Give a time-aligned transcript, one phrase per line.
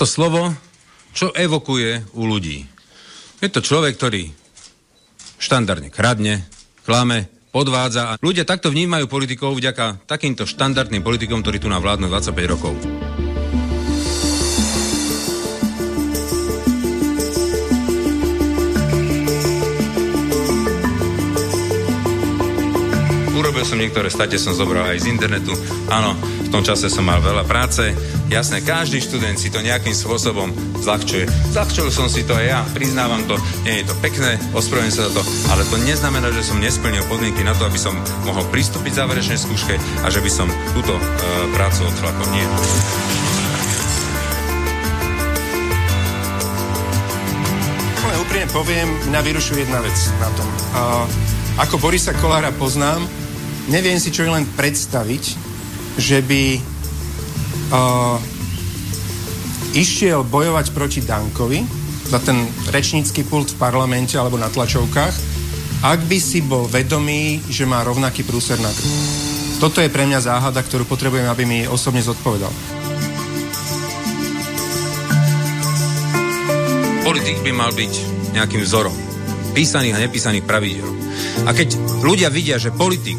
[0.00, 0.48] Toto slovo,
[1.12, 2.64] čo evokuje u ľudí?
[3.36, 4.32] Je to človek, ktorý
[5.36, 6.48] štandardne kradne,
[6.88, 12.08] klame, podvádza a ľudia takto vnímajú politikov vďaka takýmto štandardným politikom, ktorí tu nám vládnu
[12.08, 12.72] 25 rokov.
[23.36, 25.52] Urobil som niektoré state, som zobral aj z internetu.
[25.92, 28.19] Áno, v tom čase som mal veľa práce.
[28.30, 31.26] Jasné, každý študent si to nejakým spôsobom zľahčuje.
[31.50, 33.34] Zľahčil som si to aj ja, priznávam to.
[33.66, 37.42] Nie je to pekné, ospravedlňujem sa za to, ale to neznamená, že som nesplnil podmienky
[37.42, 37.90] na to, aby som
[38.22, 40.46] mohol pristúpiť záverečnej skúške a že by som
[40.78, 41.02] túto e,
[41.58, 42.26] prácu odflakol.
[42.30, 42.46] Nie.
[48.50, 50.48] Poviem, mňa vyrušuje jedna vec na tom.
[50.74, 51.06] Uh,
[51.62, 52.98] ako Borisa Kolára poznám,
[53.70, 55.38] neviem si čo len predstaviť,
[55.94, 56.58] že by
[57.68, 58.16] uh,
[59.76, 61.60] išiel bojovať proti Dankovi
[62.08, 65.14] za ten rečnícky pult v parlamente alebo na tlačovkách,
[65.80, 68.92] ak by si bol vedomý, že má rovnaký prúser na krk.
[69.60, 72.50] Toto je pre mňa záhada, ktorú potrebujem, aby mi osobne zodpovedal.
[77.04, 77.92] Politik by mal byť
[78.36, 78.96] nejakým vzorom
[79.50, 80.86] písaných a nepísaných pravidel.
[81.46, 81.74] A keď
[82.06, 83.18] ľudia vidia, že politik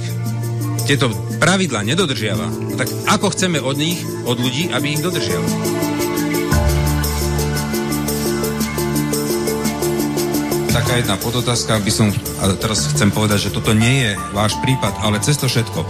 [0.92, 1.08] tieto
[1.40, 5.80] pravidlá nedodržiava, tak ako chceme od nich, od ľudí, aby ich dodržiavali?
[10.92, 12.12] taká jedna podotázka, by som,
[12.44, 15.88] a teraz chcem povedať, že toto nie je váš prípad, ale cez to všetko,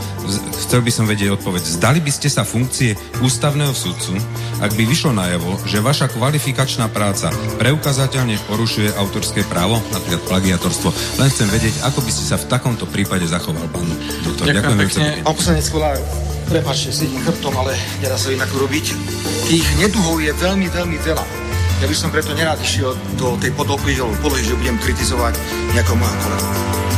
[0.62, 1.66] chcel by som vedieť odpoveď.
[1.66, 2.94] Zdali by ste sa funkcie
[3.26, 4.14] ústavného sudcu,
[4.62, 10.94] ak by vyšlo najavo, že vaša kvalifikačná práca preukazateľne porušuje autorské právo, napríklad plagiatorstvo.
[11.18, 13.90] Len chcem vedieť, ako by ste sa v takomto prípade zachoval, pán
[14.22, 14.46] doktor.
[14.46, 15.08] Ďakujem, Ďakujem pekne.
[15.26, 15.98] Pán poslanec Kolár,
[16.46, 17.74] prepáčte, sedím chrbtom, ale
[18.06, 18.86] nedá sa inak urobiť.
[19.50, 21.26] Tých neduhov je veľmi, veľmi veľa.
[21.82, 25.34] Ja by som preto nerád išiel do tej podoby, polohy, že budem kritizovať
[25.74, 26.91] nejakého môjho kolegu.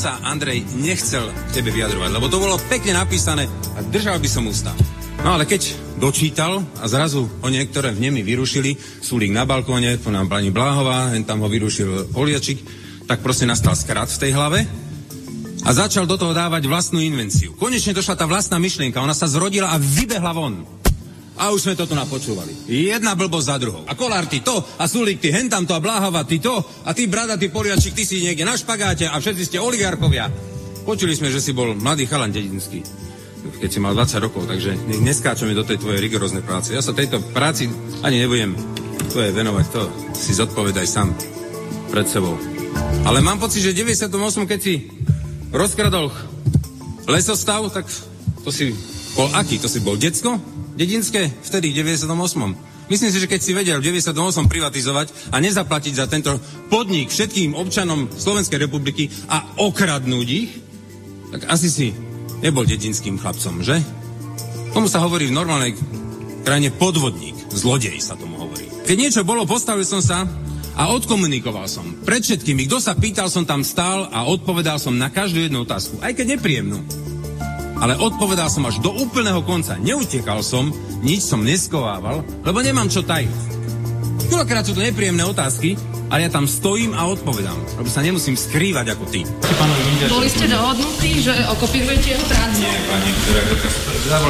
[0.00, 3.44] Sa, Andrej, nechcel tebe vyjadrovať, lebo to bolo pekne napísané
[3.76, 4.72] a držal by som ústa.
[5.20, 10.08] No ale keď dočítal a zrazu ho niektoré v nemi vyrušili, Sulík na balkóne, to
[10.08, 12.64] nám pani Bláhová, hen tam ho vyrušil Poliačik,
[13.04, 14.64] tak proste nastal skrat v tej hlave
[15.60, 17.52] a začal do toho dávať vlastnú invenciu.
[17.60, 20.64] Konečne došla tá vlastná myšlienka, ona sa zrodila a vybehla von.
[21.38, 22.66] A už sme to tu napočúvali.
[22.66, 23.82] Jedna blbosť za druhou.
[23.86, 27.06] A Kolár ty to, a Sulík ty hentam to, a Bláhova ty to, a ty
[27.06, 30.28] brada, ty poliačik, ty si niekde na špagáte a všetci ste oligarchovia.
[30.84, 32.82] Počuli sme, že si bol mladý chalan dedinský,
[33.62, 36.76] keď si mal 20 rokov, takže neskáčeme do tej tvojej rigoróznej práce.
[36.76, 37.70] Ja sa tejto práci
[38.04, 38.56] ani nebudem
[39.08, 41.14] tvoje venovať, to si zodpovedaj sám
[41.88, 42.36] pred sebou.
[43.08, 44.12] Ale mám pocit, že 98,
[44.44, 44.92] keď si
[45.50, 46.12] rozkradol
[47.08, 47.88] lesostav, tak
[48.44, 48.76] to si
[49.18, 49.58] bol aký?
[49.60, 50.38] To si bol decko?
[50.78, 51.28] Dedinské?
[51.42, 52.70] Vtedy, v 98.
[52.90, 56.34] Myslím si, že keď si vedel v 98 privatizovať a nezaplatiť za tento
[56.66, 60.50] podnik všetkým občanom Slovenskej republiky a okradnúť ich,
[61.30, 61.88] tak asi si
[62.42, 63.78] nebol dedinským chlapcom, že?
[64.74, 65.78] Tomu sa hovorí v normálnej
[66.42, 68.66] krajine podvodník, zlodej sa tomu hovorí.
[68.90, 70.26] Keď niečo bolo, postavil som sa
[70.74, 71.86] a odkomunikoval som.
[72.02, 76.02] Pred všetkými, kto sa pýtal, som tam stál a odpovedal som na každú jednu otázku,
[76.02, 76.82] aj keď nepríjemnú.
[77.80, 79.80] Ale odpovedal som až do úplného konca.
[79.80, 80.68] Neutekal som,
[81.00, 83.50] nič som neskovával, lebo nemám čo tajiť.
[84.30, 85.74] Koľkokrát sú to nepríjemné otázky,
[86.06, 89.26] ale ja tam stojím a odpovedám, lebo sa nemusím skrývať ako ty.
[90.06, 92.62] Boli ste dohodnutí, že okopírujete jeho prácu?
[92.62, 93.10] Nie, pani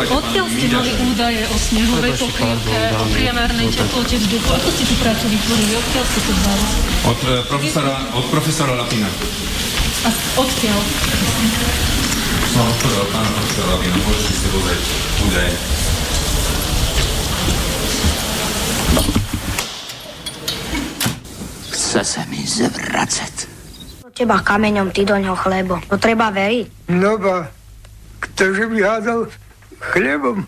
[0.08, 4.48] Odkiaľ ste mali údaje o snehovej pokrývke, o priemernej teplote vzduchu?
[4.56, 5.72] Ako ste tú prácu vytvorili?
[5.76, 6.64] Odkiaľ ste to vzali?
[7.00, 9.08] Od, uh, profesora, od profesora Lapina.
[10.04, 10.10] A
[10.40, 10.80] odkiaľ?
[12.50, 14.82] Som odpovedal pána profesora Lapina, môžete si pozrieť
[15.26, 15.54] údaje.
[21.70, 23.34] Chce sa mi zvracať.
[24.14, 25.80] Teba kameňom, ty do ňoho chlebo.
[25.88, 26.92] To treba veriť.
[26.92, 27.48] No ba,
[28.20, 29.20] ktože by hádal
[29.80, 30.44] chlebom,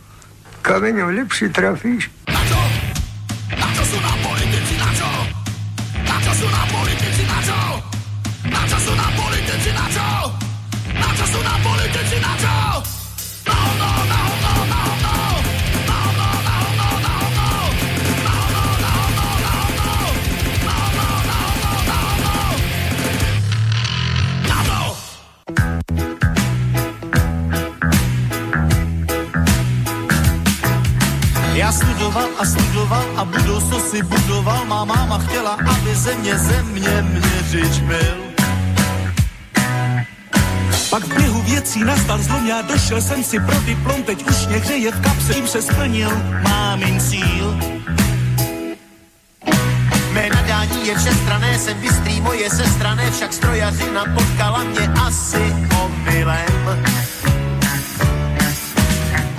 [0.60, 2.12] kameňom lepšie trafíš.
[32.38, 34.64] A studoval a budoucnost si budoval.
[34.64, 38.16] Má máma chtěla, aby země země měřič byl.
[40.90, 44.56] Pak v běhu věcí nastal zlom, já došel jsem si pro diplom, teď už mě
[44.56, 46.10] hřeje v kapse, tím se splnil
[46.42, 47.58] mámin cíl.
[50.12, 56.84] Mé nadání je všestrané, jsem bystrý, moje sestrané, však strojařina potkala mě asi omylem.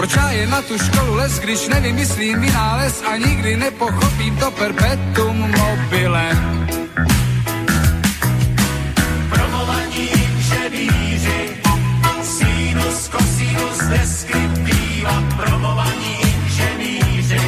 [0.03, 5.37] Proč já je na tu školu les, když nevymyslím vynález a nikdy nepochopím to perpetuum
[5.37, 6.37] mobile.
[9.29, 11.49] Promovaní inženýři,
[12.21, 17.41] sinus, kosinus, deskriptiva, promovaní inženýři.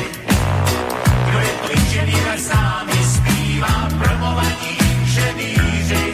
[1.30, 6.13] Kdo je to inženýr, sám zpívá, promovaní inženýři,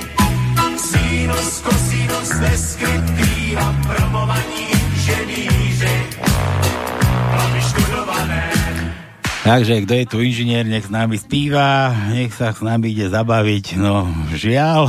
[0.78, 5.61] sinus, kosinus, deskriptiva, promovaní inženýři.
[9.42, 13.76] Takže kto je tu inžinier, nech s nami spíva, nech sa s nami ide zabaviť.
[13.82, 14.88] No, žiaľ,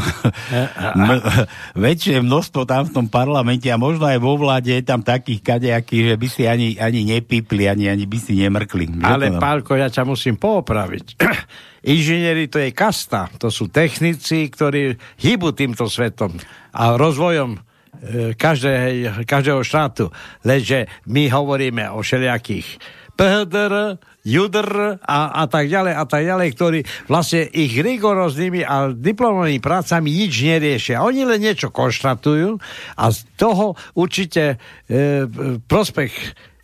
[0.92, 1.24] m-
[1.72, 6.14] väčšie množstvo tam v tom parlamente a možno aj vo vláde je tam takých kadejakých,
[6.14, 8.92] že by si ani, ani nepípli, ani, ani by si nemrkli.
[8.92, 11.16] Že Ale Pálko, ja ťa musím poopraviť.
[11.96, 16.38] Inžinieri to je kasta, to sú technici, ktorí hýbu týmto svetom
[16.76, 20.08] a rozvojom e, každej, každého štátu.
[20.42, 22.80] Lenže my hovoríme o všelijakých
[23.12, 26.80] PHDR, JUDR a, a tak ďalej a tak ďalej, ktorí
[27.10, 31.04] vlastne ich rigoróznymi a diplomovými prácami nič neriešia.
[31.04, 32.56] Oni len niečo konštatujú
[32.96, 34.56] a z toho určite
[34.88, 35.26] e,
[35.58, 36.14] prospech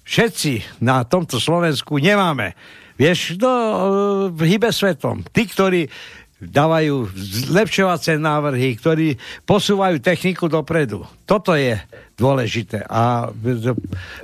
[0.07, 2.57] všetci na tomto Slovensku nemáme.
[2.97, 3.77] Vieš, kto e,
[4.49, 5.27] hýbe svetom?
[5.29, 5.85] Tí, ktorí
[6.39, 7.11] dávajú
[7.51, 11.03] zlepšovacie návrhy, ktorí posúvajú techniku dopredu.
[11.27, 11.75] Toto je
[12.19, 12.83] dôležité.
[12.91, 13.31] A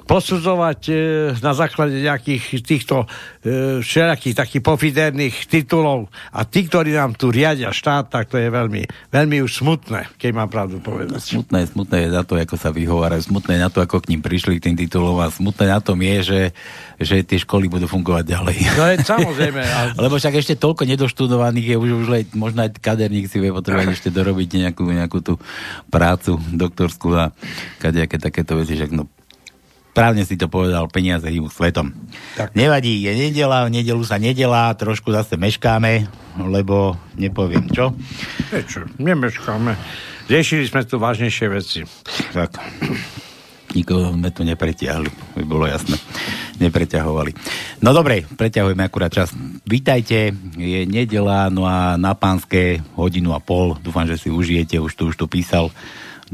[0.04, 0.94] posudzovať e,
[1.38, 3.06] na základe nejakých týchto
[3.46, 8.50] e, všelijakých takých pofiderných titulov a tí, ktorí nám tu riadia štát, tak to je
[8.50, 8.82] veľmi,
[9.14, 11.22] veľmi už smutné, keď mám pravdu povedať.
[11.22, 14.58] Smutné, smutné je na to, ako sa vyhovárajú, smutné na to, ako k ním prišli
[14.58, 16.42] k tým titulom a smutné na tom je, že,
[16.98, 18.56] že tie školy budú fungovať ďalej.
[18.74, 19.62] No je samozrejme.
[19.74, 19.78] A...
[19.94, 23.94] Lebo však ešte toľko nedoštudovaných je, už, už len, možno aj kaderník si vie potrebovať
[23.94, 25.34] ešte dorobiť nejakú, nejakú tú
[25.88, 27.30] prácu doktorskú a
[27.84, 29.04] kadejaké takéto veci, že no
[29.94, 31.94] Právne si to povedal, peniaze hýbu svetom.
[32.34, 32.58] Tak.
[32.58, 36.10] Nevadí, je nedela, v nedelu sa nedelá, trošku zase meškáme,
[36.50, 37.94] lebo nepoviem čo.
[38.50, 38.90] Prečo?
[38.98, 39.78] Nemeškáme.
[40.26, 41.86] Riešili sme tu vážnejšie veci.
[42.34, 42.58] Tak.
[43.78, 45.94] Nikoho sme tu nepretiahli, by bolo jasné.
[46.58, 47.30] Nepreťahovali.
[47.78, 49.30] No dobre, preťahujeme akurát čas.
[49.62, 53.78] Vítajte, je nedela, no a na pánske hodinu a pol.
[53.78, 55.70] Dúfam, že si užijete, už tu, už tu písal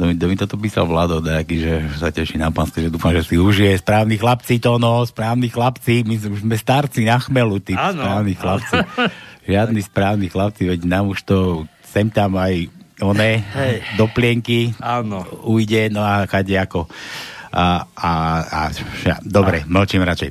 [0.01, 3.21] kto mi, mi toto písal Vlado, nejaký, že sa teší na pánske, že dúfam, že
[3.21, 3.77] si užije.
[3.77, 8.01] Správni chlapci to, no, správni chlapci, my už sme starci na chmelu, tí Áno.
[8.01, 8.77] správni chlapci.
[9.51, 11.37] Žiadni správni chlapci, veď nám už to
[11.85, 12.73] sem tam aj
[13.05, 14.01] one, Hej.
[14.01, 15.21] do plienky Áno.
[15.45, 16.89] ujde, no a kade ako.
[17.51, 18.13] A, a,
[18.47, 20.31] a, a dobre, mlčím radšej.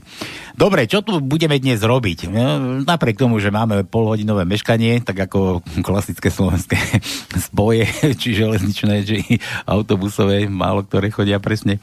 [0.56, 2.32] Dobre, čo tu budeme dnes robiť?
[2.32, 6.76] No, napriek tomu, že máme polhodinové meškanie, tak ako klasické slovenské
[7.48, 7.88] spoje,
[8.20, 9.18] či železničné, či
[9.64, 11.80] autobusové, málo ktoré chodia presne.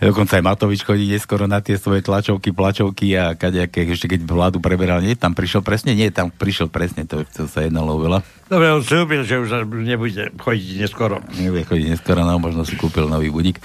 [0.00, 4.56] Dokonca aj Matovič chodí neskoro na tie svoje tlačovky, plačovky a kadejaké, ešte keď vládu
[4.56, 8.24] preberal, nie, tam prišiel presne, nie, tam prišiel presne, to, to sa jednalo veľa.
[8.48, 11.20] Dobre, on slúbil, že už nebude chodiť neskoro.
[11.36, 13.60] Nebude chodiť neskoro, no možno si kúpil nový budík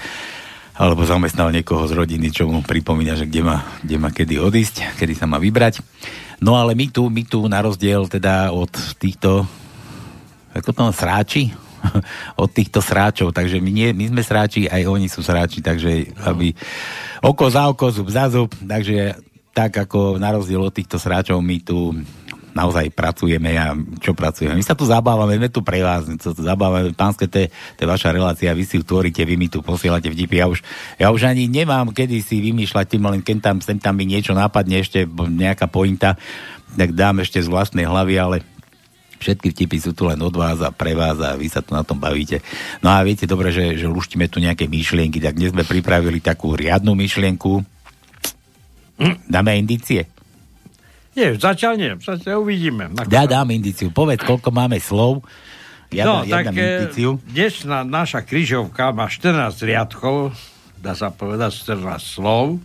[0.76, 5.00] alebo zamestnal niekoho z rodiny, čo mu pripomína, že kde má, kde má kedy odísť,
[5.00, 5.80] kedy sa má vybrať.
[6.36, 8.68] No ale my tu, my tu na rozdiel teda od
[9.00, 9.48] týchto,
[10.52, 11.48] ako to sráči,
[12.42, 16.52] od týchto sráčov, takže my, nie, my sme sráči, aj oni sú sráči, takže aby
[17.24, 19.16] oko za oko, zub za zub, takže
[19.56, 21.96] tak ako na rozdiel od týchto sráčov my tu
[22.56, 24.56] naozaj pracujeme a čo pracujeme.
[24.56, 27.52] My sa tu zabávame, sme tu pre vás, my sa tu zabávame, pánske, to je,
[27.84, 30.40] vaša relácia, vy si ju tvoríte, vy mi tu posielate vtipy.
[30.40, 30.64] Ja už,
[30.96, 34.32] ja už ani nemám kedy si vymýšľať tým, len keď tam, sem tam mi niečo
[34.32, 36.16] napadne, ešte nejaká pointa,
[36.72, 38.36] tak dám ešte z vlastnej hlavy, ale
[39.16, 41.80] Všetky vtipy sú tu len od vás a pre vás a vy sa tu na
[41.80, 42.44] tom bavíte.
[42.84, 46.52] No a viete dobre, že, že luštíme tu nejaké myšlienky, tak dnes sme pripravili takú
[46.52, 47.64] riadnu myšlienku.
[49.24, 50.15] Dáme indície?
[51.16, 52.92] Nie, zatiaľ nie, zatiaľ uvidíme.
[53.08, 53.88] Ja dám indíciu.
[53.88, 55.24] Povedz, koľko máme slov.
[55.88, 57.10] Ja, no, dám, ja tak dám e, indíciu.
[57.24, 60.36] dnešná naša križovka má 14 riadkov,
[60.76, 62.60] dá sa povedať 14 slov.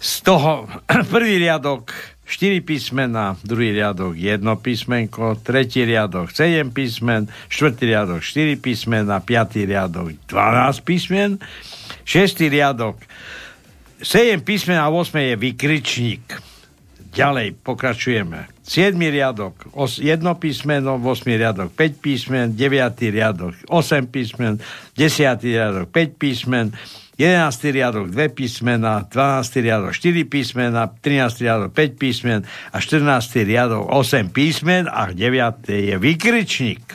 [0.00, 0.72] Z toho
[1.12, 1.92] prvý riadok
[2.24, 9.68] 4 písmena, druhý riadok 1 písmenko, tretí riadok 7 písmen, štvrtý riadok 4 písmena, piatý
[9.68, 11.36] riadok 12 písmen,
[12.08, 12.96] šiestý riadok
[14.00, 16.49] 7 písmen a 8 je vykričník.
[17.10, 18.46] Ďalej pokračujeme.
[18.62, 19.66] 7 riadok,
[19.98, 24.62] jedno písmeno, 8 riadok, 5 písmen, 9 riadok, 8 písmen,
[24.94, 26.70] 10 riadok, 5 písmen,
[27.18, 27.74] 11.
[27.74, 29.60] riadok 2 písmena, 12.
[29.60, 31.44] riadok 4 písmena, 13.
[31.44, 32.40] riadok 5 písmen
[32.72, 33.44] a 14.
[33.44, 35.68] riadok 8 písmen a 9.
[35.68, 36.86] je vykričník.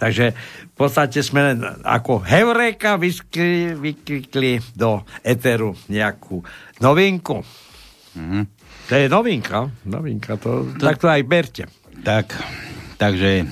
[0.00, 0.32] Takže
[0.72, 6.40] v podstate sme len ako heureka vykrikli do eteru nejakú
[6.80, 7.44] novinku.
[8.16, 8.55] Mhm.
[8.86, 11.64] To je novinka, novinka, to, to, tak to aj berte.
[12.06, 12.38] Tak,
[13.02, 13.42] takže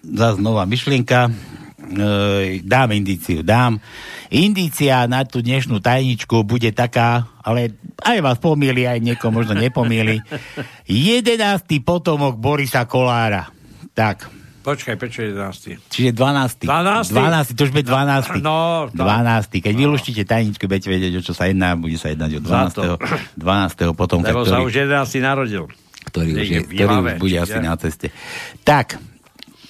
[0.00, 1.28] zase nová myšlienka.
[1.88, 3.80] E, dám indíciu, dám.
[4.32, 10.24] Indícia na tú dnešnú tajničku bude taká, ale aj vás pomýli, aj niekoho možno nepomýli.
[10.88, 13.48] Jedenáctý potomok Borisa Kolára.
[13.92, 14.37] Tak,
[14.68, 15.80] Počkaj, prečo 11.
[15.88, 16.68] Čiže 12.
[16.68, 17.16] 12.
[17.16, 17.56] 12.
[17.56, 18.44] To už bude 12.
[18.44, 19.64] No, no, 12.
[19.64, 19.80] Keď no.
[19.80, 21.72] vylúštíte tajničku, budete vedieť, o čo sa jedná.
[21.72, 23.40] Bude sa jednať o 12.
[23.40, 23.96] 12.
[23.96, 24.20] potom.
[24.20, 25.24] Lebo ktorý, sa už 11.
[25.24, 25.64] narodil.
[26.12, 28.12] Ktorý už, je, ktorý už bude asi na ceste.
[28.60, 29.00] Tak,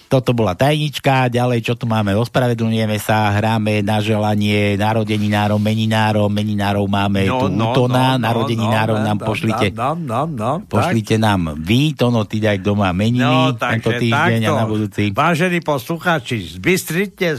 [0.08, 6.88] toto bola tajnička, ďalej čo tu máme, ospravedlňujeme sa, hráme na želanie narodeninárom, meninárom, meninárov
[6.88, 11.20] máme no, tu no, Utona, no, narodeninárom no, nám no, pošlite, no, no, no, pošlite
[11.20, 11.22] tak.
[11.22, 14.56] nám vy, Tono, ty daj doma meniny no, tento týždeň takto.
[14.56, 15.02] a na budúci.
[15.12, 17.36] Vážení poslucháči, zbystrite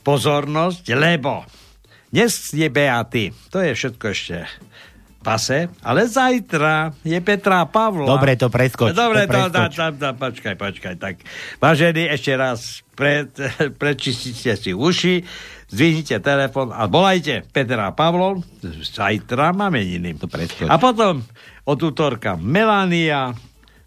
[0.00, 1.44] pozornosť, lebo
[2.08, 4.48] dnes je Beaty, to je všetko ešte
[5.24, 8.04] pase, ale zajtra je Petra Pavla.
[8.04, 8.92] Dobre, to preskoč.
[8.92, 10.94] Dobre, to, to, to, to, to, počkaj, počkaj.
[11.00, 11.24] Tak,
[11.56, 13.32] vážení, ešte raz pred,
[13.80, 15.24] prečistite si uši,
[15.72, 18.44] zdvihnite telefon a volajte Petra Pavlov,
[18.84, 20.12] zajtra máme meniny.
[20.20, 20.68] To preskoč.
[20.68, 21.24] A potom
[21.64, 23.32] od útorka Melania,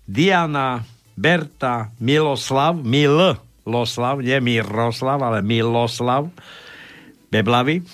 [0.10, 0.82] Diana,
[1.13, 6.29] Berta, Miloslav, Miloslav, nie Miroslav, ale Miloslav,
[7.29, 7.86] Beblavy,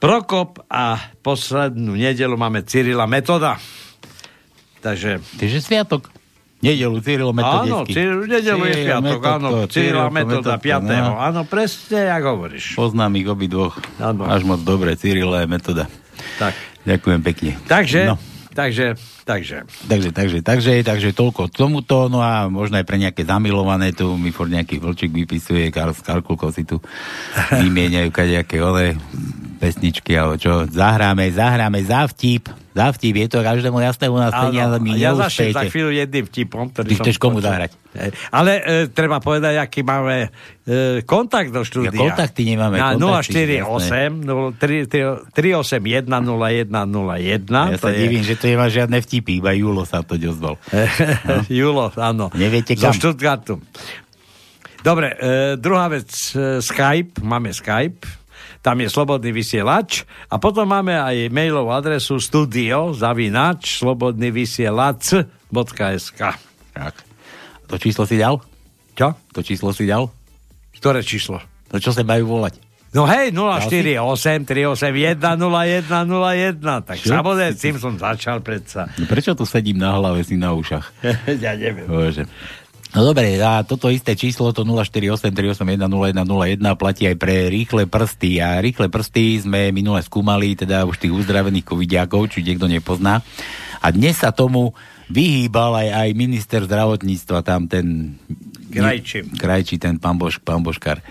[0.00, 3.60] Prokop a poslednú nedelu máme Cyrila Metoda.
[4.80, 5.20] Takže...
[5.36, 6.08] Takže sviatok.
[6.64, 7.68] Nedelu Cyrilo Metodický.
[7.68, 9.48] Áno, Cyril, nedelu je sviatok, áno.
[9.68, 10.88] Cyrila Metoda 5.
[10.88, 11.20] No.
[11.20, 12.80] Áno, presne, jak hovoríš.
[12.80, 13.76] Poznám ich obidvoch.
[14.00, 14.24] Áno.
[14.24, 15.84] Až moc dobre, Cyrila a Metoda.
[16.40, 16.56] Tak.
[16.88, 17.50] Ďakujem pekne.
[17.68, 18.16] Takže, no.
[18.56, 18.96] takže,
[19.28, 19.68] takže.
[19.84, 24.32] Takže, takže, takže, takže toľko tomuto, no a možno aj pre nejaké zamilované, tu mi
[24.32, 26.80] for nejaký vlčík vypisuje, Karl z Karkulkov si tu
[27.52, 28.96] vymieňajú kadejaké ole
[29.60, 34.32] pesničky, alebo čo, zahráme, zahráme za vtip, za vtip, je to každému jasné u nás
[34.32, 37.76] peniaze, my ja zaším za chvíľu jedným vtipom, ktorý Ty chceš komu zahrať?
[38.32, 40.32] Ale e, treba povedať, aký máme
[40.64, 41.92] e, kontakt do štúdia.
[41.92, 42.80] Ja, kontakty nemáme.
[42.80, 43.66] Na 048
[44.56, 47.50] 381 0101.
[47.50, 47.98] Ja sa je...
[48.00, 50.56] divím, že to nemá žiadne vtipy, iba Julo sa to ďozval.
[50.56, 51.42] no?
[51.60, 52.32] Julo, áno.
[52.32, 52.94] Neviete kam.
[52.94, 53.60] Zo Stuttgartu.
[54.80, 58.19] Dobre, e, druhá vec, e, Skype, máme Skype,
[58.60, 66.20] tam je slobodný vysielač a potom máme aj mailovú adresu studio zavinač slobodný vysielač.sk
[66.76, 66.94] Tak.
[67.70, 68.42] To číslo si dal?
[68.92, 69.16] Čo?
[69.32, 70.12] To číslo si dal?
[70.76, 71.40] Ktoré číslo?
[71.72, 72.60] To čo sa majú volať?
[72.90, 76.58] No hej, 048 381 0101.
[76.82, 78.90] Tak samozrejme, tým som začal predsa.
[78.98, 80.90] No prečo tu sedím na hlave si na ušach?
[81.44, 81.86] ja neviem.
[81.86, 82.26] Bože.
[82.90, 88.42] No dobre, a toto isté číslo, to 0483810101 platí aj pre rýchle prsty.
[88.42, 93.22] A rýchle prsty sme minule skúmali, teda už tých uzdravených covidiakov, či niekto nepozná.
[93.78, 94.74] A dnes sa tomu
[95.06, 98.18] vyhýbal aj, aj minister zdravotníctva, tam ten...
[98.70, 99.38] Krajči.
[99.38, 101.02] Krajči, ten pán, Bož, pán Božkar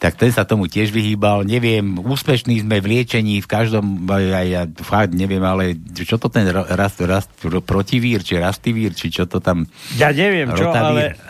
[0.00, 1.44] tak ten sa tomu tiež vyhýbal.
[1.44, 6.48] Neviem, úspešní sme v liečení, v každom, aj ja fakt neviem, ale čo to ten
[6.48, 7.28] rast, rast,
[7.68, 9.68] protivír, či rastivír, či čo to tam...
[10.00, 11.20] Ja neviem čo, ale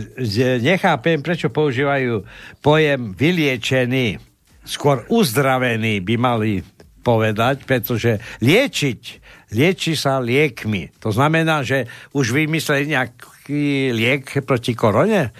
[0.64, 2.24] nechápem, prečo používajú
[2.64, 4.16] pojem vyliečený.
[4.64, 6.64] Skôr uzdravený by mali
[7.04, 9.00] povedať, pretože liečiť,
[9.52, 10.98] lieči sa liekmi.
[11.04, 15.30] To znamená, že už vymysleli nejaký liek proti korone?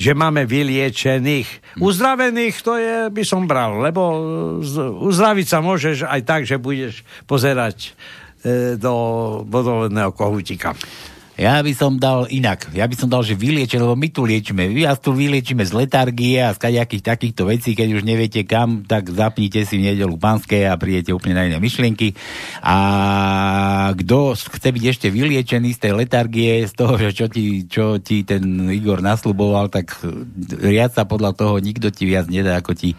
[0.00, 1.76] Že máme vyliečených.
[1.76, 4.00] Uzdravených to je, by som bral, lebo
[5.04, 7.92] uzdraviť sa môžeš aj tak, že budeš pozerať
[8.40, 8.94] e, do
[9.44, 10.72] vodovodného kohútika.
[11.40, 12.68] Ja by som dal inak.
[12.76, 14.68] Ja by som dal, že vyliečenie, lebo my tu liečíme.
[14.76, 18.84] Vy vás tu vyliečíme z letargie a z kaďakých takýchto vecí, keď už neviete kam,
[18.84, 22.12] tak zapnite si v nedelu panské a príjete úplne na iné myšlienky.
[22.60, 22.76] A
[23.96, 28.20] kto chce byť ešte vyliečený z tej letargie, z toho, že čo ti, čo ti
[28.20, 29.96] ten Igor nasľuboval, tak
[30.60, 32.92] riad sa podľa toho nikto ti viac nedá ako ti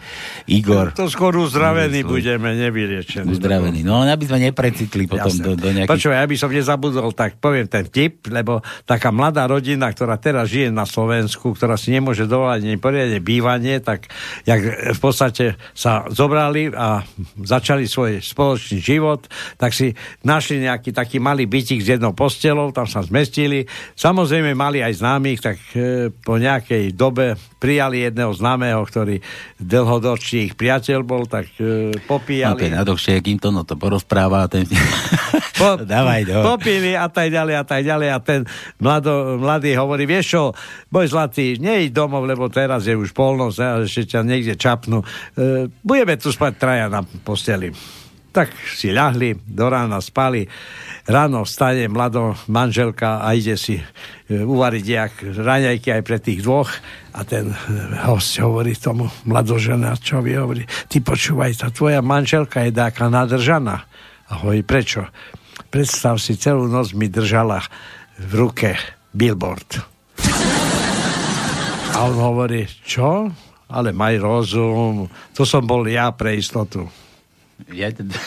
[0.50, 0.90] Igor.
[0.98, 3.30] To skôr uzdravení budeme, nevyliečení.
[3.30, 3.86] Uzdravení.
[3.86, 5.94] No, aby sme neprecitli potom do, do nejakých...
[5.94, 10.72] Počúvaj, aby som nezabudol, tak poviem ten tip lebo taká mladá rodina, ktorá teraz žije
[10.72, 14.08] na Slovensku, ktorá si nemôže dovoliť ani poriadne bývanie, tak
[14.48, 14.60] jak
[14.96, 17.04] v podstate sa zobrali a
[17.44, 19.28] začali svoj spoločný život,
[19.60, 19.92] tak si
[20.24, 23.68] našli nejaký taký malý bytik s jednou postelou, tam sa zmestili.
[23.94, 29.20] Samozrejme mali aj známych, tak e, po nejakej dobe prijali jedného známeho, ktorý
[29.60, 32.54] dlhodobší ich priateľ bol, tak e, popíjali.
[32.54, 34.46] No to je nadovšie, kým to no to porozpráva.
[34.46, 34.66] Ten...
[35.58, 36.38] Po, Dávaj, do.
[36.42, 38.46] Popili a tak ďalej a tak ďalej a ten
[38.78, 40.42] mlado, mladý hovorí, vieš čo,
[40.88, 45.02] boj zlatý, neď domov, lebo teraz je už polnosť a ešte ťa niekde čapnú.
[45.02, 47.74] E, budeme tu spať traja na posteli.
[48.32, 50.48] Tak si ľahli, do rána spali.
[51.04, 53.84] Ráno vstane mladá manželka a ide si e,
[54.40, 56.72] uvariť jak raňajky aj pre tých dvoch.
[57.12, 57.56] A ten e,
[58.08, 63.84] host hovorí tomu mladoženačovi, hovorí, ty počúvaj, tá tvoja manželka je dáka nadržaná.
[64.32, 65.04] A hovorí, prečo?
[65.68, 67.60] Predstav si, celú noc mi držala
[68.22, 68.70] v ruke
[69.10, 69.82] billboard.
[71.92, 73.28] A on hovorí, čo?
[73.68, 76.88] Ale maj rozum, to som bol ja pre istotu.
[77.72, 78.16] Ja teda...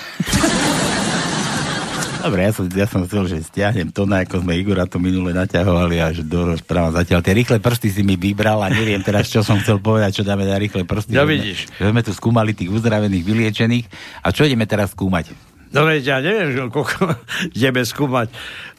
[2.26, 5.30] Dobre, ja som, ja som chcel, že stiahnem to, na ako sme Igora to minule
[5.30, 6.90] naťahovali až do rozpráva.
[7.06, 10.24] Zatiaľ tie rýchle prsty si mi vybral a neviem teraz, čo som chcel povedať, čo
[10.26, 11.14] dáme na rýchle prsty.
[11.14, 11.60] Ja Že sme- vidíš.
[11.78, 13.86] Že sme tu skúmali tých uzdravených, vyliečených.
[14.26, 15.38] A čo ideme teraz skúmať?
[15.74, 17.16] No veď ja neviem, koľko
[17.58, 18.28] ideme skúmať.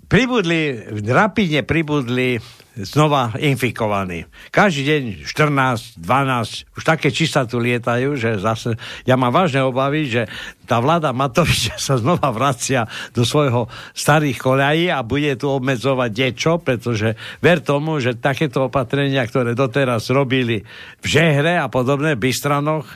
[0.07, 2.39] Pribudli, rapidne pribudli
[2.79, 4.29] znova infikovaní.
[4.53, 8.77] Každý deň 14, 12, už také čísla tu lietajú, že zase,
[9.09, 10.31] ja mám vážne obavy, že
[10.69, 12.85] tá vláda Matoviča sa znova vracia
[13.17, 19.25] do svojho starých koľají a bude tu obmedzovať niečo, pretože ver tomu, že takéto opatrenia,
[19.25, 20.63] ktoré doteraz robili
[21.01, 22.87] v Žehre a podobné, v Bystranoch,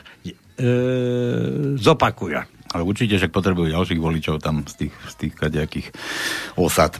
[1.77, 2.37] zopakujú.
[2.71, 5.87] Ale určite, že potrebujú ďalších voličov tam z tých, z tých kadejakých
[6.55, 6.95] osad.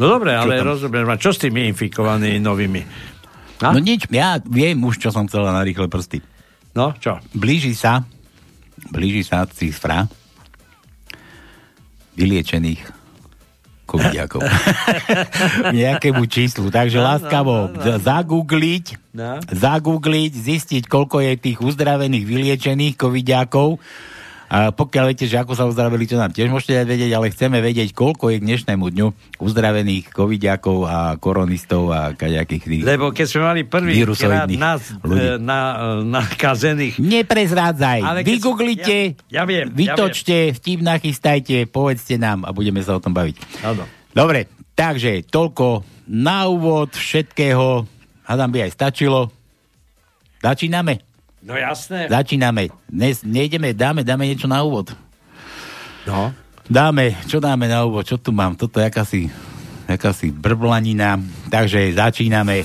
[0.00, 2.82] No dobre, ale rozumiem, a čo s tými infikovanými novými?
[3.60, 3.76] A?
[3.76, 6.24] No nič, ja viem už, čo som chcela na rýchle prsty.
[6.72, 7.20] No, čo?
[7.36, 8.08] Blíži sa,
[8.88, 10.08] blíži sa cifra
[12.16, 13.01] vyliečených
[13.92, 14.40] covidiakov.
[15.74, 16.68] Nejakému číslu.
[16.68, 19.36] Takže No, láskavo z- zagoogliť, No.
[19.44, 23.76] zagoogliť, zistiť, koľko je tých uzdravených, vyliečených covidiakov.
[24.52, 27.64] A pokiaľ viete, že ako sa uzdravili, čo nám tiež môžete aj vedieť, ale chceme
[27.64, 29.08] vedieť, koľko je k dnešnému dňu
[29.40, 35.24] uzdravených covidiakov a koronistov a kaďakých tých Lebo keď sme mali prvý krát nás ľudí.
[35.24, 37.00] e, na, e, nakazených...
[37.00, 38.04] Neprezrádzaj.
[38.04, 43.16] Ale Vygooglite, Ja, ja viem, vytočte, vtip nachystajte, povedzte nám a budeme sa o tom
[43.16, 43.64] baviť.
[43.64, 43.88] Áno.
[44.12, 45.80] Dobre, takže toľko
[46.12, 47.88] na úvod všetkého.
[48.28, 49.32] Hádam by aj stačilo.
[50.44, 51.11] Začíname?
[51.42, 52.06] No jasné.
[52.06, 52.70] Začíname.
[52.86, 54.94] Dnes nejdeme, dáme, dáme niečo na úvod.
[56.06, 56.30] No.
[56.70, 58.06] Dáme, čo dáme na úvod?
[58.06, 58.54] Čo tu mám?
[58.54, 59.20] Toto je akási,
[59.90, 61.18] akási brblanina.
[61.50, 62.62] Takže začíname.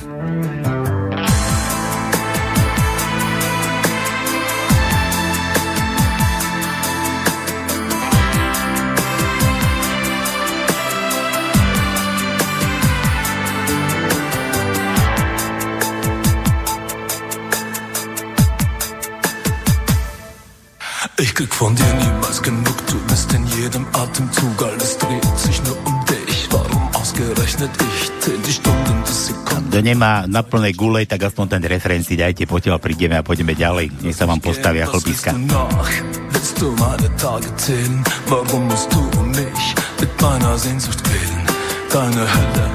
[21.20, 25.78] Ich krieg von dir niemals genug, du bist in jedem Atemzug, alles dreht sich nur
[25.90, 26.48] um dich.
[26.52, 28.12] Warum ausgerechnet ich?
[28.22, 29.70] Zähl die Stunden, die Sekunden.
[29.74, 33.58] Kto nemá na plnej gule, tak aspoň ten referenci dajte, poďme a prídeme a pôjdeme
[33.58, 33.98] ďalej.
[34.06, 35.32] Nech sa vám postavia Was willst chlpiska.
[35.34, 35.92] du nach?
[36.30, 37.98] Willst du meine Tage zählen?
[38.30, 39.02] Warum musst du
[39.34, 39.66] mich
[39.98, 41.44] mit meiner Sehnsucht quälen?
[41.90, 42.66] Deine Hölle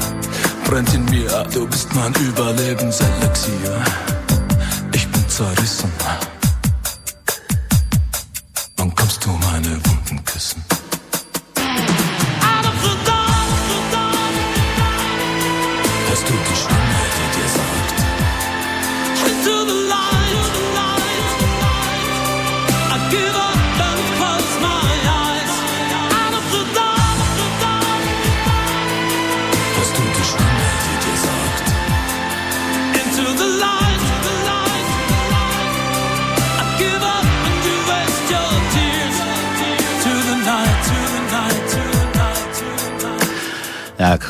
[0.67, 3.75] brennt in mir, du bist mein Überlebenselixier.
[4.91, 5.95] Ich bin zerrissen.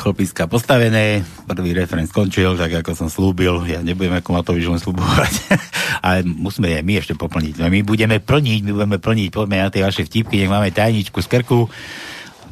[0.03, 5.33] Chlpiska postavené, prvý referen skončil, tak ako som slúbil, ja nebudem ako Matovič len slúbovať,
[6.05, 7.63] ale musíme aj my ešte poplniť.
[7.63, 11.23] No, my budeme plniť, my budeme plniť, poďme na tie vaše vtipky, nech máme tajničku
[11.23, 11.71] z krku,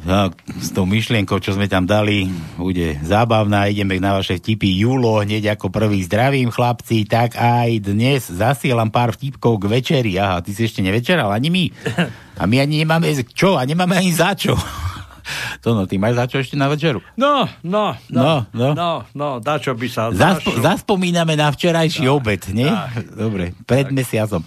[0.08, 4.72] no, s tou myšlienkou, čo sme tam dali, bude zábavná, ideme na vaše vtipy.
[4.80, 10.16] Júlo, hneď ako prvý zdravím chlapci, tak aj dnes zasielam pár vtipkov k večeri.
[10.16, 11.64] Aha, ty si ešte nevečeral, ani my.
[12.40, 14.56] A my ani nemáme čo, a nemáme ani za čo.
[15.60, 17.00] To no, ty máš za čo ešte na večeru?
[17.14, 18.74] No, no, No, no.
[18.74, 20.10] no, no, na čo by sa...
[20.10, 22.68] Zaspo- zaspomíname na včerajší obed, nie?
[23.12, 24.42] Dobre, pred mesiacom.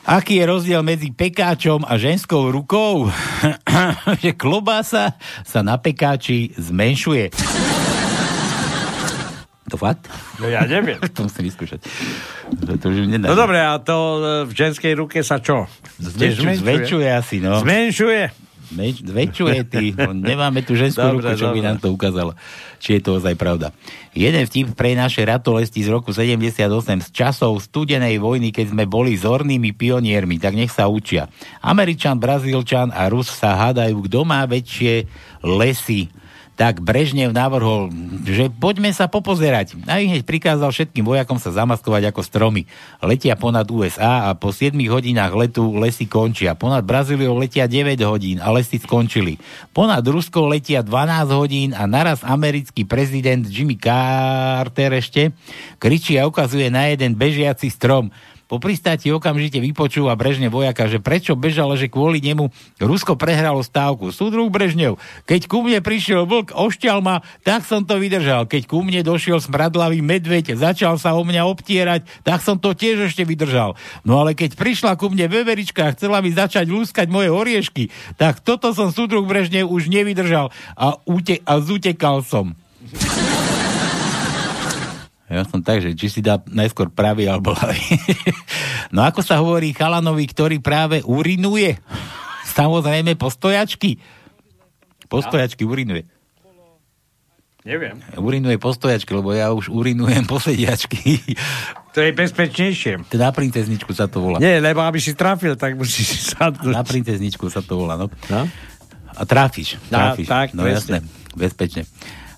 [0.00, 3.12] Aký je rozdiel medzi pekáčom a ženskou rukou?
[4.24, 7.30] že klobása sa na pekáči zmenšuje.
[9.70, 10.10] To fakt?
[10.42, 10.98] No ja neviem.
[11.14, 11.78] to musím vyskúšať.
[12.58, 13.06] To, to už.
[13.22, 15.70] No dobre, a to e, v ženskej ruke sa čo?
[16.02, 17.62] Zväčšuje, zväčšuje asi, no.
[17.62, 18.39] Zmenšuje?
[18.70, 19.90] Zmenš- Zväčšuje ty.
[19.92, 21.66] No, Nemáme tu ženskú Dobre, ruku, čo by dobre.
[21.66, 22.32] nám to ukázalo.
[22.78, 23.74] Či je to ozaj pravda.
[24.10, 26.62] Jeden vtip pre naše ratolesti z roku 78
[27.00, 31.26] z časov studenej vojny, keď sme boli zornými pioniermi, tak nech sa učia.
[31.58, 35.10] Američan, Brazílčan a Rus sa hádajú, kto má väčšie
[35.42, 36.06] lesy
[36.60, 37.88] tak Brežnev navrhol,
[38.28, 39.80] že poďme sa popozerať.
[39.88, 42.68] A hneď prikázal všetkým vojakom sa zamaskovať ako stromy.
[43.00, 46.52] Letia ponad USA a po 7 hodinách letu lesy končia.
[46.52, 49.40] Ponad Brazíliou letia 9 hodín a lesy skončili.
[49.72, 55.32] Ponad Ruskou letia 12 hodín a naraz americký prezident Jimmy Carter ešte
[55.80, 58.12] kričí a ukazuje na jeden bežiaci strom.
[58.50, 62.50] Po pristáti okamžite vypočúva Brežnev vojaka, že prečo bežal, že kvôli nemu
[62.82, 64.10] Rusko prehralo stávku.
[64.10, 68.50] Súdruh Brežnev, keď ku mne prišiel vlk, ošťal ma, tak som to vydržal.
[68.50, 73.14] Keď ku mne došiel smradlavý medveď, začal sa o mňa obtierať, tak som to tiež
[73.14, 73.78] ešte vydržal.
[74.02, 78.42] No ale keď prišla ku mne veverička a chcela mi začať lúskať moje oriešky, tak
[78.42, 82.58] toto som súdruh Brežnev už nevydržal a, ute- a zutekal som.
[85.30, 87.78] Ja som tak, že či si dá najskôr pravý alebo ľavý.
[88.94, 91.78] no ako sa hovorí chalanovi, ktorý práve urinuje?
[92.58, 94.02] Samozrejme postojačky.
[95.06, 96.02] Postojačky urinuje.
[97.60, 98.00] Neviem.
[98.16, 101.22] Urinuje postojačky, lebo ja už urinujem posediačky.
[101.92, 103.12] To je bezpečnejšie.
[103.14, 104.40] Na princezničku sa to volá.
[104.40, 106.74] Nie, lebo aby si trafil, tak musíš sadnúť.
[106.74, 108.08] Na princezničku sa to volá, no.
[108.32, 108.48] No?
[109.14, 109.76] A trafíš.
[109.92, 110.26] Trafíš.
[110.26, 111.04] tak, no presne.
[111.04, 111.82] jasné, bezpečne.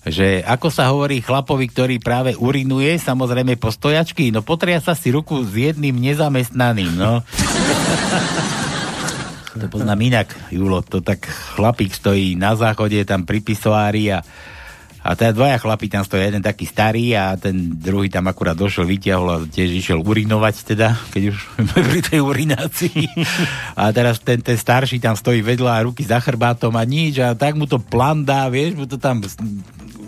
[0.03, 5.39] Že ako sa hovorí chlapovi, ktorý práve urinuje, samozrejme postojačky, no potria sa si ruku
[5.47, 7.23] s jedným nezamestnaným, no.
[9.63, 11.23] to poznám inak, Julo, to tak
[11.55, 14.19] chlapík stojí na záchode, tam pri pisoári a
[15.03, 18.87] a teda dvaja chlapí tam stojí, jeden taký starý a ten druhý tam akurát došiel,
[18.87, 21.37] vyťahol a tiež išiel urinovať teda, keď už
[21.75, 23.11] pri tej urinácii.
[23.75, 27.35] A teraz ten, ten starší tam stojí vedľa a ruky za chrbátom a nič a
[27.35, 29.19] tak mu to plandá, vieš, mu to tam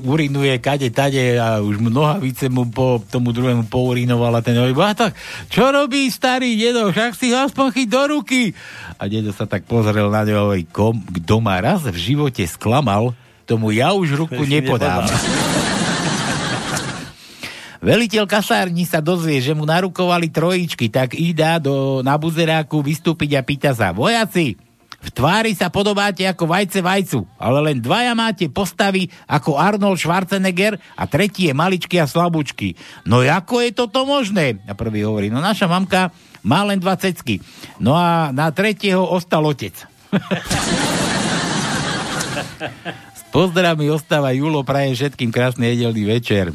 [0.05, 4.77] urinuje kade, tade a už mu nohavice mu po tomu druhému pourinoval a ten hovorí,
[4.77, 5.17] a tak,
[5.49, 8.53] čo robí starý dedo, však si ho aspoň chyť do ruky.
[9.01, 12.45] A dedo sa tak pozrel na ňo a hovorí, kom, kto ma raz v živote
[12.45, 13.17] sklamal,
[13.49, 15.09] tomu ja už ruku nepodám.
[17.85, 23.45] Veliteľ kasárni sa dozvie, že mu narukovali trojičky, tak ide do, na buzeráku vystúpiť a
[23.45, 24.57] pýta sa, vojaci,
[25.05, 30.81] v tvári sa podobáte ako vajce vajcu, ale len dvaja máte postavy ako Arnold Schwarzenegger
[30.97, 32.73] a tretí je maličký a slabúčky.
[33.05, 34.57] No ako je toto možné?
[34.65, 36.09] A prvý hovorí, no naša mamka
[36.41, 37.37] má len dva cecky.
[37.77, 39.77] No a na tretieho ostal otec.
[43.15, 46.49] S pozdravmi ostáva Julo, praje všetkým krásny nedelný večer.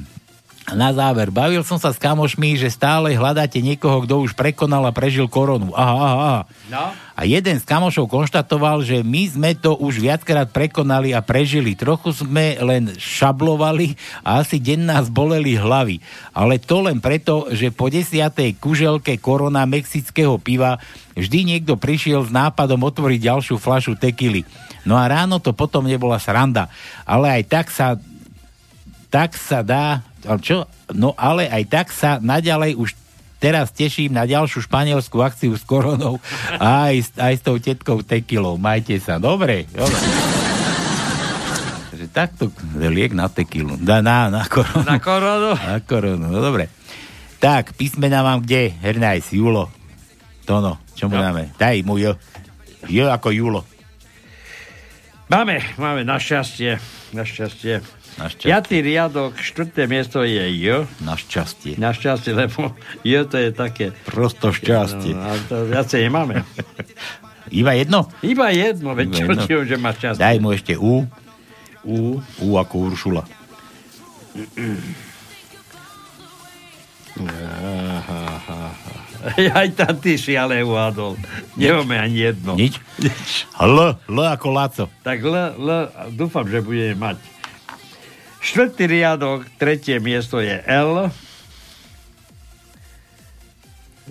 [0.68, 4.94] Na záver, bavil som sa s kamošmi, že stále hľadáte niekoho, kto už prekonal a
[4.94, 5.73] prežil koronu.
[5.75, 6.40] Aha, aha, aha.
[6.70, 6.85] No?
[6.94, 11.75] A jeden z kamošov konštatoval, že my sme to už viackrát prekonali a prežili.
[11.75, 15.99] Trochu sme len šablovali a asi deň nás boleli hlavy.
[16.31, 20.79] Ale to len preto, že po desiatej kuželke korona mexického piva
[21.18, 24.46] vždy niekto prišiel s nápadom otvoriť ďalšiu flašu tekily.
[24.87, 26.70] No a ráno to potom nebola sranda.
[27.03, 27.99] Ale aj tak sa
[29.11, 30.07] tak sa dá,
[30.38, 30.64] čo?
[30.90, 32.92] No ale aj tak sa naďalej už
[33.37, 36.20] teraz teším na ďalšiu španielskú akciu s koronou
[36.52, 38.56] a aj, s- aj s tou tetkou tekilou.
[38.56, 39.16] Majte sa.
[39.16, 39.96] Dobre, dobre.
[42.11, 43.76] Takto liek na tekilu.
[43.76, 44.83] Na, na, na koronu.
[44.83, 45.52] Na koronu?
[45.68, 46.66] Na koronu, no dobre.
[47.38, 48.72] Tak, písmena mám kde?
[48.74, 49.70] Hernajs, Julo.
[50.42, 51.22] Tono, čo mu No.
[51.22, 51.54] dáme?
[51.54, 52.16] Daj mu jo.
[52.85, 53.61] Jo ako Julo.
[55.28, 56.83] Máme, máme, našťastie.
[57.14, 57.78] Našťastie.
[58.18, 60.85] Piatý riadok, štvrté miesto je J.
[61.01, 61.79] Našťastie.
[61.81, 62.75] Našťastie, lebo
[63.07, 63.96] J to je také...
[64.05, 65.14] Prosto šťastie.
[65.16, 66.42] No, to viacej nemáme.
[67.61, 68.07] Iba jedno?
[68.23, 70.23] Iba jedno, veď čo ti že máš šťastie.
[70.23, 71.09] Daj mu ešte U.
[71.83, 72.20] U.
[72.44, 73.25] U ako Uršula.
[79.53, 81.18] Aj tam ty si ale uhádol.
[81.59, 82.53] Nemáme ani jedno.
[82.61, 82.81] Nič?
[83.61, 84.85] L, L ako Laco.
[85.05, 85.68] Tak L, L,
[86.14, 87.16] dúfam, že budeme mať.
[88.40, 91.12] Štvrtý riadok, tretie miesto je L.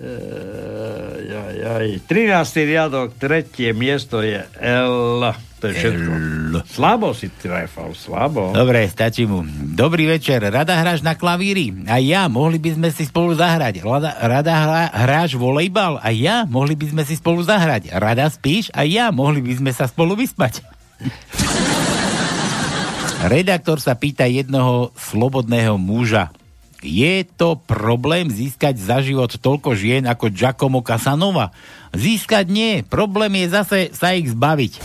[0.00, 1.86] Ej, aj, aj.
[2.08, 2.70] 13.
[2.70, 5.34] riadok, tretie miesto je L.
[5.60, 6.10] To je všetko.
[6.72, 8.56] Slabo si trefal, slabo.
[8.56, 9.44] Dobre, stačí mu.
[9.76, 10.40] Dobrý večer.
[10.40, 11.84] Rada hráš na klavíri?
[11.84, 13.84] A ja, mohli by sme si spolu zahrať.
[13.84, 16.00] Rada, rada hra, hráš volejbal?
[16.00, 17.92] A ja, mohli by sme si spolu zahrať.
[17.92, 18.72] Rada spíš?
[18.72, 20.64] A ja, mohli by sme sa spolu vyspať.
[23.20, 26.32] Redaktor sa pýta jednoho slobodného muža.
[26.80, 31.52] Je to problém získať za život toľko žien ako Giacomo Casanova?
[31.92, 34.80] Získať nie, problém je zase sa ich zbaviť.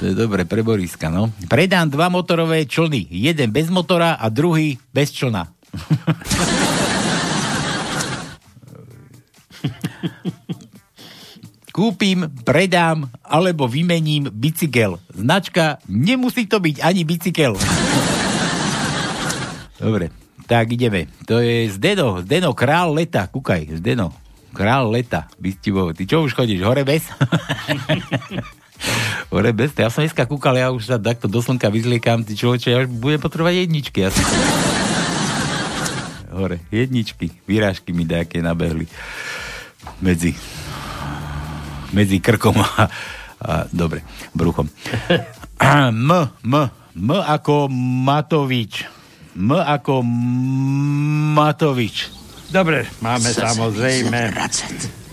[0.00, 1.28] To je dobre pre Boriska, no.
[1.52, 3.12] Predám dva motorové člny.
[3.12, 5.52] Jeden bez motora a druhý bez člna.
[11.72, 15.00] Kúpim, predám alebo vymením bicykel.
[15.08, 17.56] Značka, nemusí to byť ani bicykel.
[19.80, 20.12] Dobre,
[20.44, 21.08] tak ideme.
[21.24, 23.24] To je Zdeno, Zdeno, král leta.
[23.24, 24.12] Kúkaj, Zdeno,
[24.52, 25.32] král leta.
[25.40, 27.08] Bystivo, ty čo už chodíš, hore bez?
[29.32, 29.72] hore bez?
[29.72, 32.92] Ja som dneska kúkal, ja už sa takto do slnka vyzliekam, ty človeče, ja už
[33.00, 33.98] budem potrebovať jedničky.
[34.12, 34.20] Asi.
[36.36, 38.84] Hore, jedničky, výrážky mi nejaké nabehli
[40.04, 40.36] medzi
[41.92, 42.88] medzi krkom a,
[43.40, 44.02] a dobre,
[44.32, 44.68] bruchom.
[45.60, 46.10] M,
[46.44, 46.54] M,
[46.92, 47.68] M ako
[48.04, 48.84] Matovič.
[49.36, 50.04] M ako
[51.32, 52.12] Matovič.
[52.52, 54.36] Dobre, máme samozrejme.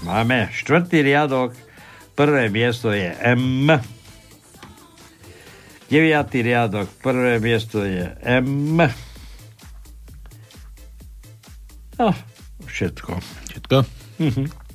[0.03, 1.55] Máme štvrtý riadok.
[2.19, 3.71] Prvé miesto je M.
[5.87, 6.91] Deviatý riadok.
[6.99, 8.83] Prvé miesto je M.
[11.99, 12.11] No,
[12.67, 13.11] všetko.
[13.51, 13.77] Všetko?
[14.19, 14.68] Mhm.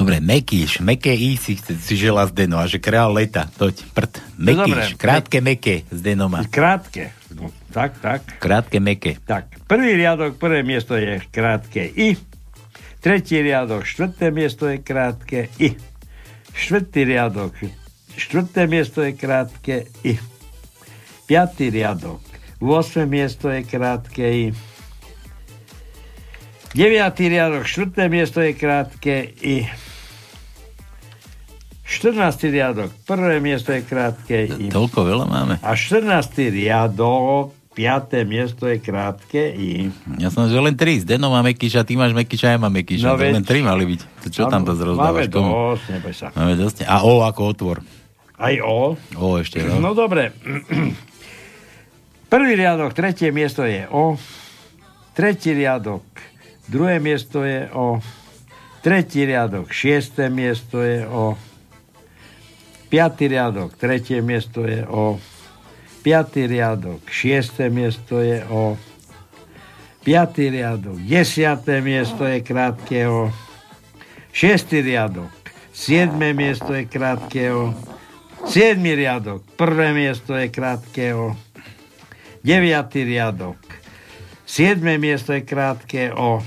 [0.00, 4.12] Dobre, Mekíš, meké I si, si žela z Deno, a že král leta, toť, prd.
[4.40, 6.40] Mekíš, no, krátke, meké z Denoma.
[6.48, 8.24] Krátke, no, tak, tak.
[8.40, 9.20] Krátke, meké.
[9.20, 12.16] Tak, prvý riadok, prvé miesto je krátke I.
[13.04, 15.76] Tretí riadok, štvrté miesto je krátke I.
[16.56, 17.52] Štvrtý riadok,
[18.16, 20.16] štvrté miesto je krátke I.
[21.28, 22.24] Piatý riadok,
[22.56, 23.04] 8.
[23.04, 24.56] miesto je krátke I.
[26.72, 27.20] 9.
[27.20, 28.08] riadok, 4.
[28.08, 29.89] miesto je krátke I.
[31.90, 32.54] 14.
[32.54, 34.46] riadok, prvé miesto je krátke.
[34.46, 34.70] I.
[34.70, 35.54] Toľko veľa máme.
[35.58, 36.06] A 14.
[36.54, 38.30] riadok, 5.
[38.30, 39.90] miesto je krátke I.
[40.22, 41.02] Ja som že len 3.
[41.02, 43.10] Zdeno má Mekyša, ty máš Mekyša, ja mám Mekyša.
[43.10, 44.00] No, veď, len 3 mali byť.
[44.22, 45.26] To čo tam to zrozdávaš?
[45.26, 46.26] Máme dosť, neboj sa.
[46.30, 46.76] Máme dosť.
[46.86, 47.76] A O ako otvor.
[48.38, 48.94] Aj O?
[49.18, 49.82] O ešte, no.
[49.82, 50.30] No dobre.
[52.30, 54.14] Prvý riadok, tretie miesto je O.
[55.18, 56.06] Tretí riadok,
[56.70, 57.98] druhé miesto je O.
[58.78, 61.34] Tretí riadok, šiesté miesto je O.
[62.90, 65.14] Piatý riadok, tretie miesto je O.
[66.02, 68.74] Piatý riadok, šiesté miesto je O.
[70.02, 73.30] Piatý riadok, desiaté miesto je krátke O.
[74.34, 75.30] Šiestý riadok,
[75.70, 77.78] siedme miesto je krátke O.
[78.50, 81.38] Siedmy riadok, prvé miesto je krátke O.
[82.42, 83.60] Deviatý riadok,
[84.42, 86.42] siedme miesto je krátke O.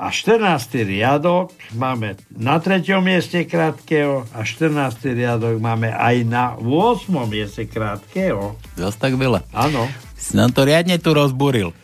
[0.00, 0.80] A 14.
[0.80, 2.88] riadok máme na 3.
[3.04, 4.96] mieste krátkeho a 14.
[5.12, 7.04] riadok máme aj na 8.
[7.28, 8.56] mieste krátkeho.
[8.80, 9.44] Zas tak veľa.
[9.52, 9.84] Áno.
[10.16, 11.76] Si nám to riadne tu rozburil.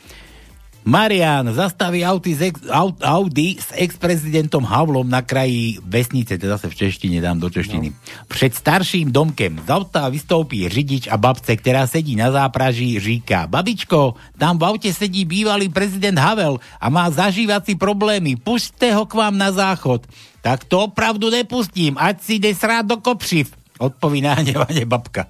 [0.87, 2.63] Marian zastaví Audi s, ex,
[3.03, 7.91] Audi s ex-prezidentom Havlom na kraji vesnice, teda sa v češtine dám do češtiny.
[7.91, 7.99] No.
[8.31, 14.15] Pred starším domkem z auta vystoupí řidič a babce, ktorá sedí na zápraží, říká, babičko,
[14.39, 19.35] tam v aute sedí bývalý prezident Havel a má zažívací problémy, pušte ho k vám
[19.35, 20.07] na záchod.
[20.39, 23.51] Tak to opravdu nepustím, ať si ide srát do kopřiv,
[23.83, 25.27] odpoví nahnevane babka.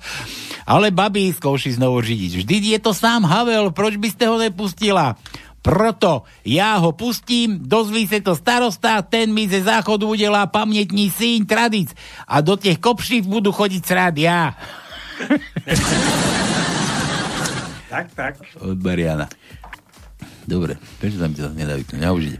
[0.66, 2.42] Ale babi, skouší znovu řidič.
[2.42, 5.16] Vždy je to sám Havel, proč by ste ho nepustila?
[5.66, 11.42] Proto ja ho pustím, dozví sa to starosta, ten mi ze záchodu udelá pamätní syn
[11.42, 11.90] tradic
[12.22, 14.55] a do tých kopšív budú chodiť srád ja.
[17.90, 18.38] tak, tak.
[18.62, 19.26] Od Mariana.
[20.46, 21.98] Dobre, prečo tam to nedá vyknúť?
[21.98, 22.38] Ja už ide.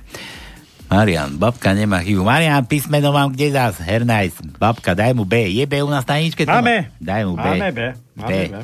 [0.87, 2.23] Marian, babka nemá chybu.
[2.23, 3.83] Marian, písmeno mám kde zás?
[3.83, 4.39] Hernajs.
[4.55, 5.51] Babka, daj mu B.
[5.51, 6.47] Je B u nás na ničke?
[6.47, 6.95] Máme.
[7.03, 7.43] Daj mu B.
[7.43, 7.81] Máme B.
[8.15, 8.35] Máme B.
[8.55, 8.63] B.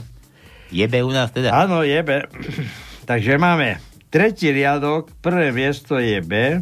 [0.70, 1.50] Je B u nás teda?
[1.50, 2.22] Áno, je B.
[3.10, 6.60] Takže máme Tretí riadok, prvé miesto je B.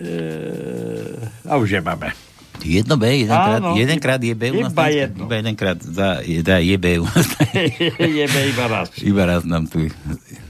[0.00, 0.12] E,
[1.44, 2.16] a už je máme.
[2.64, 4.72] Jedno B, jedenkrát, Áno, jedenkrát je B u nás.
[4.72, 5.28] Iba jedno.
[5.28, 7.28] Iba jedenkrát za, je, da, je B u nás.
[8.22, 8.88] je B iba raz.
[9.04, 9.92] Iba raz nám tu.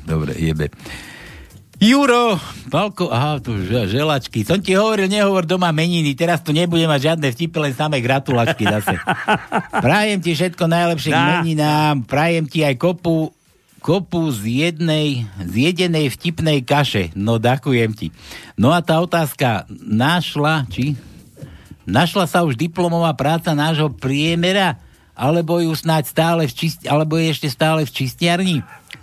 [0.07, 0.71] Dobre, je B.
[1.83, 2.39] Juro,
[2.71, 4.47] Palko, aha, tu želačky.
[4.47, 8.63] Som ti hovoril, nehovor doma meniny, teraz tu nebude mať žiadne vtipy, len samé gratulačky
[8.63, 8.95] zase.
[9.85, 13.35] Prajem ti všetko najlepšie k meninám, prajem ti aj kopu
[13.83, 17.11] kopu z jednej, z jedenej vtipnej kaše.
[17.19, 18.15] No, ďakujem ti.
[18.55, 20.95] No a tá otázka, našla, či?
[21.83, 24.79] Našla sa už diplomová práca nášho priemera,
[25.19, 28.63] alebo ju snáď stále v čist, alebo je ešte stále v čistiarni?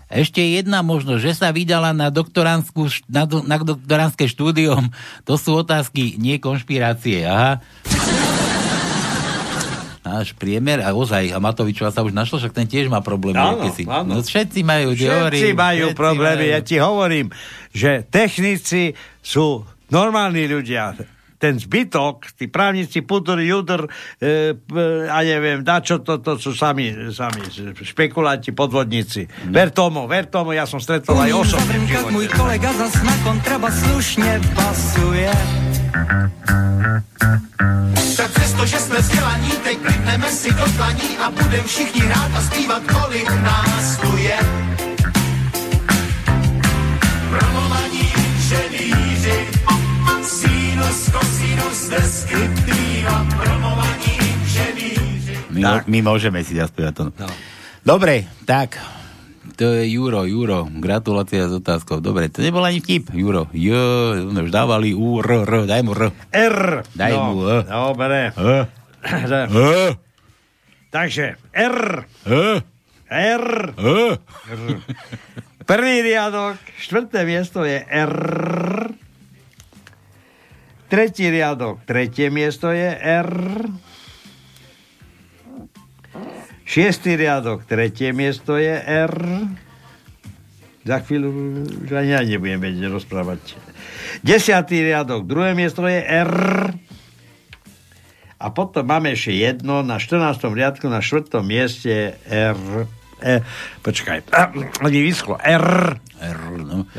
[0.09, 4.89] Ešte jedna možnosť, že sa vydala na, na, na doktoránske štúdium.
[5.29, 7.29] To sú otázky, nie konšpirácie.
[7.29, 7.61] Aha.
[10.01, 13.37] Náš priemer, a ozaj, a Matovičová sa už našla, však ten tiež má problémy.
[13.37, 13.85] Áno, si.
[13.85, 14.17] áno.
[14.17, 16.55] No všetci majú, Všetci hovorím, majú všetci problémy, majú.
[16.57, 17.27] ja ti hovorím,
[17.69, 19.61] že technici sú
[19.93, 20.97] normálni ľudia.
[21.39, 23.87] Ten zbytok, tí právnici, pudur, judr,
[24.19, 24.59] e,
[25.07, 27.47] a neviem, na čo to, to sú sami, sami
[27.79, 29.23] špekulanti, podvodníci.
[29.47, 29.55] Mm.
[29.55, 32.11] Ver tomu, ver tomu, ja som stretol aj osobne v živote.
[32.11, 35.31] můj kolega zas na kontrabas slušně basuje.
[38.17, 42.41] Tak přesto, že jsme vzdělaní, teď klidneme si do tlaní a budem všichni rád a
[42.41, 44.39] zpívat, kolik nás tu je.
[47.29, 47.68] Promovaní
[55.49, 57.03] My, mo- my môžeme si zaspievať to.
[57.19, 57.27] No.
[57.83, 58.79] Dobre, tak.
[59.59, 60.71] To je Juro, Juro.
[60.71, 61.99] Gratulácia s otázkou.
[61.99, 63.11] Dobre, to nebol ani vtip.
[63.11, 63.51] Juro.
[63.51, 65.67] Jo, sme už dávali U, R, R.
[65.67, 66.15] Daj mu R.
[66.31, 66.59] R.
[66.95, 67.57] Daj no, mu E.
[67.67, 68.19] Dobre.
[68.39, 68.55] E.
[69.51, 69.83] E.
[70.87, 71.79] Takže R.
[72.23, 72.45] E.
[73.09, 73.47] R.
[73.75, 73.99] E.
[75.67, 78.15] Prvý riadok, štvrté miesto je R.
[80.89, 83.29] Tretí riadok, tretie miesto je R.
[86.65, 89.13] Šiestý riadok, tretie miesto je R.
[90.81, 91.29] Za chvíľu
[91.85, 93.53] už ani ja nebudem vedieť rozprávať.
[94.25, 96.33] Desiatý riadok, druhé miesto je R.
[98.41, 100.41] A potom máme ešte jedno na 14.
[100.41, 101.37] riadku na 4.
[101.45, 102.89] mieste R.
[103.21, 103.45] E,
[103.85, 104.25] počkaj,
[104.81, 105.37] ani vyschlo.
[105.37, 106.01] R.
[106.17, 106.89] R, no.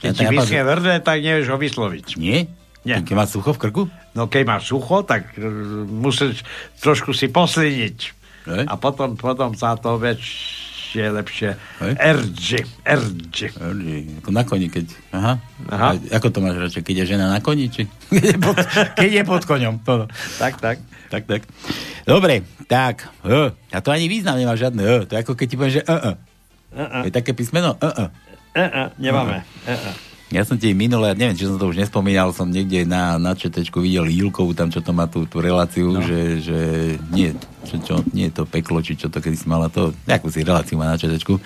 [0.00, 0.64] Keď ti vyschne
[1.04, 2.06] tak nevieš ho vysloviť.
[2.16, 2.63] Nie?
[2.84, 3.00] Nie.
[3.00, 3.82] Keď máš sucho v krku?
[4.12, 5.48] No keď máš sucho, tak e,
[5.88, 6.44] musíš
[6.84, 7.98] trošku si posliniť.
[8.44, 8.64] Hej.
[8.68, 11.56] A potom, potom sa to väčšie, lepšie.
[11.80, 12.52] RG.
[12.84, 13.40] RG.
[13.56, 13.92] RG.
[14.20, 14.84] Ako na koni, keď...
[15.16, 15.40] Aha.
[15.72, 15.88] Aha.
[15.96, 16.84] A ako to máš radšej?
[16.84, 17.88] Keď je žena na koni, či?
[18.12, 18.56] keď, je pod,
[19.00, 19.74] keď je pod koňom.
[19.88, 20.04] To,
[20.36, 20.76] Tak, tak.
[21.08, 21.40] tak, tak.
[22.04, 23.08] Dobre, tak.
[23.24, 23.48] E.
[23.72, 24.96] A to ani význam nemá žiadne E.
[25.08, 25.96] To je ako keď ti poviem, že E.
[25.96, 26.12] e.
[26.74, 27.02] Uh-uh.
[27.08, 27.88] Je také písmeno E.
[27.88, 28.06] e.
[28.60, 28.86] Uh-uh.
[29.00, 29.40] Nemáme.
[29.64, 30.13] Uh-uh.
[30.34, 33.78] Ja som ti minule, neviem, či som to už nespomínal, som niekde na, na četečku
[33.78, 36.02] videl Jilkovú, tam čo to má tú, tú reláciu, no.
[36.02, 36.58] že, že
[37.14, 37.30] nie,
[37.62, 40.42] čo, čo, nie je to peklo, či čo to kedy si mala to, nejakú si
[40.42, 41.38] reláciu má na četečku.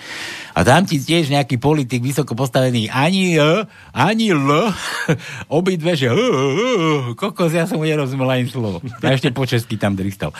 [0.57, 4.73] A tam ti tiež nejaký politik vysoko postavený, ani E, ani L,
[5.61, 8.81] obidve, že uh, uh, kokos, ja som mu nerozumel ani slovo.
[9.05, 10.33] A ešte po česky tam dristal.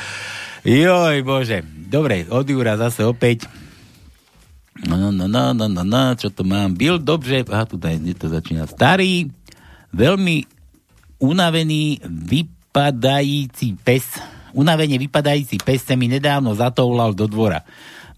[0.65, 1.61] Joj, bože.
[1.69, 3.45] Dobre, od Jura zase opäť.
[4.87, 6.73] No, no, no, no, no, no, no, čo to mám?
[6.73, 7.75] Byl dobře, aha, tu
[8.17, 8.67] to začína.
[8.67, 9.27] Starý,
[9.91, 10.45] veľmi
[11.19, 14.05] unavený, vypadající pes,
[14.55, 17.61] unavene vypadající pes se mi nedávno zatoulal do dvora.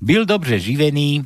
[0.01, 1.25] Byl dobře živený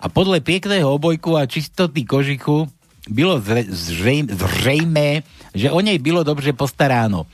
[0.00, 2.68] a podle pěkného obojku a čistoty kožichu
[3.10, 5.22] bylo zre, zřejmě, zřejmé,
[5.54, 7.26] že o nej bylo dobře postaráno.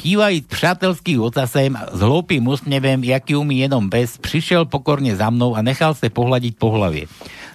[0.00, 5.60] Kývajíc přátelský ocasem s hloupým úsměvem, jaký umí jenom pes, přišel pokorně za mnou a
[5.60, 7.04] nechal se pohľadiť po hlavě.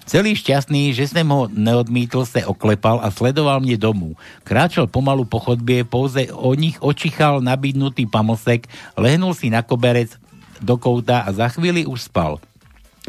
[0.05, 4.13] Celý šťastný, že jsem ho neodmítl, se oklepal a sledoval mě domů.
[4.45, 10.13] Kráčel pomalu po chodbě, pouze o nich očichal nabídnutý pamosek, lehnul si na koberec
[10.61, 12.37] do kouta a za chvíli už spal.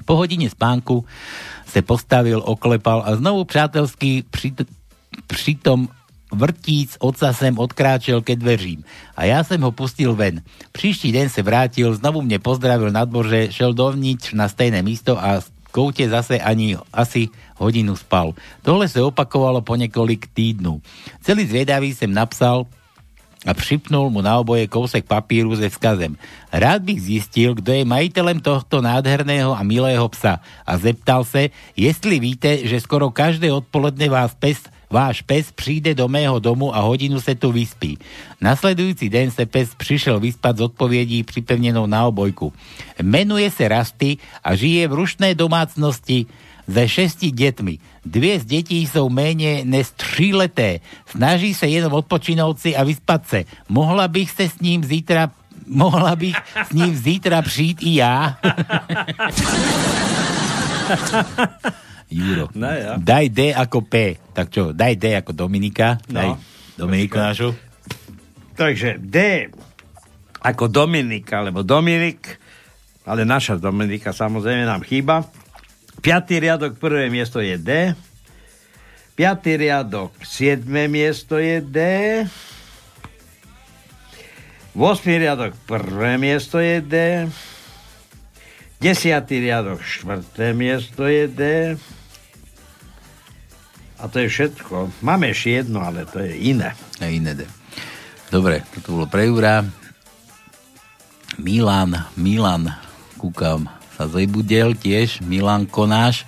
[0.08, 1.04] Po hodině spánku
[1.68, 4.56] se postavil, oklepal a znovu přátelský při,
[5.28, 5.88] přitom
[6.32, 8.84] vrtíc ocasem odkráčel ke dveřím.
[9.16, 10.42] A já jsem ho pustil ven.
[10.72, 15.40] Příští den se vrátil, znovu mě pozdravil na dvoře, šel dovnitř na stejné místo a
[15.40, 18.34] v koutě zase ani asi hodinu spal.
[18.62, 20.80] Tohle se opakovalo po několik týdnů.
[21.22, 22.66] Celý zvědavý jsem napsal,
[23.46, 26.16] a připnul mu na oboje kousek papíru se vzkazem.
[26.52, 32.20] Rád bych zjistil, kdo je majitelem tohto nádherného a milého psa a zeptal se, jestli
[32.20, 34.58] víte, že skoro každé odpoledne vás pes,
[34.90, 37.98] váš pes přijde do mého domu a hodinu se tu vyspí.
[38.40, 42.52] Nasledujúci den se pes přišel vyspať z odpovědí připevnenou na obojku.
[43.02, 46.26] Menuje se Rasty a žije v rušné domácnosti
[46.72, 47.78] se šesti dětmi.
[48.04, 50.80] Dvě z dětí jsou méně než tříleté.
[51.06, 53.44] Snaží se jenom odpočinout si a vyspat se.
[53.68, 55.30] Mohla bych se s ním zítra
[55.66, 56.36] mohla bych
[56.70, 58.38] s ním zítra přijít i já.
[62.06, 62.46] Juro.
[62.54, 62.94] No, ja.
[62.98, 64.20] Daj D ako P.
[64.30, 65.98] Tak čo, daj D ako Dominika.
[66.10, 66.18] No.
[66.22, 66.30] Daj
[66.76, 67.56] Dominiku našu.
[68.56, 69.48] Takže D
[70.44, 72.38] ako Dominika, alebo Dominik,
[73.08, 75.26] ale naša Dominika samozrejme nám chýba.
[76.04, 77.70] Piatý riadok, prvé miesto je D.
[79.16, 81.78] Piatý riadok, siedme miesto je D.
[84.76, 86.94] Vosmý riadok, prvé miesto je D.
[88.76, 91.42] Desiatý riadok, štvrté miesto je D.
[93.96, 94.92] A to je všetko.
[95.00, 96.76] Máme ešte jedno, ale to je iné.
[97.00, 97.48] A iné D.
[98.28, 99.64] Dobre, toto bolo pre Jura.
[101.36, 102.72] Milan, Milan,
[103.16, 106.24] kúkam, sa zebudel tiež, Milan Konáš.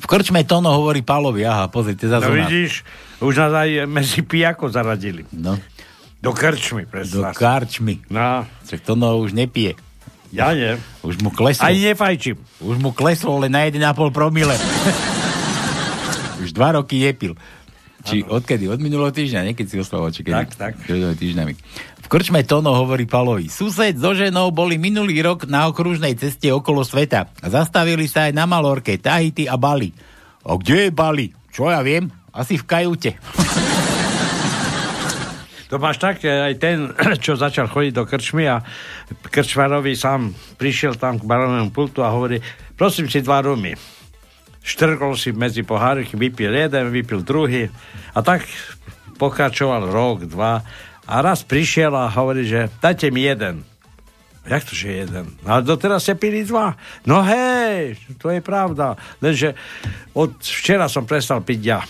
[0.00, 2.84] V krčme Tono hovorí Pálovi, aha, pozrite, zase No vidíš,
[3.24, 5.24] už nás aj medzi pijako zaradili.
[5.32, 5.56] No.
[6.20, 7.32] Do krčmy, Do predstav.
[7.36, 8.04] karčmy.
[8.08, 8.44] No.
[8.64, 9.76] Však Tono už nepije.
[10.32, 10.76] Ja nie.
[11.04, 11.62] Už mu kleslo.
[11.64, 12.36] Aj nefajčím.
[12.64, 13.80] Už mu kleslo len na 1,5
[14.12, 14.56] promile.
[16.44, 17.34] už dva roky nepil.
[18.04, 18.68] Či odkedy?
[18.68, 19.56] Od minulého týždňa, nie?
[19.56, 20.36] Keď si oslavoval, či kedy?
[20.36, 20.72] Tak, tak.
[20.84, 21.52] Pred týždňami.
[22.04, 23.48] V krčme Tono hovorí Palovi.
[23.48, 27.32] Sused so ženou boli minulý rok na okružnej ceste okolo sveta.
[27.40, 29.88] Zastavili sa aj na Malorke, Tahiti a Bali.
[30.44, 31.26] A kde je Bali?
[31.48, 32.12] Čo ja viem?
[32.28, 33.16] Asi v kajute.
[35.72, 36.92] To máš tak, aj ten,
[37.24, 38.62] čo začal chodiť do krčmy a
[39.26, 42.38] krčmarovi sám prišiel tam k barovému pultu a hovorí,
[42.78, 43.74] prosím si dva rumy.
[44.64, 47.68] Štrkol si medzi poháriky, vypil jeden, vypil druhý
[48.16, 48.48] a tak
[49.20, 50.64] pokračoval rok, dva
[51.04, 53.60] a raz prišiel a hovorí, že dajte mi jeden.
[54.44, 55.36] Jak to, že jeden?
[55.40, 56.76] No, Ale doteraz ste pili dva.
[57.08, 58.96] No hej, to je pravda.
[59.20, 59.56] Lenže
[60.12, 61.80] od včera som prestal piť ja.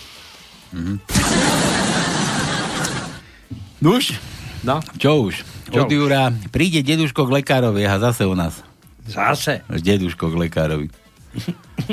[3.83, 4.15] Nuž?
[4.63, 4.79] No.
[4.95, 5.43] Čo už?
[5.67, 6.09] Čo Od už?
[6.51, 8.63] Príde deduško k lekárovi a zase u nás.
[9.03, 9.67] Zase?
[9.67, 10.87] Deduško k lekárovi.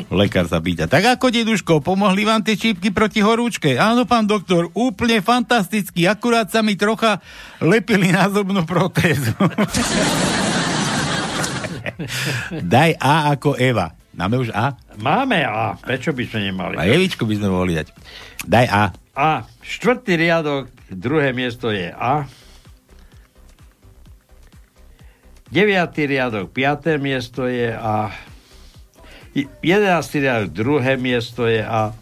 [0.08, 3.76] Lekár sa pýta, tak ako deduško, pomohli vám tie čípky proti horúčke?
[3.76, 7.20] Áno, pán doktor, úplne fantasticky, akurát sa mi trocha
[7.60, 9.34] lepili na zubnú protézu.
[12.72, 13.92] Daj A ako Eva.
[14.12, 14.76] Máme už A?
[15.00, 15.76] Máme A.
[15.80, 16.76] Prečo by sme nemali?
[16.76, 17.88] A Evičku by sme mohli dať.
[18.44, 18.84] Daj A.
[19.16, 19.30] A.
[19.64, 22.28] Štvrtý riadok, druhé miesto je A.
[25.52, 28.08] Deviatý riadok, piaté miesto je A.
[29.32, 31.96] I- Jedenáctý riadok, druhé miesto je A.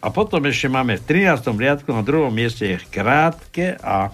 [0.00, 1.56] A potom ešte máme v 13.
[1.56, 4.12] riadku na druhom mieste je krátke A.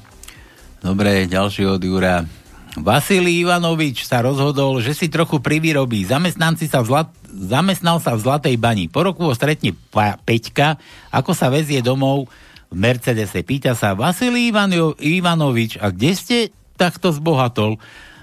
[0.82, 2.26] Dobre, ďalší od Jura.
[2.72, 6.08] Vasilij Ivanovič sa rozhodol, že si trochu privyrobí.
[6.08, 7.12] Zamestnanci sa zlat...
[7.28, 8.88] Zamestnal sa v Zlatej bani.
[8.88, 10.16] Po roku ho stretne pa...
[10.16, 10.80] Peťka,
[11.12, 12.32] ako sa vezie domov
[12.72, 13.44] v Mercedese.
[13.44, 14.72] Pýta sa, Vasilij Ivan...
[14.96, 16.36] Ivanovič, a kde ste
[16.80, 17.76] takto zbohatol?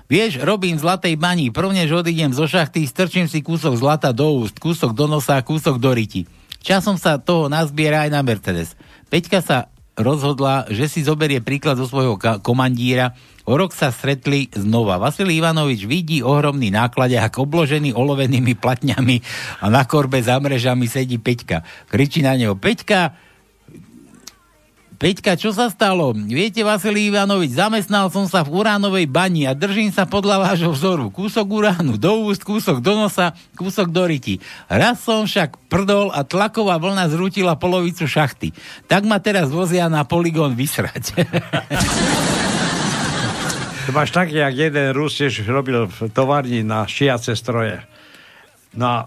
[0.10, 1.54] Vieš, robím Zlatej bani.
[1.54, 5.94] Prvnež odídem zo šachty, strčím si kúsok zlata do úst, kúsok do nosa, kúsok do
[5.94, 6.26] ryti.
[6.66, 8.74] Časom sa toho nazbiera aj na Mercedes.
[9.14, 13.14] Peťka sa rozhodla, že si zoberie príklad zo svojho ka- komandíra.
[13.46, 14.98] O rok sa stretli znova.
[14.98, 19.22] Vasilij Ivanovič vidí ohromný nákladiak obložený olovenými platňami
[19.62, 21.62] a na korbe za mrežami sedí Peťka.
[21.86, 23.14] Kričí na neho, Peťka,
[25.00, 26.12] Peťka, čo sa stalo?
[26.12, 31.08] Viete, Vasilij Ivanovič, zamestnal som sa v uránovej bani a držím sa podľa vášho vzoru.
[31.08, 34.44] Kúsok uránu do úst, kúsok do nosa, kúsok do ryti.
[34.68, 38.52] Raz som však prdol a tlaková vlna zrútila polovicu šachty.
[38.92, 41.16] Tak ma teraz vozia na poligón vysrať.
[43.90, 47.82] To máš tak, jak jeden Rus tiež robil v továrni na šiace stroje.
[48.78, 49.02] No a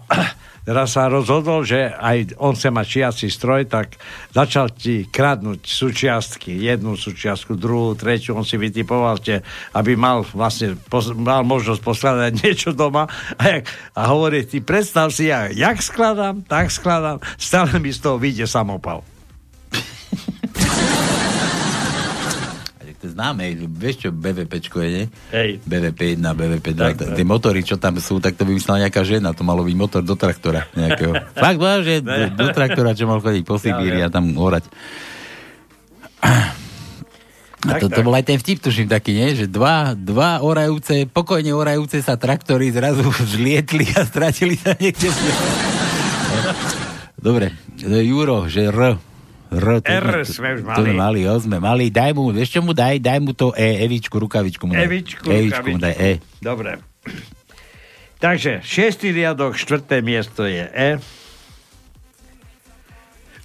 [0.63, 3.99] raz sa rozhodol, že aj on chce mať šiaci stroj, tak
[4.31, 6.55] začal ti kradnúť súčiastky.
[6.55, 8.35] Jednu súčiastku, druhú, tretiu.
[8.35, 9.43] On si vytipoval, že
[9.75, 13.07] aby mal vlastne pos- mal možnosť poskladať niečo doma.
[13.35, 13.63] A, jak,
[13.95, 17.19] a hovorí, ty predstav si, ja, jak skladám, tak skladám.
[17.35, 19.12] Stále mi z toho vyjde samopal.
[23.09, 25.05] Známe, vieš čo BVPčko je, nie?
[25.35, 25.49] Hej.
[25.67, 29.03] BVP 1, BVP 2, Tak, t- tie motory, čo tam sú, tak to vymyslela nejaká
[29.03, 31.13] žena, to malo byť motor do traktora nejakého.
[31.43, 34.67] Fakt, že do, do traktora, čo mal chodiť po Sibíri a tam orať.
[37.63, 39.39] A to, to bol aj ten vtip, tuším, taký, nie?
[39.39, 45.07] Že dva, dva orajúce, pokojne orajúce sa traktory zrazu zlietli a stratili sa niekde.
[47.23, 48.99] Dobre, Juro, že R.
[49.53, 51.19] R, to, R sme už To sme mali, mali.
[51.23, 51.85] jo, sme mali.
[51.89, 52.97] Daj mu, vieš čo mu daj?
[52.97, 54.85] Daj mu to E, Evičku, rukavičku mu daj.
[54.85, 56.11] Evičku, Evičku mu daj, E.
[56.41, 56.81] Dobre.
[58.17, 60.89] Takže, šiestý riadok, štvrté miesto je E.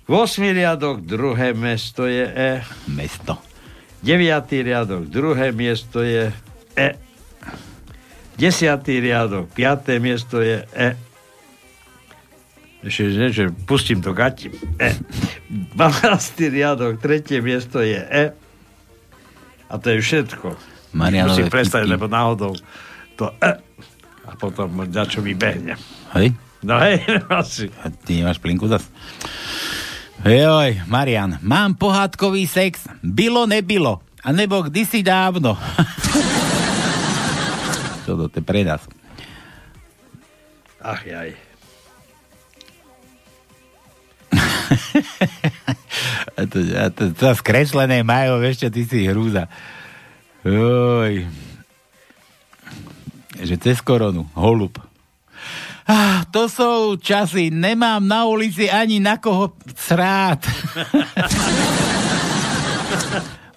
[0.09, 2.51] Vosmý riadok, druhé miesto je E.
[2.89, 3.37] Mesto.
[4.01, 6.33] Deviatý riadok, druhé miesto je
[6.79, 6.89] E.
[8.39, 11.08] Desiatý riadok, piaté miesto je E.
[12.79, 14.55] Ešte, že, že pustím to gati.
[14.79, 14.95] E.
[15.75, 15.83] 12.
[16.47, 18.25] riadok, tretie miesto je E.
[19.69, 20.55] A to je všetko.
[20.95, 21.91] Marianové Musím vtipky.
[21.91, 22.55] lebo náhodou
[23.19, 23.53] to E.
[24.29, 25.75] A potom na čo vybehne.
[26.15, 26.37] Hej?
[26.63, 27.03] No hej,
[27.35, 27.67] asi.
[27.83, 28.87] A ty nemáš plinku zas?
[30.23, 32.87] Joj, Marian, mám pohádkový sex.
[33.03, 34.01] Bylo, nebylo.
[34.25, 35.55] A nebo kdysi dávno.
[38.07, 38.81] Toto, to je pre nás.
[40.81, 41.35] Ach jaj.
[46.39, 49.49] A to, a to, to skreslené majú, vieš čo, ty si hrúza.
[50.47, 51.27] Oj.
[53.39, 54.79] Že cez koronu, holub.
[55.89, 60.45] Ah, to sú časy, nemám na ulici ani na koho srát.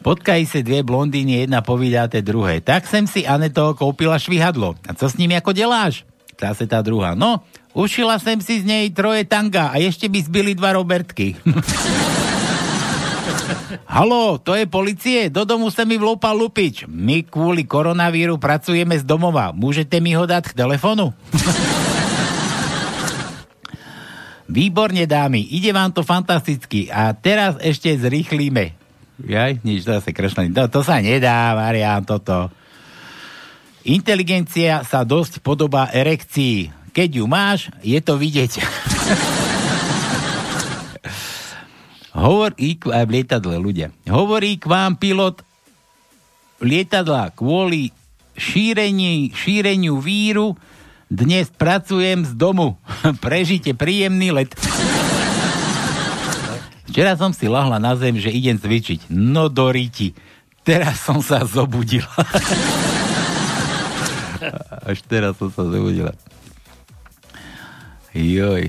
[0.01, 2.61] Potkají se dvě blondýny, jedna povídá té druhé.
[2.61, 4.75] Tak jsem si Aneto koupila švihadlo.
[4.89, 6.05] A co s ním jako děláš?
[6.35, 7.13] Ptá se tá druhá.
[7.13, 11.35] No, ušila jsem si z nej troje tanga a ešte by zbyli dva Robertky.
[13.87, 16.87] Halo, to je policie, do domu sa mi vloupal lupič.
[16.87, 19.51] My kvôli koronavíru pracujeme z domova.
[19.51, 21.11] Môžete mi ho dať k telefonu?
[24.51, 26.91] Výborne, dámy, ide vám to fantasticky.
[26.91, 28.75] A teraz ešte zrýchlíme.
[29.21, 30.51] Jaj, nič, zase krešlený.
[30.51, 32.51] To, to sa nedá, Marian, toto.
[33.87, 36.80] Inteligencia sa dosť podobá erekcii.
[36.91, 38.59] Keď ju máš, je to vidieť.
[42.11, 43.95] Hovorí k vám v lietadle, ľudia.
[44.11, 45.39] Hovorí k vám pilot
[46.59, 47.95] lietadla kvôli
[48.35, 50.59] šírení, šíreniu víru
[51.07, 52.75] dnes pracujem z domu.
[53.23, 54.51] Prežite príjemný let.
[56.91, 59.07] Včera som si lahla na zem, že idem cvičiť.
[59.07, 60.11] No do ríti.
[60.67, 62.11] Teraz som sa zobudila.
[64.91, 66.11] Až teraz som sa zobudila.
[68.11, 68.67] Joj.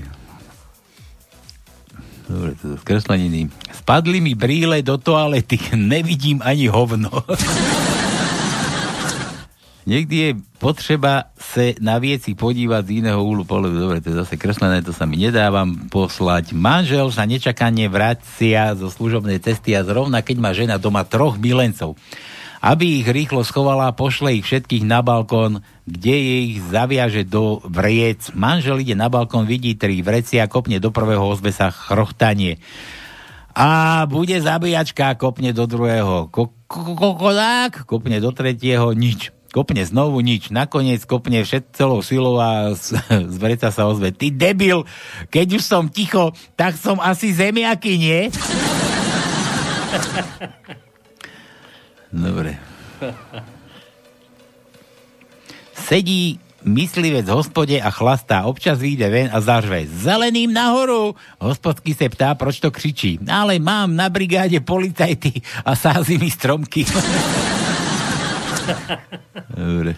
[2.23, 3.51] Dobre, to sú skresleniny.
[3.75, 5.59] Spadli mi brýle do toalety.
[5.75, 7.11] Nevidím ani hovno.
[9.83, 10.29] Niekdy je
[10.63, 13.75] potreba sa na vieci podívať z iného úhlu pohľadu.
[13.75, 16.55] Dobre, to je zase kreslené, to sa mi nedávam poslať.
[16.55, 21.99] Manžel sa nečakane vracia zo služobnej cesty a zrovna keď má žena doma troch milencov.
[22.63, 26.15] Aby ich rýchlo schovala, pošle ich všetkých na balkón, kde
[26.47, 28.31] ich zaviaže do vriec.
[28.31, 32.63] Manžel ide na balkón, vidí tri vrecia, kopne do prvého ozbesa chrochtanie.
[33.51, 36.31] A bude zabíjačka, kopne do druhého.
[36.31, 40.49] Kokodák, kopne do tretieho, nič kopne znovu nič.
[40.49, 44.09] Nakoniec kopne všet celou silou a z, z vreca sa ozve.
[44.09, 44.81] Ty debil,
[45.29, 48.33] keď už som ticho, tak som asi zemiaky, nie?
[52.13, 52.61] Dobre.
[55.73, 58.45] Sedí myslivec v hospode a chlastá.
[58.45, 59.89] Občas vyjde ven a zařve.
[59.89, 61.15] Zeleným nahoru!
[61.41, 63.19] Hospodský se ptá, proč to křičí.
[63.25, 66.85] Ale mám na brigáde policajty a sází mi stromky.
[69.49, 69.95] Dobre.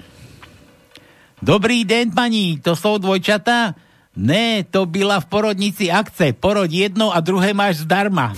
[1.41, 3.75] Dobrý den, paní, to jsou dvojčata?
[4.15, 6.33] Ne, to byla v porodnici akce.
[6.33, 8.33] Porod jedno a druhé máš zdarma.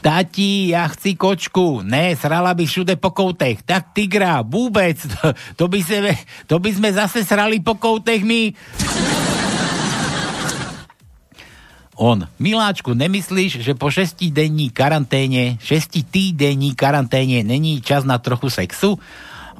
[0.00, 1.84] Tati, ja chci kočku.
[1.84, 3.60] Ne, srala by všude po koutech.
[3.62, 4.96] Tak tigra, vôbec.
[5.20, 6.16] To, to, by, se,
[6.48, 8.56] to by sme zase srali po koutech my.
[12.00, 18.96] On, miláčku, nemyslíš, že po šestidenní karanténe, šestitýdenní karanténe není čas na trochu sexu?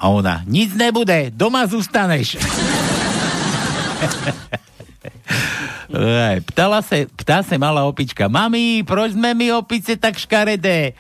[0.01, 2.41] A ona, nic nebude, doma zostaneš.
[6.47, 10.93] Ptala se, ptá se malá opička, mami, proč sme my opice tak škaredé?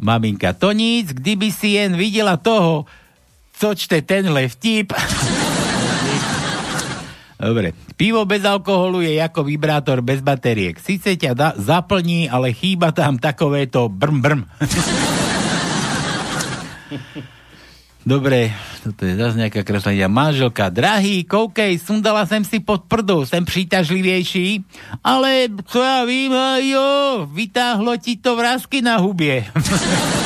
[0.00, 2.86] Maminka, to nic, kdyby si jen videla toho,
[3.54, 4.90] co čte tenhle vtip.
[7.38, 7.76] Dobre.
[7.94, 10.80] Pivo bez alkoholu je ako vibrátor bez batériek.
[10.80, 14.42] Sice ťa da- zaplní, ale chýba tam takovéto brm brm.
[18.04, 18.52] Dobre,
[18.84, 20.12] toto je zase nejaká kreslenia.
[20.12, 24.60] Manželka, drahý, koukej, sundala sem si pod prdu, sem príťažlivejší,
[25.00, 26.36] ale co ja vím,
[26.68, 29.48] jo, vytáhlo ti to vrázky na hubie.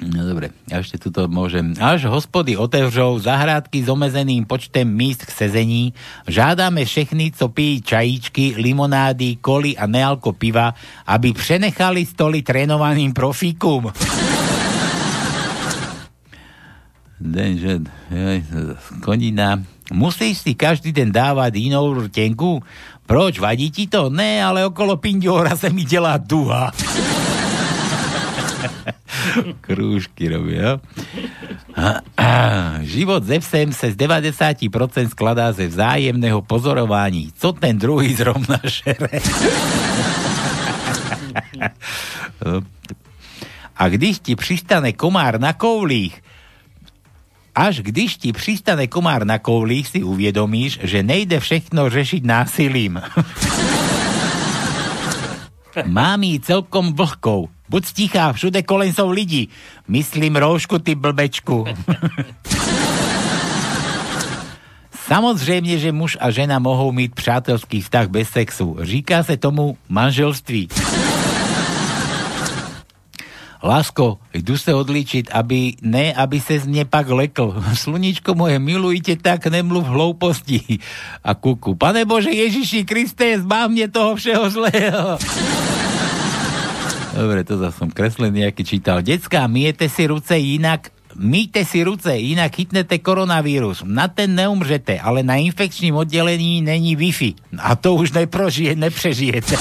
[0.00, 1.76] No dobre, ja ešte tuto môžem.
[1.76, 5.92] Až hospody otevřou zahrádky s omezeným počtem míst k sezení,
[6.24, 10.72] žádáme všechny, co pijí čajíčky, limonády, koly a nealko piva,
[11.04, 13.92] aby přenechali stoly trénovaným profíkum.
[17.20, 17.84] Denže,
[19.04, 19.60] konina.
[19.92, 22.64] Musíš si každý den dávať inou rtenku?
[23.04, 24.08] Proč, vadí ti to?
[24.08, 26.72] Ne, ale okolo pindiora sa mi delá duha.
[29.66, 30.80] Krúžky robia.
[32.96, 34.72] Život ze psem sa z 90%
[35.12, 37.36] skladá ze vzájemného pozorování.
[37.36, 39.20] Co ten druhý zrovna šere?
[43.76, 46.22] A když ti přistane komár na koulích
[47.60, 52.96] Až když ti přistane komár na koulích, si uvědomíš, že nejde všechno řešit násilím.
[55.86, 57.48] Mám jí celkom vlhkou.
[57.68, 59.48] Buď stichá, všude kolem jsou lidi.
[59.88, 61.64] Myslím roušku, ty blbečku.
[65.06, 68.76] Samozřejmě, že muž a žena mohou mít přátelský vztah bez sexu.
[68.80, 70.68] Říká se tomu manželství.
[73.62, 77.62] Lásko, jdu se odlíčit, aby, ne, aby se z mě pak lekl.
[77.74, 80.78] Sluníčko moje, milujte tak, nemluv hlouposti.
[81.24, 85.18] A kuku, pane Bože Ježiši Kriste, zbav mě toho všeho zlého.
[87.10, 89.02] Dobre, to zase som kreslený nejaký čítal.
[89.02, 93.82] Decká, myjete si ruce inak, myjte si ruce, inak chytnete koronavírus.
[93.82, 97.58] Na ten neumřete, ale na infekčním oddelení není Wi-Fi.
[97.58, 99.58] A to už neprožije, nepřežijete.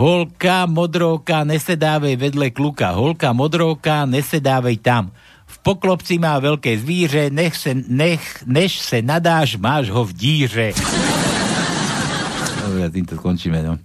[0.00, 2.96] Holka, modrovka, nesedávej vedle kluka.
[2.96, 5.12] Holka, modrovka, nesedávej tam.
[5.44, 10.72] V poklopci má veľké zvíře, nech se, nech, než se nadáš, máš ho v díře.
[12.64, 13.76] Dobre, týmto skončíme, no.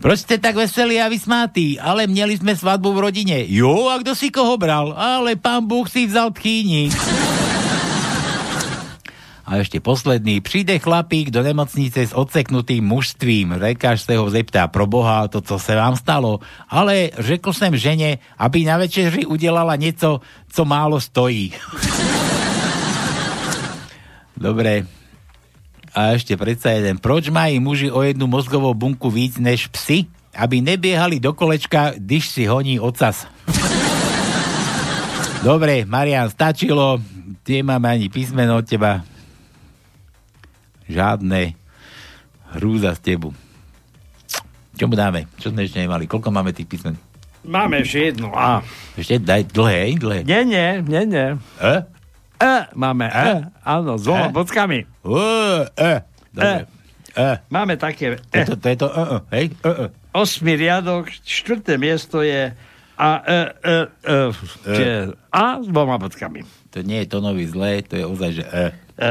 [0.00, 1.80] Proč ste tak veselí a vysmátí?
[1.80, 3.44] Ale měli sme svadbu v rodine.
[3.48, 4.92] Jo, a kto si koho bral?
[4.92, 6.92] Ale pán Búh si vzal tchýni.
[9.50, 10.38] A ešte posledný.
[10.38, 13.58] Přijde chlapík do nemocnice s odseknutým mužstvím.
[13.58, 16.38] Lékař se ho zeptá, pro Boha, to, co se vám stalo.
[16.70, 21.50] Ale řekl jsem žene, aby na večeři udělala něco, co málo stojí.
[24.38, 24.86] Dobre.
[25.90, 27.02] A ešte predsa jeden.
[27.02, 30.06] Proč mají muži o jednu mozgovú bunku víc než psy?
[30.30, 33.26] Aby nebiehali do kolečka, když si honí ocas.
[35.42, 37.02] Dobre, Marian, stačilo.
[37.42, 39.02] Nemáme ani písmeno od teba.
[40.90, 41.54] Žiadne
[42.58, 43.30] hrúza z tebu.
[44.74, 45.30] Čo mu dáme?
[45.38, 46.10] Čo sme ešte nemali?
[46.10, 46.98] Koľko máme tých písmen?
[47.40, 48.60] Máme ešte jedno A.
[48.98, 50.18] Ešte daj dlhé, dlhé.
[50.26, 51.26] Nie, nie, nie, nie.
[51.62, 51.74] E?
[52.40, 53.48] E, máme E.
[53.62, 54.34] Áno, s dvoma E?
[54.34, 54.80] bodkami.
[54.84, 55.28] E,
[55.78, 55.92] e.
[56.32, 56.64] Dobre.
[57.16, 57.30] E.
[57.48, 58.44] Máme také To, E.
[58.44, 59.46] to, to je to, e, e, hej?
[59.62, 59.84] E, e.
[60.10, 62.50] Osmi riadok, štvrté miesto je
[62.96, 64.16] A, E, E, E,
[64.64, 64.96] čiže
[65.32, 66.44] A s dvoma bodkami.
[66.70, 68.66] To nie je to nový zlé, to je ozaj, že e.
[68.96, 69.10] E.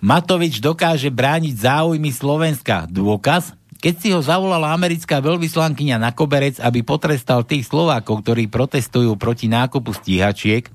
[0.00, 2.88] Matovič dokáže brániť záujmy Slovenska.
[2.88, 3.52] Dôkaz?
[3.80, 9.48] Keď si ho zavolala americká veľvyslankyňa na koberec, aby potrestal tých Slovákov, ktorí protestujú proti
[9.48, 10.68] nákupu stíhačiek,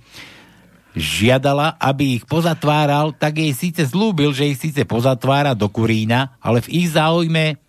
[0.94, 6.66] žiadala, aby ich pozatváral, tak jej síce zlúbil, že ich síce pozatvára do kurína, ale
[6.66, 7.62] v ich záujme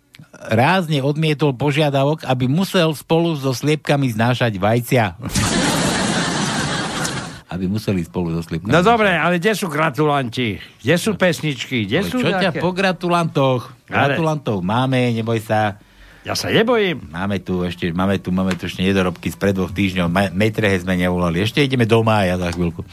[0.49, 5.05] rázne odmietol požiadavok, aby musel spolu so sliepkami znášať vajcia.
[7.47, 8.71] Aby museli spolu so sliepkami.
[8.71, 10.59] No dobre, ale kde sú gratulanti?
[10.83, 11.87] Kde sú pesničky?
[11.87, 13.71] Kde Ale sú čo ťa nejaké- po gratulantoch?
[13.87, 15.79] Ale- Gratulantov máme, neboj sa.
[16.27, 17.07] Ja sa nebojím.
[17.07, 20.11] Máme tu ešte, máme tu, máme tu ešte nedorobky z pred dvoch týždňov.
[20.35, 21.39] Metrehe sme nevolali.
[21.39, 22.83] Ešte ideme do mája za chvíľku.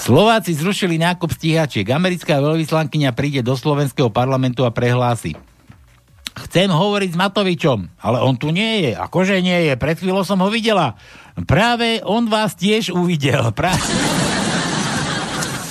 [0.00, 1.84] Slováci zrušili nákup stíhačiek.
[1.92, 5.36] Americká veľvyslankyňa príde do slovenského parlamentu a prehlási.
[6.34, 8.92] Chcem hovoriť s Matovičom, ale on tu nie je.
[8.98, 10.98] Akože nie je, pred chvíľou som ho videla.
[11.46, 13.54] Práve on vás tiež uvidel.
[13.54, 13.70] Pra...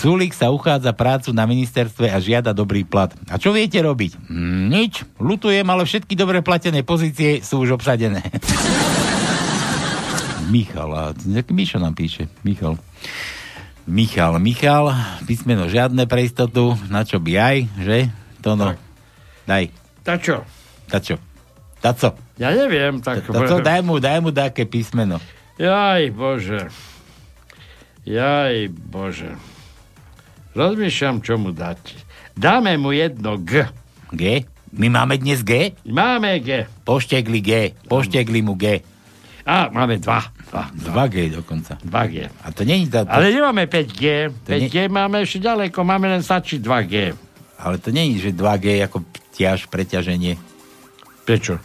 [0.04, 3.16] Sulik sa uchádza prácu na ministerstve a žiada dobrý plat.
[3.32, 4.20] A čo viete robiť?
[4.28, 5.08] Hm, nič.
[5.16, 8.20] Lutujem, ale všetky dobre platené pozície sú už obsadené.
[10.52, 11.16] Michal, a
[11.52, 12.28] Mišo nám píše.
[12.44, 12.76] Michal.
[13.88, 17.98] Michal, Michal, písmeno žiadne pre istotu, na čo by aj, že?
[18.44, 18.76] To no.
[19.48, 19.83] Daj.
[20.04, 20.44] Tak čo?
[20.86, 21.16] Tačo.
[21.80, 22.16] Taco.
[22.36, 23.24] Ja neviem, tak...
[23.24, 25.20] Taco, daj mu, daj mu také písmeno.
[25.56, 26.72] Jaj, bože.
[28.04, 29.32] Jaj, bože.
[30.54, 31.80] Rozmýšľam, čo mu dať.
[32.34, 33.68] Dáme mu jedno G.
[34.12, 34.44] G?
[34.72, 35.74] My máme dnes G?
[35.84, 36.66] Máme G.
[36.84, 37.52] Poštegli G.
[37.86, 38.82] Poštegli mu G.
[39.44, 40.24] A, máme dva.
[40.48, 41.76] Dva, 2G dokonca.
[41.84, 42.28] dva G.
[42.28, 42.96] A to nie je...
[42.96, 44.32] To, Ale nemáme 5G.
[44.46, 46.94] To nie- 5G máme ešte ďaleko, máme len stačiť 2G.
[47.58, 50.38] Ale to je, že 2G ako ťaž, preťaženie.
[51.24, 51.58] Prečo?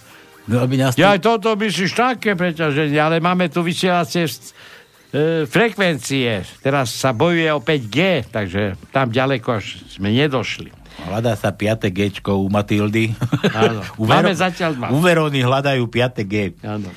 [0.48, 0.96] No, aby nás...
[0.96, 6.40] Ja aj toto myslíš také preťaženie, ale máme tu vysielacie e, frekvencie.
[6.64, 10.72] Teraz sa bojuje o 5G, takže tam ďaleko až sme nedošli.
[11.04, 13.12] Hľadá sa 5 G u Matildy.
[13.54, 13.84] Áno.
[14.00, 14.86] u Máme zatiaľ dva.
[14.90, 16.34] U Verony hľadajú 5 G.
[16.64, 16.88] Áno.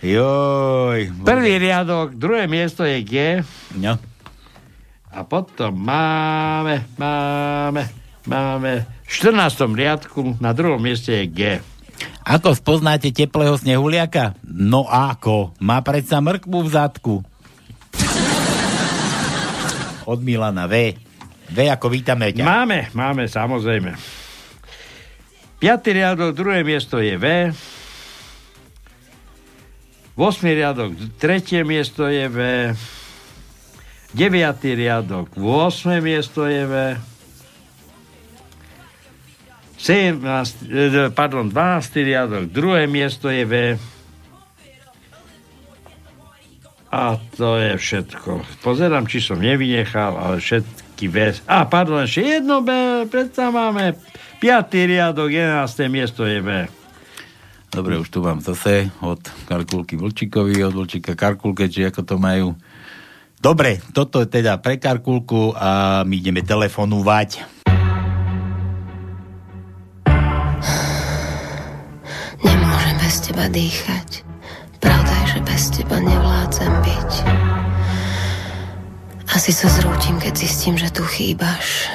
[0.00, 1.12] Joj.
[1.22, 3.14] Prvý riadok, druhé miesto je G.
[3.76, 4.00] No.
[5.10, 9.70] A potom máme, máme, máme v 14.
[9.72, 11.40] riadku, na druhom mieste je G.
[12.24, 14.36] Ako spoznáte teplého snehuliaka?
[14.44, 15.56] No ako?
[15.60, 17.14] Má predsa mrkvu v zadku.
[20.04, 20.94] Od Milana V.
[21.50, 22.46] V ako vítame ťa.
[22.46, 23.98] Máme, máme, samozrejme.
[25.60, 27.52] Piatý riadok, druhé miesto je V.
[30.14, 30.44] 8.
[30.52, 32.38] riadok, tretie miesto je V.
[34.12, 36.00] Deviatý riadok, 8.
[36.04, 36.74] miesto je V.
[39.80, 42.04] 17, eh, pardon, 12.
[42.04, 43.54] riadok, druhé miesto je V.
[46.90, 48.44] A to je všetko.
[48.60, 51.32] Pozerám, či som nevynechal, ale všetky V.
[51.48, 52.70] A, pardon, ešte jedno B,
[53.08, 53.96] predsa máme
[54.42, 54.84] 5.
[54.84, 55.88] riadok, 11.
[55.88, 56.68] miesto je V.
[57.70, 62.58] Dobre, už tu mám zase od Karkulky Vlčíkovi, od Vlčíka Karkulke, či ako to majú.
[63.40, 67.59] Dobre, toto je teda pre Karkulku a my ideme telefonovať.
[72.44, 74.24] Nemôžem bez teba dýchať.
[74.80, 77.12] Pravda je, že bez teba nevládzem byť.
[79.30, 81.86] Asi sa zrútim, keď zistím, že tu chýbaš.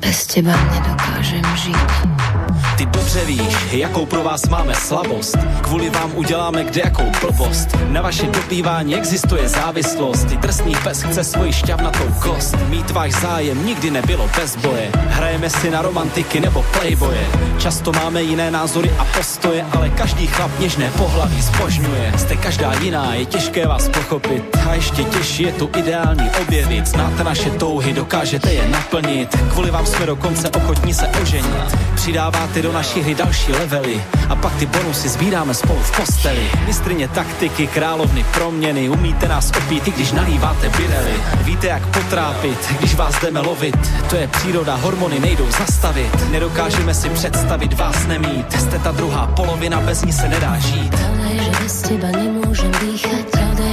[0.00, 2.37] Bez teba nedokážem žiť.
[2.78, 5.36] Ty dobře víš, jakou pro vás máme slabost.
[5.60, 7.68] Kvůli vám uděláme kde jakou blbost.
[7.88, 10.24] Na vaše dobývání existuje závislost.
[10.24, 12.56] Ty drsný pes chce svoji šťavnatou kost.
[12.68, 14.90] Mít váš zájem nikdy nebylo bez boje.
[14.94, 17.26] Hrajeme si na romantiky nebo playboye.
[17.58, 22.12] Často máme jiné názory a postoje, ale každý chlap něžné pohlaví zbožňuje.
[22.18, 24.56] Jste každá jiná, je těžké vás pochopit.
[24.70, 26.86] A ještě těžší je tu ideální objevit.
[26.86, 29.36] Znáte naše touhy, dokážete je naplnit.
[29.52, 31.78] Kvůli vám jsme dokonce ochotní se oženit.
[31.94, 36.50] Přidáváte do naší hry další levely a pak ty bonusy sbíráme spolu v posteli.
[36.66, 41.14] Mistrině taktiky, královny proměny, umíte nás opít, i když nalíváte birely.
[41.40, 43.76] Víte, jak potrápit, když vás jdeme lovit.
[44.10, 46.30] To je příroda, hormony nejdou zastavit.
[46.30, 48.60] Nedokážeme si představit vás nemít.
[48.60, 50.90] Jste ta druhá polovina, bez ní se nedá žít.
[50.90, 51.50] Pravda je, že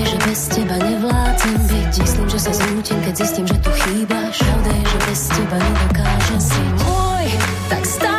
[0.06, 1.94] že bez teba nevládzem byť.
[1.96, 4.38] Že zistím, že tu chýbaš.
[4.38, 7.28] Pravda je, že bez teba nedokážem si môj.
[7.70, 8.15] Tak stále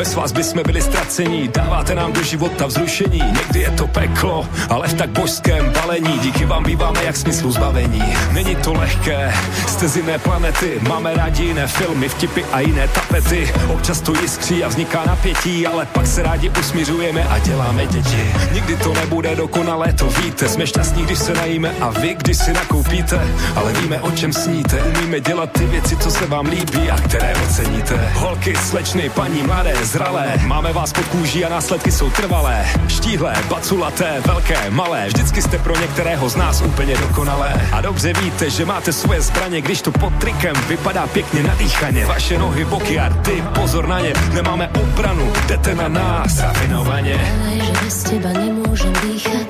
[0.00, 4.48] bez vás by jsme byli ztracení, dáváte nám do života vzrušení, někdy je to peklo,
[4.68, 8.02] ale v tak božském balení, díky vám býváme jak smyslu zbavení.
[8.32, 9.34] Není to lehké,
[9.68, 14.64] jste z jiné planety, máme rádi jiné filmy, vtipy a jiné tapety, občas to jiskří
[14.64, 18.34] a vzniká napětí, ale pak se rádi usmířujeme a děláme děti.
[18.52, 22.52] Nikdy to nebude dokonalé, to víte, jsme šťastní, když se najíme a vy, když si
[22.52, 26.96] nakoupíte, ale víme, o čem sníte, umíme dělat ty věci, co se vám líbí a
[26.96, 28.12] které oceníte.
[28.14, 32.66] Holky, slečny, paní mladé, zralé, máme vás pod kůží a následky jsou trvalé.
[32.88, 37.68] Štíhlé, baculaté, velké, malé, vždycky jste pro některého z nás úplně dokonalé.
[37.72, 42.06] A dobře víte, že máte svoje zbraně, když to pod trikem vypadá pěkně nadýchaně.
[42.06, 47.14] Vaše nohy, boky ty, pozor na ně, nemáme obranu, jdete na nás rafinovaně.
[47.16, 49.46] Pravda je, že bez teba nemôžem dýchať.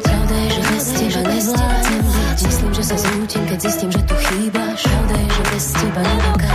[1.10, 1.70] Že bez teba.
[2.40, 4.80] Myslím, že sa zrútim, keď zistím, že tu chýbaš.
[4.86, 6.49] Pravda je, že bez teba nedokážem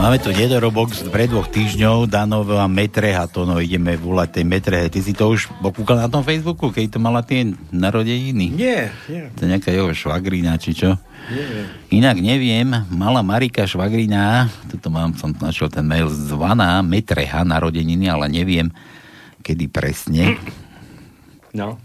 [0.00, 4.88] máme tu nedorobok z pre dvoch týždňov, Danova Metreha, to no ideme volať tej Metrehe.
[4.88, 8.48] Ty si to už pokúkal na tom Facebooku, keď to mala tie narodeniny?
[8.48, 9.28] Nie, nie.
[9.36, 10.96] To je nejaká jeho švagrina, či čo?
[11.28, 11.66] Neviem.
[11.92, 18.32] Inak neviem, mala Marika Švagrina, tuto mám, som našiel ten mail, zvaná Metreha narodeniny, ale
[18.32, 18.72] neviem,
[19.44, 20.40] kedy presne.
[21.52, 21.76] No.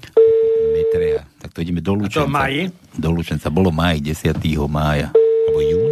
[0.72, 1.28] Metreha.
[1.44, 2.24] Tak to ideme do A Lučenca.
[2.24, 2.72] to maji?
[2.96, 3.52] Do Lučenca.
[3.52, 4.40] Bolo maj, 10.
[4.72, 5.12] mája.
[5.12, 5.85] Alebo júna?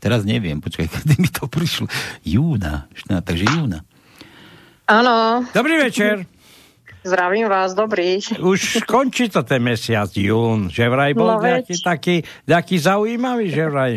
[0.00, 1.86] Teraz neviem, počkaj, kedy mi to prišlo.
[2.20, 2.88] Júna.
[2.90, 3.84] Šná, takže júna.
[4.84, 5.46] Áno.
[5.52, 6.24] Dobrý večer.
[7.00, 8.20] Zdravím vás, dobrý.
[8.36, 11.64] Už končí to ten mesiac jún, že vraj bol No veď.
[11.64, 13.92] nejaký taký, nejaký zaujímavý, že vraj.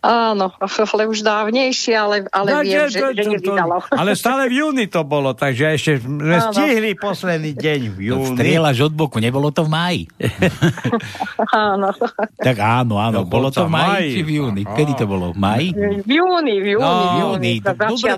[0.00, 3.76] Áno, ale už dávnejšie, ale, ale No, viem, to- že, to- že to- nevydalo.
[3.88, 6.52] Ale stále v júni to bolo, takže ešte sme Áno.
[6.52, 8.32] stihli posledný deň v júni.
[8.32, 10.02] Strieľaš od boku, nebolo to v máji.
[11.52, 11.88] Áno.
[12.34, 14.10] Tak áno, áno, No, bolo to v máji máji.
[14.10, 14.62] či v júni?
[14.64, 15.30] Kedy to bolo?
[15.30, 15.68] V máji?
[16.00, 18.12] V júni, v júni, No, v júni, Dobre,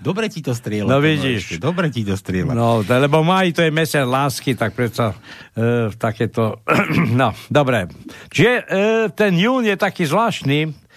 [0.00, 0.88] dobre ti to strieľa.
[0.88, 1.40] No to vidíš.
[1.50, 2.52] ešte, Dobre ti to strieľa.
[2.52, 5.12] No, to- lebo maj to je mesiac lásky, tak predsa
[5.52, 6.62] e, takéto...
[7.20, 7.90] no, dobre.
[8.30, 8.62] Čiže e,
[9.12, 10.87] ten jún je taký zvláštny,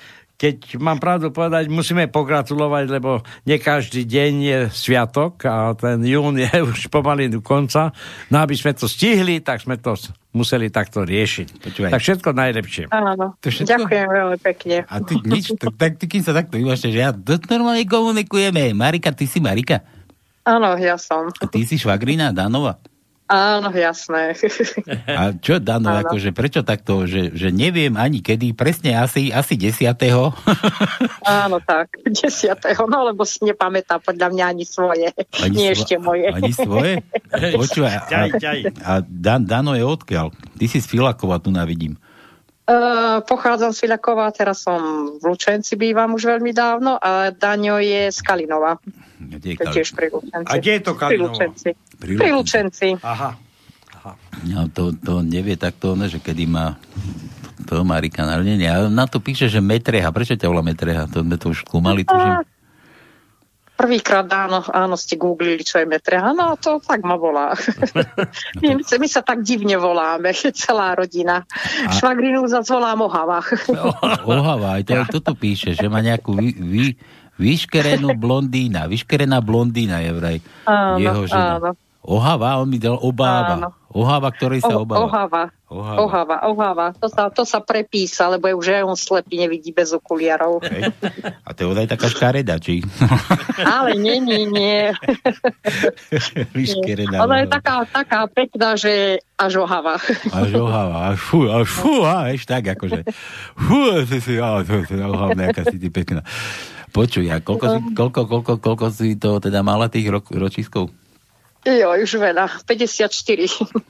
[0.41, 6.41] keď mám pravdu povedať, musíme pogratulovať, lebo nie každý deň je sviatok a ten jún
[6.41, 7.93] je už pomaly do konca.
[8.33, 9.93] No aby sme to stihli, tak sme to
[10.33, 11.61] museli takto riešiť.
[11.61, 11.91] Počúvaj.
[11.93, 12.83] Tak všetko najlepšie.
[12.89, 13.69] Áno, To všetko?
[13.69, 14.77] ďakujem veľmi pekne.
[14.89, 17.13] A ty nič, tak, tak ty kým sa takto vymáš, že ja
[17.45, 18.73] normálne komunikujeme.
[18.73, 19.85] Marika, ty si Marika.
[20.41, 21.29] Áno, ja som.
[21.37, 22.81] A ty si švagrina Danova.
[23.31, 24.35] Áno, jasné.
[25.19, 26.03] A čo, Dano, Áno.
[26.03, 30.35] akože prečo takto, že, že neviem ani kedy, presne asi, asi desiatého.
[31.23, 35.95] Áno, tak, desiatého, no lebo si nepamätá podľa mňa ani svoje, Ani nie svo- ešte
[35.95, 36.27] moje.
[36.27, 36.93] Ani svoje?
[37.63, 38.19] Počúvaj, a,
[38.83, 40.35] a Dan, Dano je odkiaľ?
[40.59, 41.95] Ty si z Filakova, tu navidím.
[42.71, 44.79] Uh, pochádzam z Filakova, teraz som
[45.19, 48.79] v Lučenci, bývam už veľmi dávno a Daňo je z Kalinova.
[49.43, 50.47] Je Kal- tiež pri Lučenci.
[50.47, 51.35] A kde je to Pri Kalinova?
[51.35, 51.69] Lučenci.
[51.99, 52.87] Pri Pri Lučenci.
[53.03, 53.35] Aha.
[54.47, 56.79] No, to, to nevie takto, ne, že kedy má
[57.67, 58.71] to Marika narodenie.
[58.71, 60.07] A na to píše, že Metreha.
[60.09, 61.11] Prečo ťa volá Metreha?
[61.11, 62.39] To sme to už skúmali, tužím.
[63.81, 66.37] A, Prvýkrát áno, áno, ste googlili, čo je metreha.
[66.37, 67.57] No to tak ma volá.
[68.61, 71.41] my, my sa tak divne voláme, celá rodina.
[71.89, 73.41] Švagrinu zase volám Ohava.
[74.29, 76.85] Ohava, aj to, aj toto píše, že má nejakú vy, vy,
[77.41, 78.85] vyškerenú blondína.
[78.85, 80.37] Vyškerená blondína je vraj
[80.69, 81.57] Áno, jeho žena.
[81.57, 81.71] áno.
[82.01, 83.55] Ohava, on mi dal obáva.
[83.61, 83.69] Áno.
[83.91, 85.05] Ohava, ktorej sa O- obáva.
[85.05, 85.43] Ohava.
[85.71, 85.99] Ohava.
[86.03, 86.85] Ohava, ohava.
[86.99, 90.59] To sa, to sa prepísa, lebo je už aj on slepý, nevidí bez okuliarov.
[90.67, 90.91] Hej.
[91.45, 92.83] A to je ozaj taká škareda, či?
[93.79, 94.91] Ale nie, nie, nie.
[96.51, 97.23] Vyškerená.
[97.23, 99.95] Ona je taká, taká pekná, že až ohava.
[100.41, 103.05] Až ohava, až fú, až fú, a vieš, tak akože.
[103.55, 103.79] Fú,
[104.09, 106.21] si si, á, to, to, ohavná, aká si ty pekná.
[106.91, 110.91] Počuj, a koľko, si, koľko, koľko, koľko si to teda mala tých ro, ročískov?
[111.61, 112.49] Jo, už veľa.
[112.65, 113.13] 54.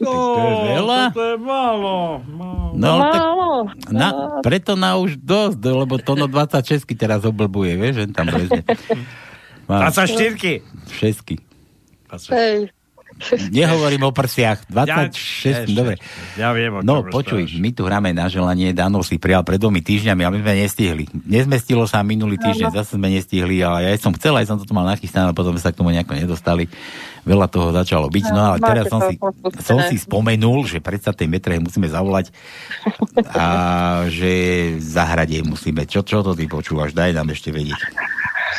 [0.04, 1.00] To je veľa?
[1.16, 2.20] To je málo.
[2.28, 2.76] málo.
[2.76, 3.50] No, tak Málo.
[3.88, 4.08] na,
[4.44, 8.64] preto na už dosť, lebo to no 26 teraz oblbuje, vieš, že tam prezne.
[9.72, 10.60] Má 24.
[10.92, 11.40] šesky.
[12.28, 12.76] Hej.
[13.52, 14.66] Nehovorím o prsiach.
[14.72, 15.96] 26, Ja- dobre.
[16.40, 20.22] Ja viem, No počuj, my tu hráme na želanie, Dano si prijal pred dvomi týždňami,
[20.26, 21.04] ale my sme nestihli.
[21.26, 24.74] Nezmestilo sa minulý týždeň, zase sme nestihli, ale ja som chcel, aj som to tu
[24.74, 26.66] mal nachystané, ale potom sme sa k tomu nejako nedostali.
[27.22, 28.26] Veľa toho začalo byť.
[28.34, 29.16] No ale Máte teraz som si,
[29.62, 32.34] som si spomenul, že predsa tej metre musíme zavolať
[33.30, 33.46] a
[34.10, 34.34] že
[34.82, 35.86] zahrade musíme.
[35.86, 36.98] Čo, čo to ty počúvaš?
[36.98, 37.78] Daj nám ešte vedieť.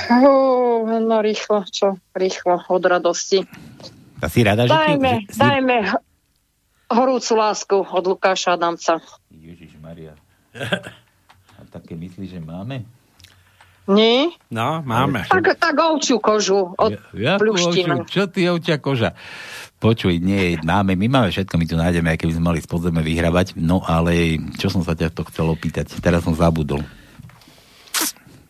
[0.08, 1.98] Uh, no rýchlo, čo?
[2.14, 3.42] Rýchlo, od radosti.
[4.22, 4.78] A si rada, že ti...
[4.78, 5.40] Dajme, že, si...
[5.42, 5.76] dajme
[6.92, 9.00] horúcu lásku od Lukáša Adamca.
[9.32, 10.14] Ježiš Maria.
[11.58, 12.84] A také myslíš, že máme?
[13.90, 14.30] Nie?
[14.46, 15.26] No, máme.
[15.26, 18.06] Tak, tak ovčiu kožu od Ja, Pluštinu.
[18.06, 19.18] Čo ty, ovčia koža?
[19.82, 23.02] Počuj, nie, máme, my máme všetko, my tu nájdeme, aj keby sme mali z podzeme
[23.02, 26.86] vyhrávať, no ale čo som sa ťa to chcel opýtať, teraz som zabudol.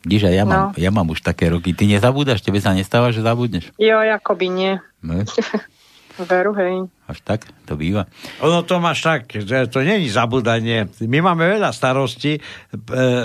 [0.02, 0.78] Díže, ja, mám, No.
[0.78, 3.70] ja mám už také roky, ty nezabúdaš, tebe sa nestáva, že zabudneš?
[3.78, 4.72] Jo, akoby nie.
[5.00, 5.22] Ne?
[6.28, 6.92] Veru, hej.
[7.08, 8.04] Až tak, to býva.
[8.44, 10.84] Ono to máš tak, že to není zabudanie.
[11.00, 12.40] My máme veľa starostí, e,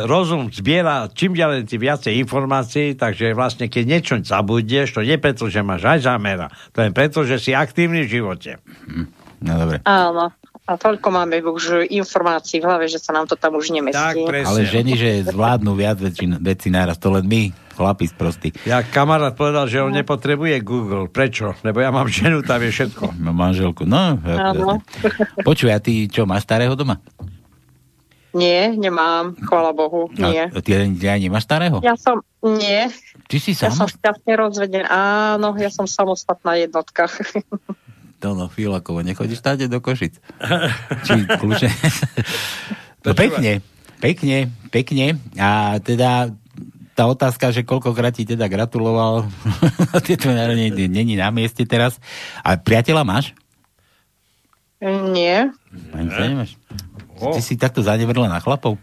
[0.07, 5.51] rozum zbiera čím ďalej tým viacej informácií, takže vlastne keď niečo zabudneš, to nie preto,
[5.51, 8.63] že máš aj zámera, to je preto, že si aktívny v živote.
[9.43, 9.83] No dobre.
[9.83, 10.31] Áno.
[10.67, 14.27] A toľko máme už informácií v hlave, že sa nám to tam už nemestí.
[14.27, 15.95] Ale ženy, že zvládnu viac
[16.43, 18.51] veci naraz, to len my, chlapi sprostí.
[18.67, 21.07] Ja kamarát povedal, že on nepotrebuje Google.
[21.07, 21.55] Prečo?
[21.63, 23.15] Lebo ja mám ženu, tam je všetko.
[23.23, 24.19] Mám manželku, no.
[24.19, 24.83] Áno.
[25.47, 26.99] Počuj, a ty čo, máš starého doma?
[28.35, 30.45] Nie, nemám, chvala Bohu, nie.
[30.45, 31.81] A, ty aj nemáš starého?
[31.81, 32.91] Ja som, nie,
[33.27, 33.99] Ty si ja som sám?
[33.99, 34.87] šťastne rozvedená.
[34.87, 37.11] Áno, ja som samostatná jednotka.
[38.17, 40.17] To no, Filakovo, nechodíš táde do Košic.
[41.05, 41.69] Či kľúče.
[43.05, 43.61] no pekne,
[44.01, 45.21] pekne, pekne.
[45.37, 46.33] A teda
[46.97, 49.29] tá otázka, že koľkokrát ti teda gratuloval,
[50.07, 50.33] tieto
[50.89, 52.01] není na mieste teraz.
[52.41, 53.37] A priateľa máš?
[54.81, 55.49] nie,
[55.89, 56.53] Ani sa nemáš?
[57.17, 58.77] Ty si takto zanevrela na chlapov?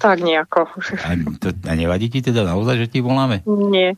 [0.00, 0.64] tak nejako.
[1.04, 3.44] A, to, a nevadí ti teda naozaj, že ti voláme?
[3.44, 3.94] Nie,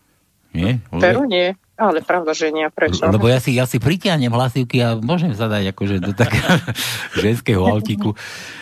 [0.50, 0.82] Nie?
[0.90, 1.54] veru nie.
[1.80, 2.68] Ale pravda, že nie.
[2.68, 3.08] Prečo?
[3.08, 6.60] Lebo ja si, ja si pritiahnem hlasivky a môžem sa dať akože do takého
[7.24, 8.12] ženského autíku.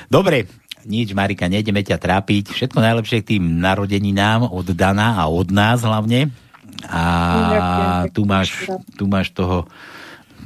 [0.07, 0.47] Dobre,
[0.87, 2.55] nič, Marika, nejdeme ťa trápiť.
[2.55, 6.31] Všetko najlepšie k tým narodeninám od Dana a od nás hlavne.
[6.87, 7.03] A
[8.15, 9.67] tu máš, tu máš toho,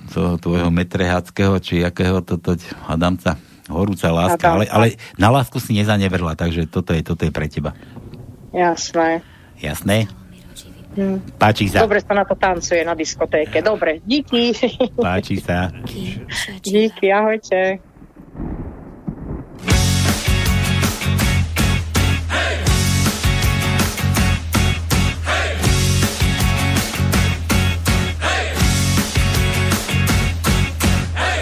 [0.08, 2.56] toho tvojho metreháckého, či jakého toto
[2.88, 3.36] Adamca,
[3.68, 4.86] horúca láska, ale, ale
[5.20, 7.76] na lásku si nezaneverla, takže toto je, toto je pre teba.
[8.56, 9.20] Jasné.
[9.60, 10.08] Jasné?
[10.92, 11.40] Hm.
[11.40, 11.88] Páči sa.
[11.88, 13.64] Dobre sa na to tancuje na diskotéke.
[13.64, 14.52] Dobre, díky.
[15.00, 15.72] Páči sa.
[16.60, 17.80] díky, ahojte.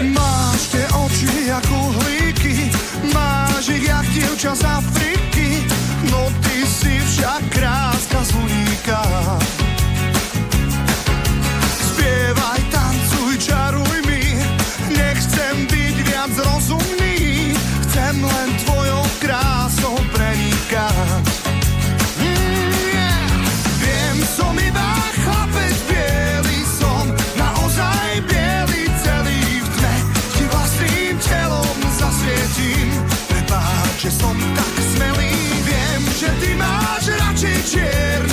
[0.01, 2.55] Máš tie oči ako uhlíky,
[3.13, 5.00] máš ich jak dievča z Afriky,
[37.71, 38.30] radšej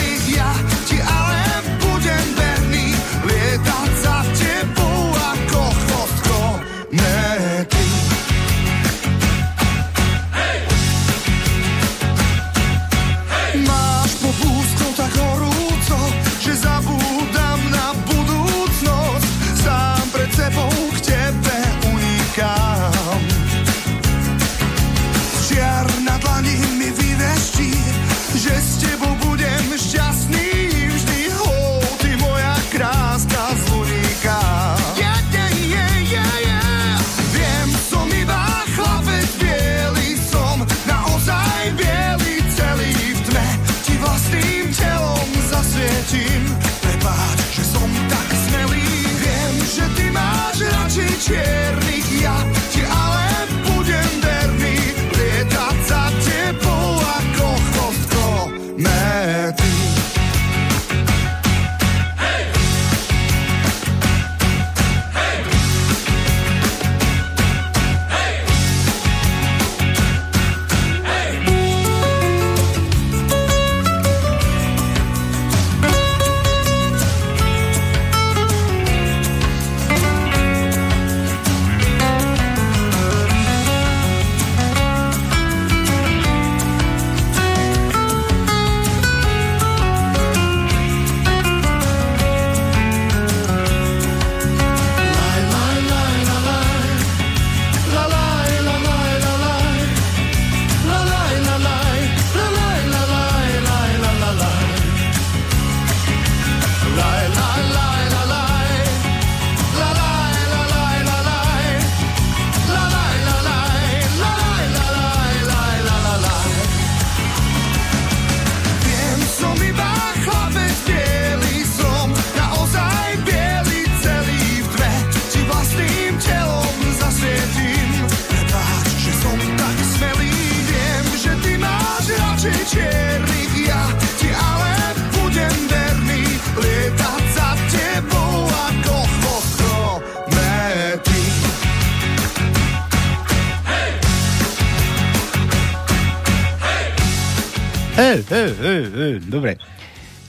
[149.26, 149.59] dobre.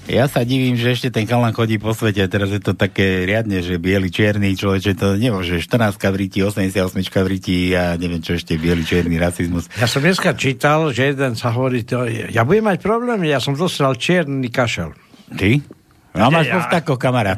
[0.10, 3.62] Ja sa divím, že ešte ten kalan chodí po svete teraz je to také riadne,
[3.62, 5.62] že biely, čierny človeče, to nemôže.
[5.62, 6.98] 14 vríti, 88
[7.30, 9.70] vríti a neviem čo ešte, biely, čierny rasizmus.
[9.78, 13.54] Ja som dneska čítal, že jeden sa hovorí, to, ja budem mať problém, ja som
[13.54, 14.98] dostal čierny kašel.
[15.38, 15.62] Ty?
[16.18, 16.58] No máš Ja.
[16.58, 16.74] ja.
[16.74, 17.38] tako, kamarát.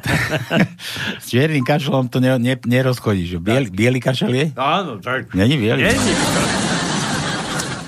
[1.23, 3.35] S čiernym kašlom to ne, ne, nerozchodíš.
[3.43, 4.45] Biel, biely kašel je?
[4.55, 5.35] Áno, tak.
[5.35, 5.91] Není biely.
[5.91, 6.70] Není.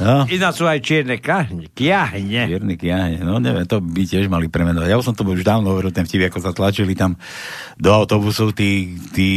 [0.04, 0.28] No.
[0.28, 2.51] Ináč sú aj čierne kahne, kiahne.
[2.51, 3.24] Čierny kiahne.
[3.24, 4.91] No neviem, to by tiež mali premenovať.
[4.91, 7.16] Ja som to už dávno hovoril, ten vtip, ako sa tlačili tam
[7.80, 9.30] do autobusu tí, tí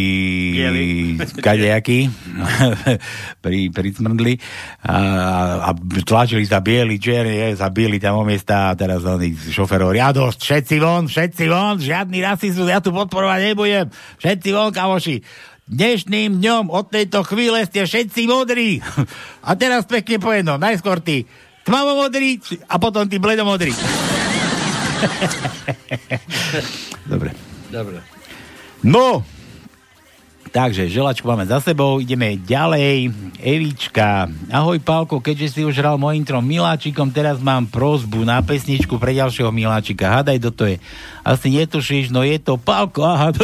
[1.47, 2.11] kadejakí
[3.45, 4.35] pri, pri smrdli
[4.83, 4.97] a,
[5.67, 5.71] a,
[6.03, 6.99] tlačili sa bieli,
[7.55, 11.79] sa bieli tam o miesta a teraz oni šoferov, ja dosť, všetci von, všetci von,
[11.79, 13.87] žiadny rasizmus, ja tu podporovať nebudem,
[14.19, 15.23] všetci von, kamoši.
[15.67, 18.79] Dnešným dňom od tejto chvíle ste všetci modrí.
[19.43, 20.63] A teraz pekne po jednom.
[20.63, 21.27] Najskôr ty
[21.67, 22.39] tmavomodrý
[22.71, 23.75] a potom ty bledomodrý.
[27.11, 27.35] Dobre.
[27.77, 27.99] Dobre.
[28.87, 29.27] No,
[30.57, 33.13] Takže, želačku máme za sebou, ideme ďalej.
[33.45, 34.25] Evička.
[34.49, 39.13] Ahoj, Pálko, keďže si už hral mojim trom miláčikom, teraz mám prozbu na pesničku pre
[39.13, 40.17] ďalšieho miláčika.
[40.17, 40.77] Hádaj, kto to je.
[41.21, 43.37] Asi netušíš, no je to Pálko, aha.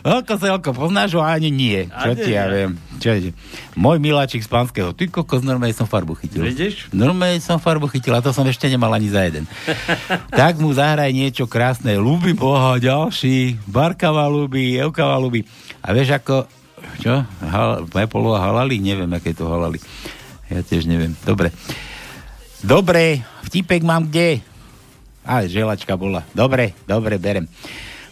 [0.00, 1.20] Veľko sa Veľko, poznáš ho?
[1.20, 1.92] Ani nie.
[1.92, 2.80] Čo ti ja viem.
[2.96, 3.36] Čo je?
[3.76, 4.96] Môj miláčik z pánskeho.
[4.96, 6.40] Ty kokos, normálne som farbu chytil.
[6.40, 6.88] Vidíš?
[6.88, 9.44] Normálne som farbu chytil a to som ešte nemal ani za jeden.
[10.40, 12.00] tak mu zahraj niečo krásne.
[12.00, 13.60] Ľúbi Boha, ďalší.
[13.68, 15.44] Barka ma ľúbi, Evka ma ľúbi.
[15.82, 16.46] A vieš ako,
[16.98, 17.22] čo?
[17.42, 18.82] Hal, Pepolo a halali?
[18.82, 19.78] Neviem, aké to halali.
[20.48, 21.12] Ja tiež neviem.
[21.22, 21.52] Dobre.
[22.58, 24.42] Dobre, vtipek mám kde?
[25.22, 26.24] A, želačka bola.
[26.32, 27.46] Dobre, dobre, berem.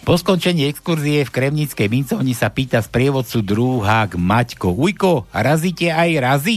[0.07, 4.71] Po skončení exkurzie v Kremnickej mincovni sa pýta z prievodcu druhák Maťko.
[4.71, 6.57] Ujko, razíte aj razy?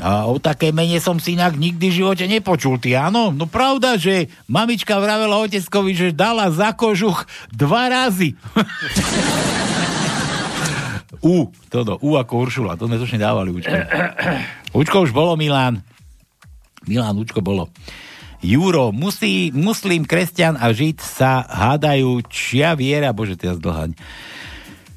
[0.00, 3.32] A o také mene som si inak nikdy v živote nepočul, ty áno?
[3.32, 8.36] No pravda, že mamička vravela oteckovi, že dala za kožuch dva razy.
[11.22, 13.78] U, toto, U ako Uršula, to sme už nedávali Učko.
[14.74, 15.86] Učko už bolo, Milan.
[16.90, 17.70] Milan, Učko bolo.
[18.42, 23.94] Juro, musí, muslim, kresťan a žid sa hádajú, čia viera, bože, to je zdlhaň.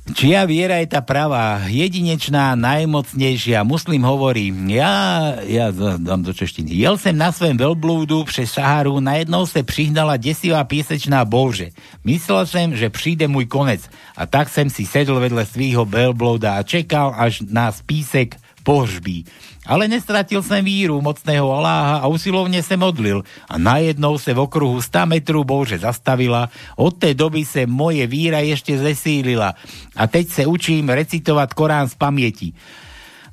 [0.05, 3.65] Čia viera je tá pravá, jedinečná, najmocnejšia.
[3.65, 6.77] Muslim hovorí, ja, ja dám do češtiny.
[6.77, 11.73] Jel sem na svém velblúdu přes Saharu, najednou se přihnala desivá piesečná bože.
[12.05, 13.81] Myslel som, že přijde môj konec.
[14.13, 19.29] A tak sem si sedl vedle svýho velblúda a čekal, až nás písek pohřbí.
[19.65, 23.21] Ale nestratil som víru mocného Aláha a usilovne sa modlil.
[23.45, 26.49] A najednou sa v okruhu 100 metrů Bože zastavila.
[26.73, 29.53] Od tej doby sa moje víra ešte zesílila.
[29.93, 32.49] A teď sa učím recitovať Korán z pamäti.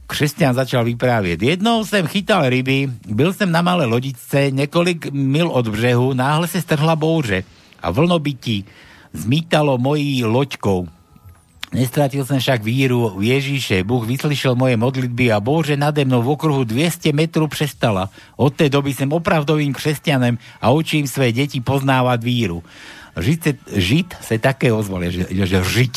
[0.08, 1.42] Křesťan začal vyprávět.
[1.42, 6.60] Jednou jsem chytal ryby, byl jsem na malé lodičce, několik mil od břehu, náhle se
[6.60, 7.44] strhla bouře
[7.82, 8.64] a vlnobytí
[9.12, 10.88] zmítalo mojí loďkou.
[11.72, 13.80] Nestratil som však víru v Ježíše.
[13.80, 18.12] Búh vyslyšel moje modlitby a Bože nade mnou v okruhu 200 metrov prestala.
[18.36, 22.60] Od tej doby som opravdovým křesťanem a učím svoje deti poznávať víru.
[23.16, 25.94] Žid, se, žid se také ozval, že, že žiť.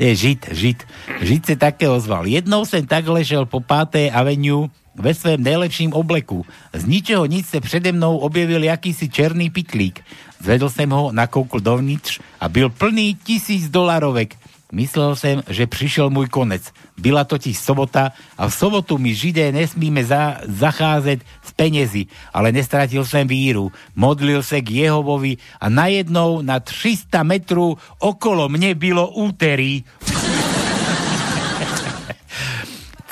[0.00, 0.84] Nie, žid, žid.
[1.20, 2.24] Žid se také ozval.
[2.24, 4.08] Jednou som tak ležel po 5.
[4.12, 6.48] aveniu ve svém nejlepším obleku.
[6.72, 10.00] Z ničeho nic se přede mnou objevil jakýsi černý pitlík.
[10.40, 14.36] Zvedol som ho, nakoukl dovnitř a byl plný tisíc dolarovek.
[14.74, 16.74] Myslel som, že prišiel môj konec.
[16.98, 23.06] Byla totiž sobota a v sobotu my židé nesmíme za, zacházet z penezi, ale nestratil
[23.06, 23.70] som víru.
[23.94, 29.86] Modlil sa k Jehovovi a najednou na 300 metrů okolo mne bylo úterý.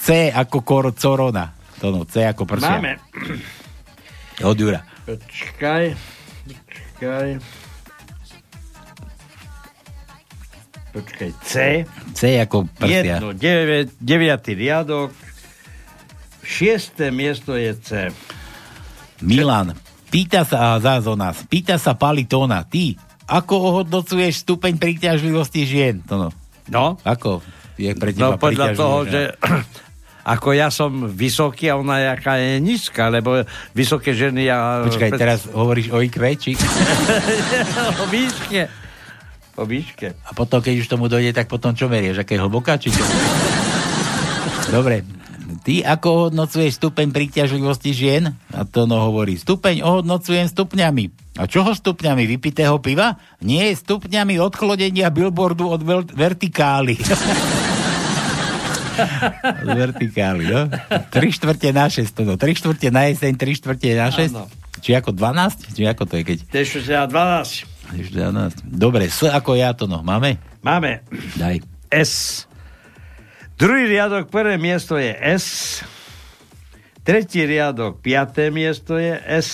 [0.04, 1.54] C ako kor corona.
[1.80, 2.76] To no, C ako prsia.
[2.76, 2.98] Máme.
[4.42, 4.82] Od Jura.
[5.06, 5.94] Počkaj.
[6.44, 7.63] Počkaj.
[10.94, 11.52] Počkaj, C.
[12.14, 13.18] C ako prsia.
[13.18, 15.10] Jedno, devet, deviatý riadok.
[16.46, 17.90] Šiesté miesto je C.
[19.26, 19.74] Milan,
[20.14, 22.94] pýta sa, a zás o nás, pýta sa Palitóna, ty,
[23.26, 26.04] ako ohodnocuješ stupeň príťažlivosti žien?
[26.06, 26.28] To no.
[26.70, 27.00] No?
[27.02, 27.42] Ako
[27.74, 29.10] je pre teba No podľa toho, žena?
[29.10, 29.22] že
[30.38, 33.42] ako ja som vysoký a ona jaká je nízka, lebo
[33.74, 34.86] vysoké ženy ja...
[34.86, 36.54] Počkaj, teraz hovoríš o IQ, či?
[37.98, 38.83] o výške.
[39.54, 40.18] O výške.
[40.26, 42.26] A potom, keď už tomu dojde, tak potom čo merieš?
[42.26, 43.02] Aké hlboká, či čo?
[44.74, 45.06] Dobre.
[45.64, 48.36] Ty ako ohodnocuješ stupeň príťažlivosti žien?
[48.52, 51.38] A to no hovorí, stupeň ohodnocujem stupňami.
[51.40, 52.28] A čoho stupňami?
[52.28, 53.16] Vypitého piva?
[53.40, 55.80] Nie, stupňami odchlodenia billboardu od
[56.12, 57.00] vertikály.
[59.64, 60.68] od vertikály, no.
[60.68, 62.34] 3 štvrte na 6, to no.
[62.36, 64.36] 3 štvrte na jeseň, 3 štvrte na 6.
[64.36, 64.44] Áno.
[64.84, 65.72] Či ako 12?
[65.72, 66.38] Či ako to je, keď...
[66.50, 67.73] To je ešte 12.
[67.92, 68.64] Ešte 12.
[68.64, 70.00] Dobre, S ako ja to no.
[70.00, 70.40] Máme?
[70.64, 71.04] Máme.
[71.36, 71.60] Daj.
[71.92, 72.46] S.
[73.60, 75.80] Druhý riadok, prvé miesto je S.
[77.04, 79.48] Tretí riadok, piaté miesto je S.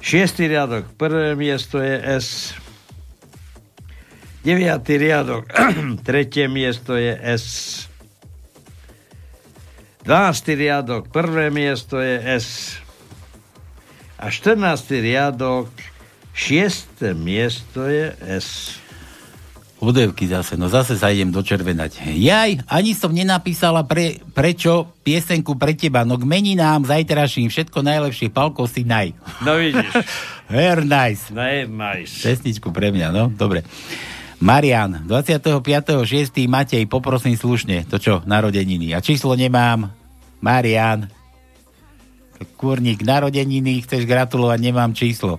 [0.00, 2.56] Šiestý riadok, prvé miesto je S.
[4.40, 5.44] Deviatý riadok,
[6.08, 7.44] tretie miesto je S.
[10.08, 12.80] Dvanáctý riadok, prvé miesto je S.
[14.18, 14.58] A 14.
[14.98, 15.70] riadok,
[16.34, 18.82] šiesté miesto je S.
[19.78, 22.02] Udevky zase, no zase sa idem dočervenať.
[22.18, 28.34] Jaj, ani som nenapísala pre, prečo piesenku pre teba, no k meninám zajtraším všetko najlepšie,
[28.34, 29.14] Palko si naj.
[29.46, 29.86] No vidíš.
[30.50, 31.30] Very nice.
[31.30, 32.26] Very nice.
[32.26, 33.62] Pesničku pre mňa, no, dobre.
[34.42, 35.62] Marian, 25.6.
[36.50, 38.94] Matej, poprosím slušne, to čo, narodeniny.
[38.94, 39.94] A číslo nemám.
[40.42, 41.06] Marian,
[42.58, 45.38] kurník, narodeniny, chceš gratulovať, nemám číslo.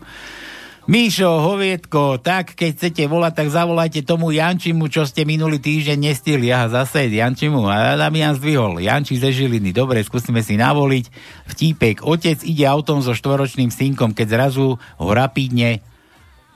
[0.89, 6.49] Míšo, hovietko, tak keď chcete volať, tak zavolajte tomu Jančimu, čo ste minulý týždeň nestihli.
[6.49, 7.69] Aha, zase Jančimu.
[7.69, 8.81] A Damian zdvihol.
[8.81, 9.69] Janči ze Žiliny.
[9.69, 11.05] Dobre, skúsime si navoliť.
[11.45, 12.01] Vtípek.
[12.01, 15.85] Otec ide autom so štvoročným synkom, keď zrazu ho rapidne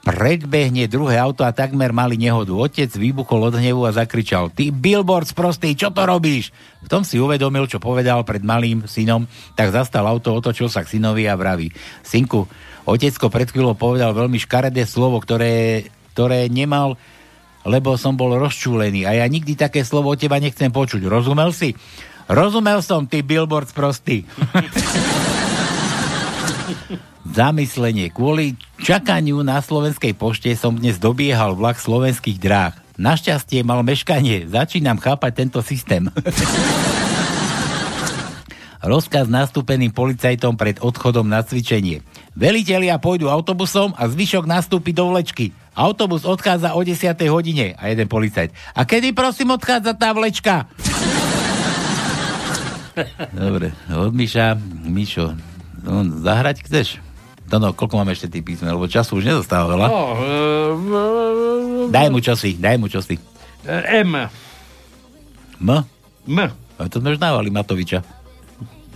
[0.04, 2.52] predbehne druhé auto a takmer mali nehodu.
[2.52, 6.52] Otec vybuchol od hnevu a zakričal, ty billboard sprostý, čo to robíš?
[6.84, 9.24] V tom si uvedomil, čo povedal pred malým synom,
[9.56, 11.72] tak zastal auto, otočil sa k synovi a vraví,
[12.04, 12.44] synku,
[12.84, 17.00] otecko pred chvíľou povedal veľmi škaredé slovo, ktoré, ktoré nemal,
[17.64, 21.00] lebo som bol rozčúlený a ja nikdy také slovo od teba nechcem počuť.
[21.08, 21.72] Rozumel si?
[22.28, 24.28] Rozumel som, ty billboard sprostý.
[27.34, 28.14] Zamyslenie.
[28.14, 32.78] Kvôli čakaniu na slovenskej pošte som dnes dobiehal vlak slovenských dráh.
[32.94, 34.46] Našťastie mal meškanie.
[34.46, 36.06] Začínam chápať tento systém.
[38.86, 42.06] Rozkaz nastúpeným policajtom pred odchodom na cvičenie.
[42.38, 45.50] Velitelia pôjdu autobusom a zvyšok nastúpi do vlečky.
[45.74, 47.18] Autobus odchádza o 10.
[47.34, 48.54] hodine a jeden policajt.
[48.78, 50.70] A kedy prosím odchádza tá vlečka?
[53.34, 54.54] Dobre, od Miša.
[54.86, 55.34] Mišo,
[55.82, 57.03] no, zahrať chceš?
[57.54, 59.86] No, no, koľko máme ešte tých písmen, lebo času už nezostáva veľa.
[59.86, 61.02] No, e, e,
[61.86, 63.14] e daj mu čosi, daj mu čosi.
[63.62, 64.26] E, M.
[65.62, 65.68] M?
[66.26, 66.38] M.
[66.50, 68.02] A to sme už dávali Matoviča.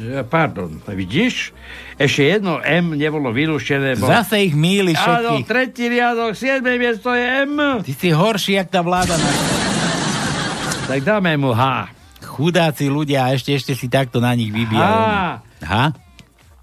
[0.02, 1.54] E, pardon, vidíš?
[1.94, 3.94] Ešte jedno M nebolo vylúštené.
[3.94, 4.10] Bo...
[4.10, 5.46] Zase ich míli všetkých.
[5.46, 7.78] Áno, tretí riadok, siedme miesto je M.
[7.86, 9.14] Ty si horší, jak tá vláda.
[9.14, 9.30] Na...
[10.90, 11.94] tak dáme mu H.
[12.26, 14.98] Chudáci ľudia, ešte, ešte si takto na nich vybíjajú.
[14.98, 15.14] H.
[15.62, 16.07] H?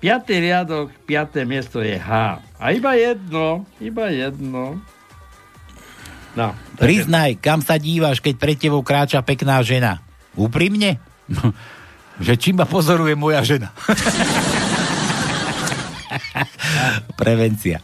[0.05, 0.29] 5.
[0.29, 1.49] riadok, 5.
[1.49, 2.37] miesto je H.
[2.61, 4.77] A iba jedno, iba jedno.
[6.37, 10.05] No, Priznaj, kam sa díváš, keď pred tebou kráča pekná žena?
[10.37, 11.01] Úprimne?
[12.21, 13.73] Že či ma pozoruje moja žena?
[17.19, 17.81] Prevencia.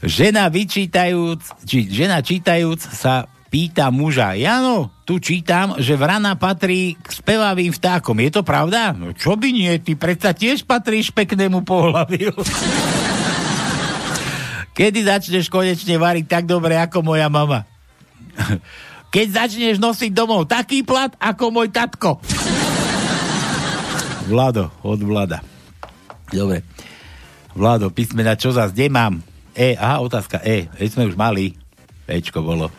[0.00, 7.06] Žena vyčítajúc, či žena čítajúc sa pýta muža, Jano, tu čítam, že vrana patrí k
[7.12, 8.16] spevavým vtákom.
[8.24, 8.96] Je to pravda?
[8.96, 12.32] No čo by nie, ty predsa tiež patríš peknému pohľaviu.
[14.76, 17.68] Kedy začneš konečne variť tak dobre ako moja mama?
[19.12, 22.16] Keď začneš nosiť domov taký plat ako môj tatko.
[24.32, 25.44] Vlado, od Vlada.
[26.32, 26.64] Dobre.
[27.52, 29.20] Vlado, písmena, čo zás, kde mám?
[29.52, 30.72] E, aha, otázka E.
[30.72, 31.52] E sme už mali.
[32.08, 32.72] Ečko bolo.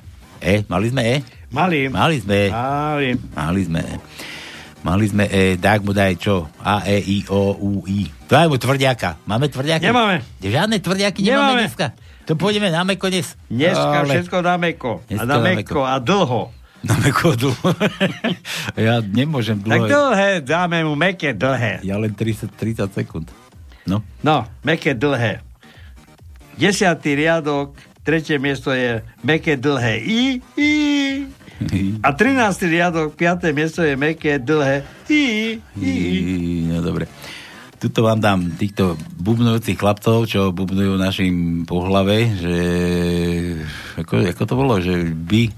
[0.43, 1.15] E, mali sme E?
[1.49, 1.87] Mali.
[1.87, 2.47] Mali sme E.
[2.49, 3.09] Mali.
[3.31, 3.95] Mali sme E.
[4.83, 6.51] Mali sme E, tak mu daj čo?
[6.59, 8.03] A, E, I, O, U, I.
[8.27, 9.15] Daj mu tvrdiaka.
[9.23, 9.79] Máme tvrdiaky?
[9.81, 10.19] Nemáme.
[10.37, 11.61] Žiadne tvrdiaky nemáme, Nemáme.
[11.63, 11.87] dneska.
[12.23, 13.35] To pôjdeme na meko dnes.
[13.47, 14.99] Dneska Ale- všetko na meko.
[15.09, 16.51] A na meko a dlho.
[16.83, 17.67] Na meko dlho.
[18.77, 19.87] ja nemôžem Tak dlho.
[19.87, 21.79] dlhé, dáme mu meké dlhé.
[21.79, 23.31] Ja len 30, 30 sekúnd.
[23.83, 24.03] No.
[24.19, 25.39] No, meké dlhé.
[26.53, 30.21] Desiatý riadok, tretie miesto je meké dlhé I,
[30.59, 30.71] I.
[32.03, 32.67] A 13.
[32.67, 35.23] riadok, piaté miesto je meké dlhé I,
[35.79, 35.89] I.
[35.89, 37.07] I, no dobre.
[37.79, 42.57] Tuto vám dám týchto bubnujúcich chlapcov, čo bubnujú našim po hlave, že
[43.99, 45.51] ako, ako to bolo, že by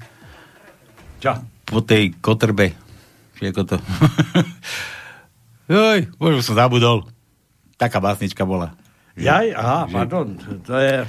[1.22, 1.38] Čo?
[1.70, 2.74] po tej kotrbe
[3.36, 3.76] či ako to
[5.66, 7.10] Joj, už som zabudol.
[7.74, 8.78] Taká básnička bola.
[9.16, 10.36] Jaj, aha, pardon.
[10.68, 11.08] To je...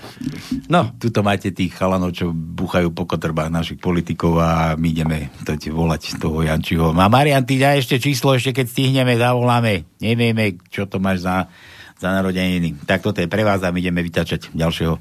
[0.71, 0.95] No.
[0.95, 5.75] Tuto máte tých chalanov, čo buchajú po kotrbách našich politikov a my ideme to ti
[5.75, 6.95] volať toho Jančiho.
[6.95, 9.91] A Marian, ty daj ešte číslo, ešte keď stihneme, zavoláme.
[9.99, 11.51] Nevieme, čo to máš za,
[11.99, 12.79] za narodeniny.
[12.87, 14.95] Tak toto je pre vás a my ideme vytačať ďalšieho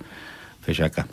[0.65, 1.06] fešáka.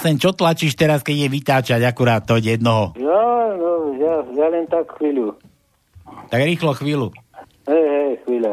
[0.00, 2.96] Sem čo tlačíš teraz, keď je vytáčať akurát to jednoho?
[2.96, 5.36] Ja, no, ja, ja len tak chvíľu.
[6.32, 7.12] Tak rýchlo chvíľu.
[7.68, 8.52] Hej, hej, chvíľa.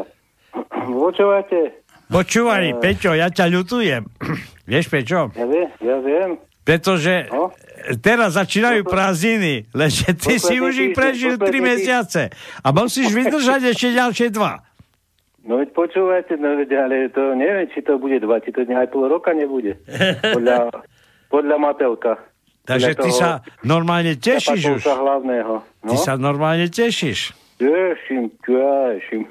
[0.84, 1.60] Počúvate?
[2.08, 4.02] Počúvaj, Peťo, ja ťa ľutujem.
[4.70, 5.32] Vieš, Peťo?
[5.32, 6.30] Ja viem, ja viem.
[6.64, 7.48] Pretože No?
[8.04, 11.64] teraz začínajú prázdniny, lenže ty si už ich prežil 3 posledný týždeň.
[11.64, 12.22] mesiace.
[12.60, 14.60] A musíš vydržať ešte ďalšie dva.
[15.48, 18.88] No veď počúvajte, no veď, ale to neviem, či to bude dva, či to aj
[18.92, 19.80] pol roka nebude.
[20.36, 20.84] Podľa,
[21.28, 22.12] podľa Matelka.
[22.68, 23.30] Takže Podľa ty sa
[23.64, 24.82] normálne tešíš už.
[24.84, 25.64] Hlavného.
[25.64, 25.88] No?
[25.88, 27.32] Ty sa normálne tešíš.
[27.58, 29.24] Teším, teším.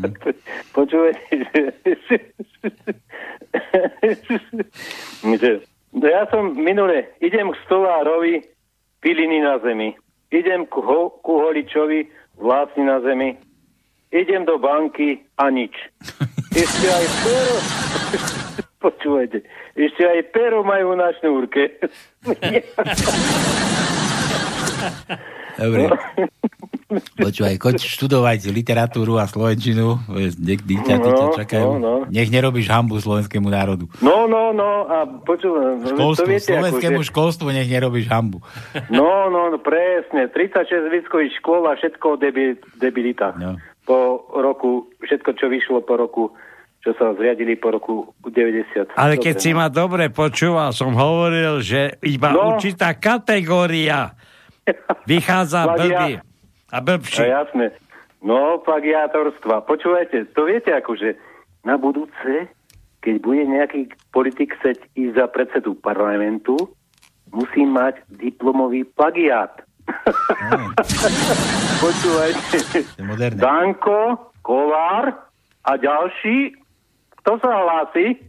[0.76, 1.60] Počúvajte, že...
[5.30, 5.50] že...
[5.96, 8.44] Ja som minule, idem k stolárovi,
[9.00, 9.96] byliny na zemi.
[10.28, 13.38] Idem ku, ho, ku holičovi, vlásni na zemi.
[14.12, 15.72] Idem do banky a nič.
[16.60, 17.04] Ešte aj.
[18.86, 19.42] Počúvajte,
[19.74, 21.82] ešte aj pero majú na šnúrke.
[25.56, 25.88] Dobre.
[27.18, 29.98] Počúvaj, choď študovať literatúru a slovenčinu,
[30.38, 31.66] dieťaty ťa No, čakajú.
[31.66, 31.92] no, no.
[32.06, 33.90] Nech nerobíš hambu slovenskému národu.
[33.98, 38.38] No, no, no, a počúvaj, to Školstvu, viete, slovenskému akože- školstvu nech nerobíš hambu.
[38.86, 40.30] No, no, no, presne.
[40.30, 43.34] 36 výskových škôl a všetko debi, debilita.
[43.34, 43.58] No.
[43.82, 43.98] Po
[44.30, 46.24] roku, všetko, čo vyšlo po roku,
[46.86, 48.94] čo sa zriadili po roku 90.
[48.94, 49.58] Ale keď Dobre, si no.
[49.58, 52.54] ma dobre počúval, som hovoril, že iba No.
[52.54, 54.14] určitá kategória
[55.02, 56.22] vychádza blbý
[56.70, 57.26] a blbší.
[57.26, 57.66] No, jasné.
[58.22, 59.66] No, plagiátorstva.
[59.66, 61.18] Počúvajte, to viete akože
[61.66, 62.46] na budúce,
[63.02, 66.54] keď bude nejaký politik chcieť ísť za predsedu parlamentu,
[67.34, 69.50] musí mať diplomový plagiát.
[71.82, 72.58] Počúvajte.
[73.34, 75.26] Danko, Kolár
[75.66, 76.65] a ďalší,
[77.26, 78.22] kto sa hlási?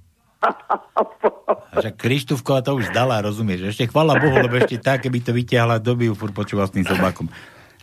[1.77, 3.69] Však Krištúfková to už dala, rozumieš?
[3.69, 6.81] Ešte chvala Bohu, lebo ešte tak, keby to vyťahla, doby ju furt počúval s tým
[6.81, 7.29] sobakom.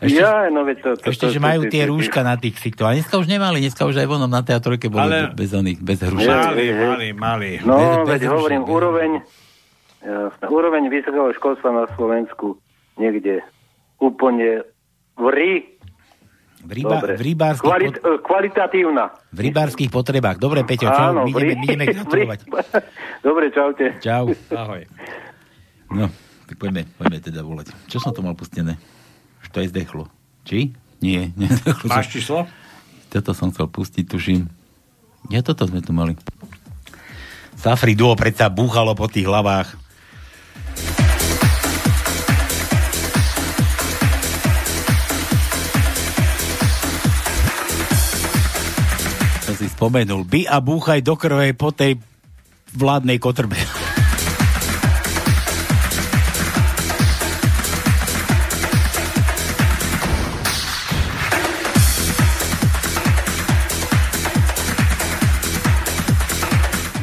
[0.02, 2.58] Ešte, ja, no to, to, ešte, to, že to- majú to- tie rúška na tých
[2.58, 2.90] ksichtov.
[2.90, 6.02] A dneska už nemali, dneska už aj vonom na teatrojke boli Ale- bez oných, bez
[6.02, 6.34] hrušiek.
[6.50, 7.50] Mali, mali, mali.
[7.62, 9.10] No, Bez- bez veď hovorím, rušiek, bez úroveň,
[10.02, 12.58] jasné, úroveň vysokého školstva na Slovensku
[12.94, 13.46] niekde
[13.96, 14.66] úplne
[15.14, 15.73] vrí.
[16.64, 17.12] V, ryba, Dobre.
[17.14, 19.04] v, rybárskych, Kvalit, pot, eh, kvalitatívna.
[19.28, 20.36] v rybárskych potrebách.
[20.40, 21.02] Dobre, Peťo, čo?
[21.12, 22.40] Áno, my, ideme, my ideme gratulovať.
[23.28, 23.86] Dobre, čaute.
[24.00, 24.32] Čau.
[24.48, 24.88] Ahoj.
[25.92, 26.08] No,
[26.48, 27.68] tak poďme, poďme teda volať.
[27.86, 28.80] Čo som to mal pustené?
[29.44, 30.08] Už to aj zdechlo.
[30.48, 30.72] Či?
[31.04, 31.28] Nie.
[31.36, 32.48] nedechlo Máš číslo?
[33.12, 34.48] Toto som chcel pustiť, tuším.
[35.28, 36.16] Ja toto sme tu mali.
[37.54, 39.76] Safri Duo predsa búchalo po tých hlavách.
[49.74, 50.22] Spomenul.
[50.22, 51.98] By a búchaj do krve po tej
[52.78, 53.58] vládnej kotrbe.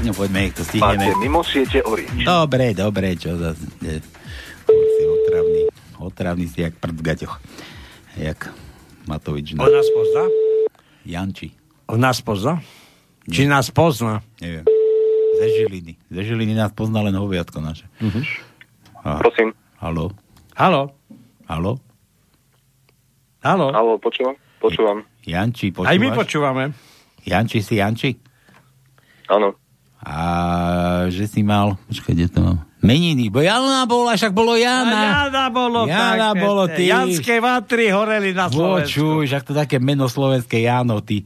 [0.02, 1.12] No poďme, to stihneme.
[1.20, 2.24] mimo siete Orange.
[2.26, 3.68] Dobre, dobre, čo zase.
[3.84, 4.00] Je.
[4.72, 5.62] Si otravný.
[6.00, 7.36] Otravný si jak prd v gaťoch.
[8.16, 8.50] Jak
[9.06, 9.60] Matovič.
[9.60, 10.26] On nás pozná?
[11.06, 11.61] Janči.
[11.94, 12.62] Nás pozná?
[13.28, 14.24] Či nás pozná?
[14.40, 14.66] Neviem.
[15.38, 15.94] Ze Žiliny.
[16.08, 17.86] Ze Žiliny nás pozná len hoviatko naše.
[19.02, 19.54] A- Prosím.
[19.78, 20.14] Haló?
[20.54, 20.94] Halo?
[21.46, 21.82] Haló?
[23.42, 23.68] Halo?
[23.74, 24.38] Halo, počúvam?
[24.62, 25.02] Počúvam.
[25.26, 25.90] Janči, počúvaš?
[25.90, 26.64] Aj my počúvame.
[27.22, 28.14] Janči si Janči?
[29.26, 29.58] Áno.
[30.02, 30.18] A
[31.10, 31.78] že si mal...
[31.88, 32.58] Počkaj, kde to mám?
[32.82, 35.30] Meniny, bo Jana bola, však bolo Jana.
[35.30, 36.90] Jana bolo, Jana tak, bolo, ty.
[36.90, 38.90] Janské vatry horeli na Slovensku.
[38.90, 41.22] Počuj, však to také meno slovenské Jano, ty.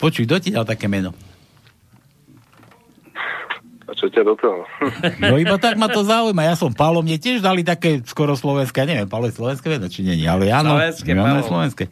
[0.00, 1.12] Počuj, kto ti dal také meno?
[3.82, 4.62] A čo ťa do toho?
[5.20, 6.42] No iba tak ma to zaujíma.
[6.44, 10.00] Ja som Pálo, mne tiež dali také skoro slovenské, neviem, Pálo je slovenské meno, či
[10.00, 10.72] nie, ale áno.
[10.72, 11.42] Slovenské, Pálo.
[11.42, 11.84] slovenské.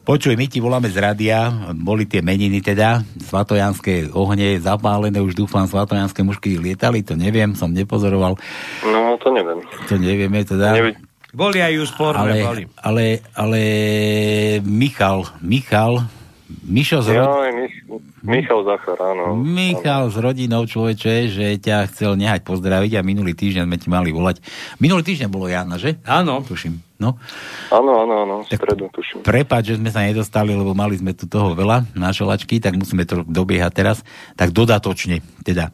[0.00, 5.66] Počuj, my ti voláme z radia, boli tie meniny teda, svatojanské ohne zapálené, už dúfam,
[5.66, 8.38] svatojanské mušky lietali, to neviem, som nepozoroval,
[8.82, 9.60] No, to neviem.
[9.84, 10.72] to nevieme teda.
[10.72, 10.96] Nevi-
[11.30, 12.62] Boli aj úsporné, boli.
[12.66, 13.04] ale, ale,
[13.36, 13.60] ale
[14.60, 16.02] Michal, Michal,
[16.66, 17.46] Mišo z, Ja, rod...
[17.46, 17.82] aj Mich-
[18.20, 19.32] Michal Zachar, áno.
[19.34, 24.10] Michal s rodinou človeče, že ťa chcel nehať pozdraviť a minulý týždeň sme ti mali
[24.10, 24.42] volať.
[24.76, 25.96] Minulý týždeň bolo Jana, že?
[26.04, 26.42] Áno.
[26.44, 26.82] Tuším.
[27.00, 27.16] No.
[27.72, 29.24] Áno, áno, áno, stredu, tuším.
[29.24, 33.08] Prepač, že sme sa nedostali, lebo mali sme tu toho veľa na šolačky, tak musíme
[33.08, 34.04] to dobiehať teraz.
[34.36, 35.72] Tak dodatočne, teda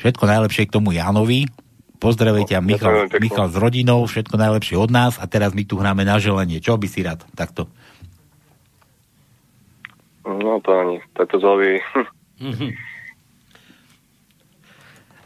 [0.00, 1.52] všetko najlepšie k tomu Janovi.
[2.00, 2.92] Pozdravujte ťa No, Michal.
[3.16, 6.60] Michal s rodinou, všetko najlepšie od nás a teraz my tu hráme na želanie.
[6.60, 7.24] Čo by si rád?
[7.32, 7.68] Takto.
[10.24, 11.84] No, páni, takto zloví.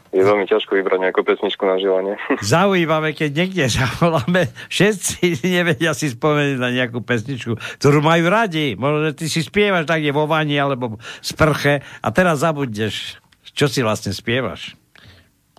[0.09, 2.17] Je veľmi ťažko vybrať nejakú pesničku na želanie.
[2.41, 8.73] Zaujímavé, keď niekde zavoláme, všetci nevedia si spomenúť na nejakú pesničku, ktorú majú radi.
[8.73, 13.21] Možno, že ty si spievaš tak vo vani alebo sprche a teraz zabudneš,
[13.53, 14.73] čo si vlastne spievaš.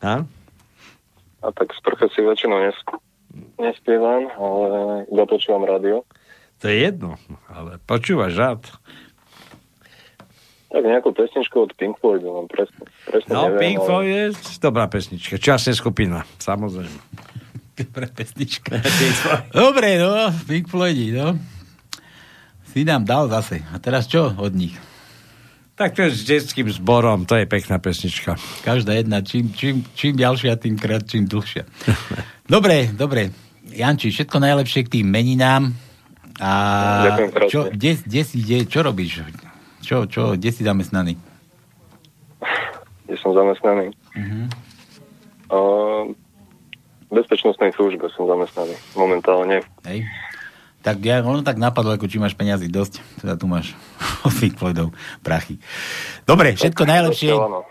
[0.03, 0.27] A?
[1.41, 2.91] A tak sprche si väčšinou nes-
[3.55, 6.03] nespievam, ale iba počúvam rádio.
[6.61, 8.61] To je jedno, ale počúvaš rád.
[10.71, 14.23] Tak nejakú pesničku od Pink Floyd, mám presne, presne No, neviem, Pink ale- Floyd je
[14.63, 15.35] dobrá pesnička.
[15.37, 17.01] Časne skupina, samozrejme.
[17.75, 18.79] Dobrá pesnička.
[19.51, 21.35] Dobre, no, Pink Floydi, no.
[22.71, 23.67] Si nám dal zase.
[23.75, 24.79] A teraz čo od nich?
[25.75, 28.37] Tak to je s detským zborom, to je pekná pesnička.
[28.63, 31.65] Každá jedna, čím, čím, čím ďalšia, tým krát, čím dlhšia.
[32.47, 33.33] Dobre, dobre.
[33.65, 35.73] Janči, všetko najlepšie k tým meninám.
[36.37, 36.51] A
[37.49, 39.25] čo, kde, kde si, kde, čo robíš?
[39.91, 41.19] Čo, čo, kde si zamestnaný?
[43.11, 43.91] Kde som zamestnaný.
[45.51, 45.59] A
[47.11, 49.67] v bezpečnostnej službe som zamestnaný momentálne.
[49.83, 50.07] Hej.
[50.87, 53.03] Tak ja, ono tak napadlo, ako či máš peniazy dosť.
[53.19, 53.75] Teda tu máš
[54.39, 54.95] Pink Floydov
[55.27, 55.59] prachy.
[56.23, 57.35] Dobre, všetko najlepšie.
[57.35, 57.67] Áno.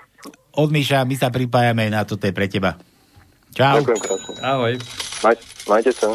[0.60, 2.76] Od Míša, my sa pripájame na toto je pre teba.
[3.56, 3.80] Čau.
[3.80, 4.34] Ďakujem krásne.
[4.44, 4.74] Ahoj.
[5.24, 5.36] Maj,
[5.72, 6.12] majte sa.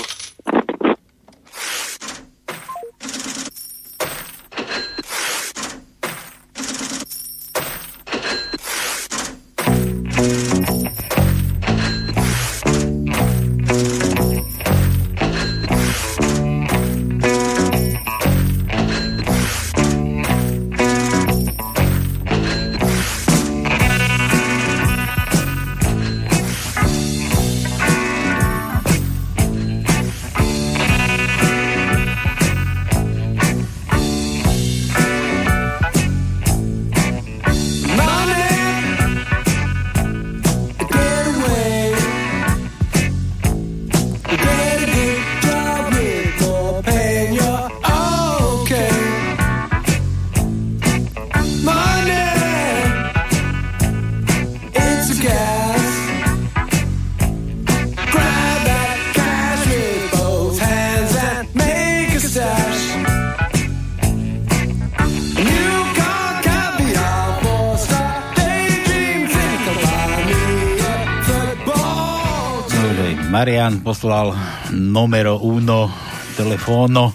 [73.34, 74.32] Marian poslal
[74.70, 75.92] numero uno
[76.36, 77.14] telefóno,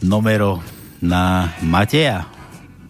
[0.00, 0.62] numero
[1.00, 2.41] na Mateja.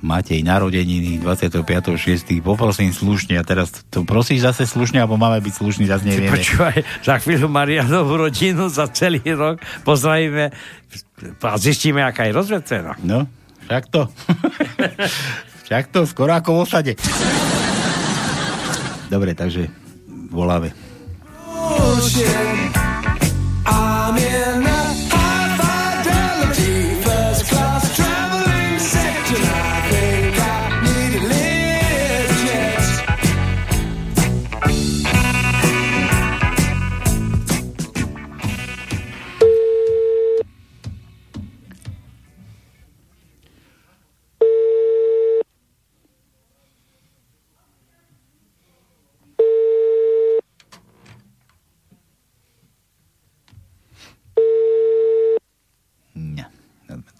[0.02, 2.42] Matej, narodeniny 25.6.
[2.42, 6.34] Poprosím slušne, a teraz to prosíš zase slušne, alebo máme byť slušní, zase nevieme.
[6.34, 10.50] Počúvaj, za chvíľu Marianovú rodinu za celý rok pozdravíme
[11.38, 12.98] a zistíme, aká je rozvecená.
[13.06, 13.30] No,
[13.70, 14.10] však to.
[15.70, 16.92] však to, skoro ako v osade.
[19.06, 19.70] Dobre, takže
[20.34, 20.74] voláme.
[21.54, 22.91] I'm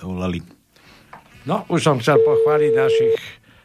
[0.03, 0.43] volali.
[1.43, 3.15] No, už som chcel pochváliť našich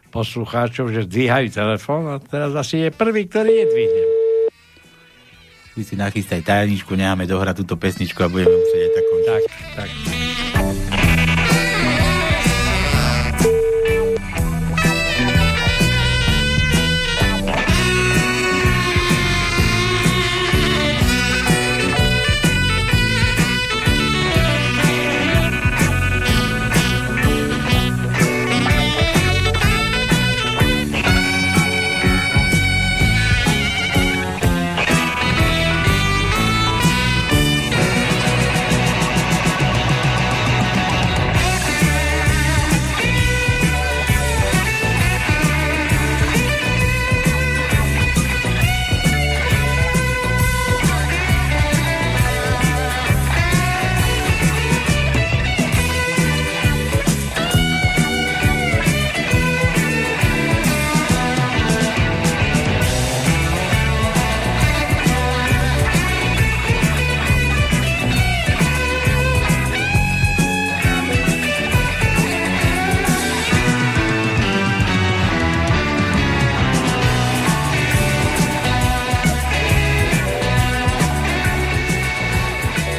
[0.09, 4.03] poslucháčov, že zdvíhajú telefón a teraz asi je prvý, ktorý nedvihne.
[5.77, 9.27] Ty si nachystaj tajničku, necháme dohrať túto pesničku a budeme musieť aj tak končiť.
[9.29, 9.43] Tak,
[9.77, 10.16] tak.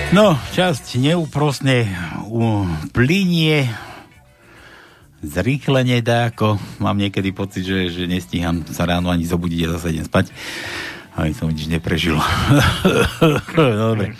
[0.08, 1.84] No, časť neúprosne
[2.96, 3.68] plinie
[5.20, 6.56] zrýchlenie dáko.
[6.80, 10.32] Mám niekedy pocit, že, že nestíham sa ráno ani zobudiť a zase idem spať.
[11.12, 12.16] Aj som nič neprežil.
[13.52, 14.16] Dobre.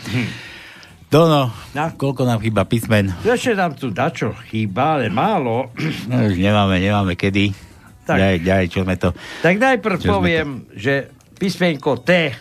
[1.09, 1.85] Dono, no.
[1.97, 3.09] koľko nám chýba písmen?
[3.24, 5.73] Ešte nám tu dačo chýba, ale málo.
[6.05, 7.56] No, už nemáme, nemáme kedy.
[8.05, 8.19] Tak.
[8.20, 9.16] Daj, daj, čo sme to...
[9.40, 11.09] Tak najprv poviem, že
[11.40, 12.36] písmenko T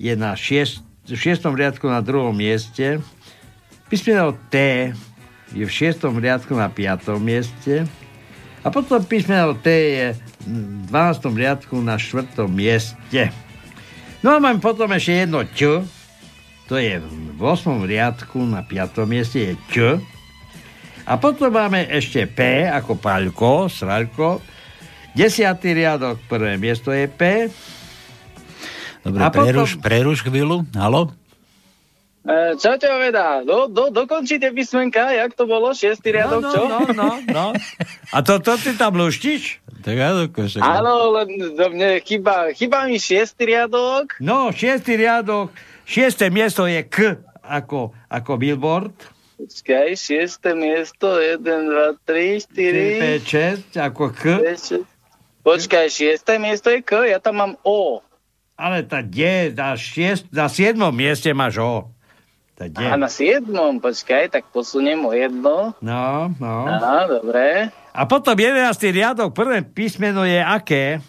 [0.00, 3.00] je na šiest, v šiestom riadku na druhom mieste.
[3.92, 4.56] Písmeno T
[5.52, 7.84] je v šiestom riadku na piatom mieste.
[8.64, 10.06] A potom písmeno T je
[10.48, 11.28] v 12.
[11.36, 13.28] riadku na štvrtom mieste.
[14.24, 15.84] No a mám potom ešte jedno Č,
[16.64, 17.84] to je v 8.
[17.84, 19.04] riadku na 5.
[19.04, 19.76] mieste je Č.
[21.04, 24.40] A potom máme ešte P ako Paľko, Sraľko.
[25.12, 25.44] 10.
[25.60, 27.52] riadok, prvé miesto je P.
[29.04, 30.64] Dobre, A potom- preruš, preruš chvíľu.
[30.72, 31.12] Halo?
[32.24, 33.44] E, čo ťa vedá?
[33.44, 35.76] Do, do, dokončíte písmenka, jak to bolo?
[35.76, 36.62] Šiestý riadok, no, čo?
[36.64, 37.46] no, no, no.
[38.08, 39.60] A to, to ty tam luštíš?
[39.84, 40.64] Tak áno, košek.
[40.64, 44.16] Áno, len do mne chýba, chýba mi šiestý riadok.
[44.24, 45.52] No, šiestý riadok,
[45.84, 48.96] šiesté miesto je K ako, ako billboard.
[49.36, 54.24] Počkaj, šiesté miesto, 1, 2, 3, 4, 5, 6 ako K.
[55.44, 58.00] Počkaj, šiesté miesto je K, ja tam mám O.
[58.54, 59.50] Ale tá kde?
[59.50, 61.90] Na, šiest, na siedmom mieste máš O.
[62.54, 62.86] Tá kde?
[62.86, 65.74] A na siedmom, počkaj, tak posuniem o jedno.
[65.82, 66.56] No, no.
[66.70, 67.74] Á, dobre.
[67.90, 68.78] A potom 11.
[68.94, 71.02] riadok, prvé písmeno je aké?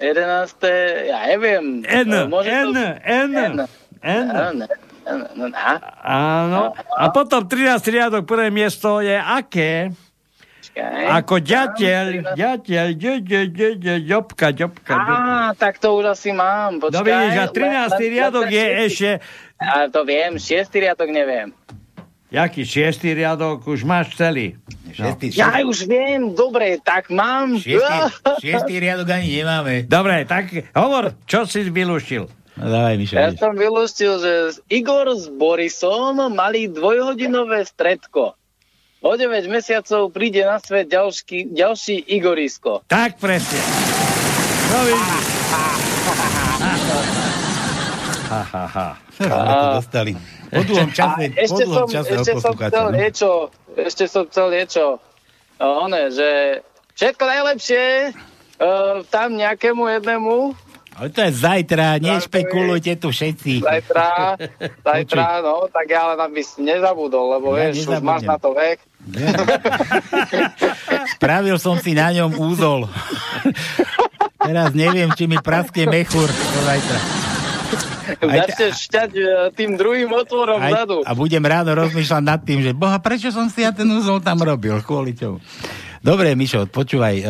[0.00, 1.12] 11.
[1.12, 1.84] Ja neviem.
[1.84, 2.80] N, môže N, to...
[3.04, 3.52] N, N.
[4.00, 4.28] N.
[5.04, 5.52] N.
[6.00, 6.72] Áno.
[6.96, 7.84] A potom 13.
[7.92, 9.92] riadok, prvé miesto je aké?
[11.10, 14.94] Ako ďateľ, ďateľ, ďo, ďo, ďo, ďo, ďobka, ďobka.
[14.94, 16.78] Á, tak to už asi mám.
[16.78, 16.94] Počkaj.
[16.94, 17.58] No vidíš, a 13.
[17.58, 18.84] len- len- riadok je šiestý.
[18.86, 19.10] ešte...
[19.60, 21.52] A to viem, šiestý riadok neviem.
[22.30, 24.54] Jaký šiestý riadok už máš celý?
[24.94, 25.18] No.
[25.34, 27.58] Ja už viem, dobre, tak mám.
[28.42, 29.74] Šiestý riadok ani nemáme.
[29.86, 32.30] Dobre, tak hovor, čo si vylúštil?
[32.58, 33.14] No dávaj, Mišo.
[33.18, 34.32] Ja som vylúštil, že
[34.70, 38.38] Igor s Borisom mali dvojhodinové stredko.
[39.00, 42.84] O 9 mesiacov príde na svet ďalší, ďalší Igorisko.
[42.84, 43.56] Tak presne.
[44.68, 45.24] No vidíš.
[48.28, 48.88] Ha, ha, ha.
[49.16, 50.12] To dostali.
[50.52, 52.96] Po dlhom čase, A po ešte dlhom som, čase ešte som chcel no.
[52.96, 53.28] niečo,
[53.74, 54.84] ešte som chcel niečo,
[55.56, 56.60] o, one, že
[56.98, 60.34] všetko najlepšie uh, tam nejakému jednému,
[61.00, 63.64] Ale to je zajtra, nešpekulujte tu všetci.
[63.64, 64.36] zajtra,
[64.84, 68.28] zajtra, no, tak ja len aby si nezabudol, lebo Ja vieš, už máš nezabudnem.
[68.28, 68.78] na to vek.
[71.10, 72.84] Spravil som si na ňom úzol.
[74.38, 76.98] Teraz neviem, či mi praskne mechúr do zajtra.
[78.10, 79.22] Začneš šťať e,
[79.54, 81.06] tým druhým otvorom Aj, vzadu.
[81.06, 84.42] a budem ráno rozmýšľať nad tým, že boha, prečo som si ja ten úzol tam
[84.42, 85.38] robil, kvôli čomu.
[86.00, 87.24] Dobre, Mišo, počúvaj, e,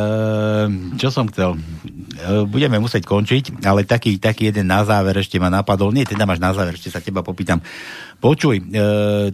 [0.95, 1.59] čo som chcel.
[1.59, 5.91] E, budeme musieť končiť, ale taký, taký jeden na záver ešte ma napadol.
[5.91, 7.59] Nie, teda máš na záver, ešte sa teba popýtam.
[8.23, 8.65] Počuj, e,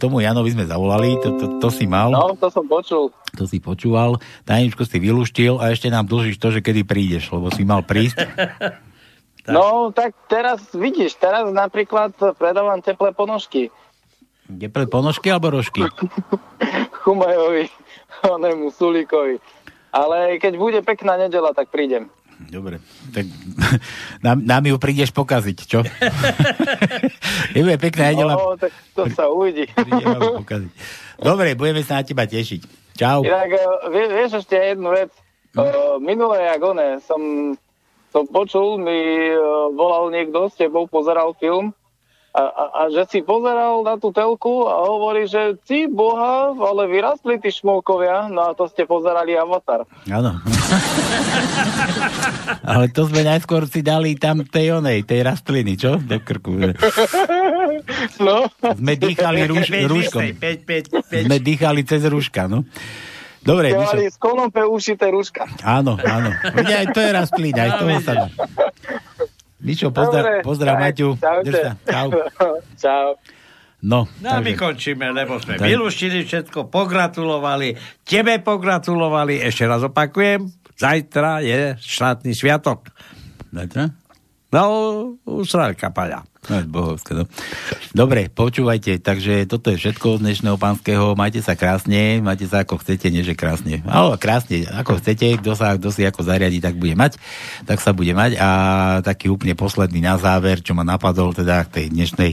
[0.00, 2.08] tomu Janovi sme zavolali, to, to, to si mal.
[2.16, 3.12] No, to som počul.
[3.36, 4.16] To si počúval,
[4.48, 8.24] tajničku si vylúštil a ešte nám dlžíš to, že kedy prídeš, lebo si mal prísť.
[9.46, 13.70] No, tak teraz vidíš, teraz napríklad predávam teplé ponožky
[14.46, 15.82] Teplé ponožky alebo rožky?
[17.02, 17.66] Chumajovi,
[18.24, 19.42] onému Sulíkovi.
[19.92, 22.12] Ale keď bude pekná nedela, tak prídem.
[22.36, 22.84] Dobre,
[23.16, 23.24] tak
[24.26, 25.80] nám, nám ju prídeš pokaziť, čo?
[27.56, 28.36] Nebude pekná nedela.
[28.36, 29.64] No, tak to sa uvidí.
[31.16, 32.92] Dobre, budeme sa na teba tešiť.
[32.96, 33.24] Čau.
[33.24, 35.12] Inak, e, vie, vieš ešte jednu vec.
[35.56, 37.20] Uh, minulé, jak one, som,
[38.12, 41.72] som počul, mi uh, volal niekto s tebou, pozeral film
[42.36, 46.84] a, a, a že si pozeral na tú telku a hovorí, že ty boha, ale
[46.84, 49.88] vyrastli tí šmolkovia, no a to ste pozerali Avatar.
[50.04, 50.36] Áno.
[52.66, 55.96] Ale to sme najskôr si dali tam tej onej, tej rastliny, čo?
[55.96, 56.58] Do krku.
[56.60, 56.72] že
[58.26, 58.50] No.
[58.60, 60.22] Sme dýchali rúš, rúškom.
[61.06, 62.66] Sme dýchali cez rúška, no.
[63.46, 63.90] Dobre, Ste Mišo.
[63.94, 65.46] mali z konopé ušité rúška.
[65.62, 66.34] Áno, áno.
[66.50, 68.12] Veď aj to je rastlina, aj toho sa
[69.56, 69.62] dá.
[69.62, 71.08] Mišo, pozdrav, Dobre, pozdrav Maťu.
[71.14, 71.44] čaute.
[71.44, 71.72] Drž sa.
[71.82, 72.08] Čau.
[72.82, 73.08] Čau.
[73.78, 75.64] No, No a my končíme, lebo sme Tak.
[75.64, 82.88] vylúštili všetko, pogratulovali, tebe pogratulovali, ešte raz opakujem, zajtra je štátny sviatok.
[83.48, 83.92] Zajtra?
[84.56, 84.64] No,
[85.28, 86.24] u Sralka Paľa.
[86.48, 87.28] No, bohovské, no.
[87.92, 91.12] Dobre, počúvajte, takže toto je všetko z dnešného pánskeho.
[91.12, 93.84] Majte sa krásne, majte sa ako chcete, nie že krásne.
[93.84, 97.20] Ale krásne, ako chcete, kto sa, kto si ako zariadi, tak bude mať,
[97.68, 98.40] tak sa bude mať.
[98.40, 98.48] A
[99.04, 102.32] taký úplne posledný na záver, čo ma napadol teda k tej dnešnej,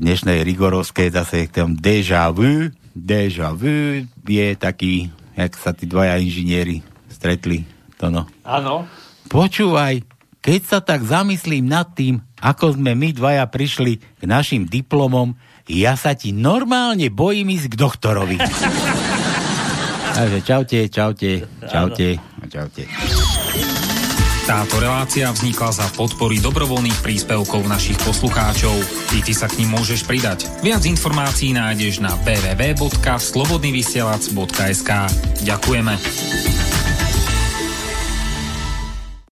[0.00, 2.72] dnešnej rigorovskej zase k tom déjà vu.
[2.96, 6.80] Déjà vu je taký, jak sa tí dvaja inžinieri
[7.12, 7.68] stretli.
[8.00, 8.24] To no.
[8.48, 8.88] Áno.
[9.28, 10.13] Počúvaj,
[10.44, 15.32] keď sa tak zamyslím nad tým, ako sme my dvaja prišli k našim diplomom,
[15.64, 18.36] ja sa ti normálne bojím ísť k doktorovi.
[20.20, 22.20] Takže čaute, čaute, čaute,
[22.52, 22.84] čaute.
[24.44, 28.76] Táto relácia vznikla za podpory dobrovoľných príspevkov našich poslucháčov.
[29.16, 30.44] I ty sa k ním môžeš pridať.
[30.60, 34.90] Viac informácií nájdeš na www.slobodnyvysielac.sk
[35.48, 35.96] Ďakujeme.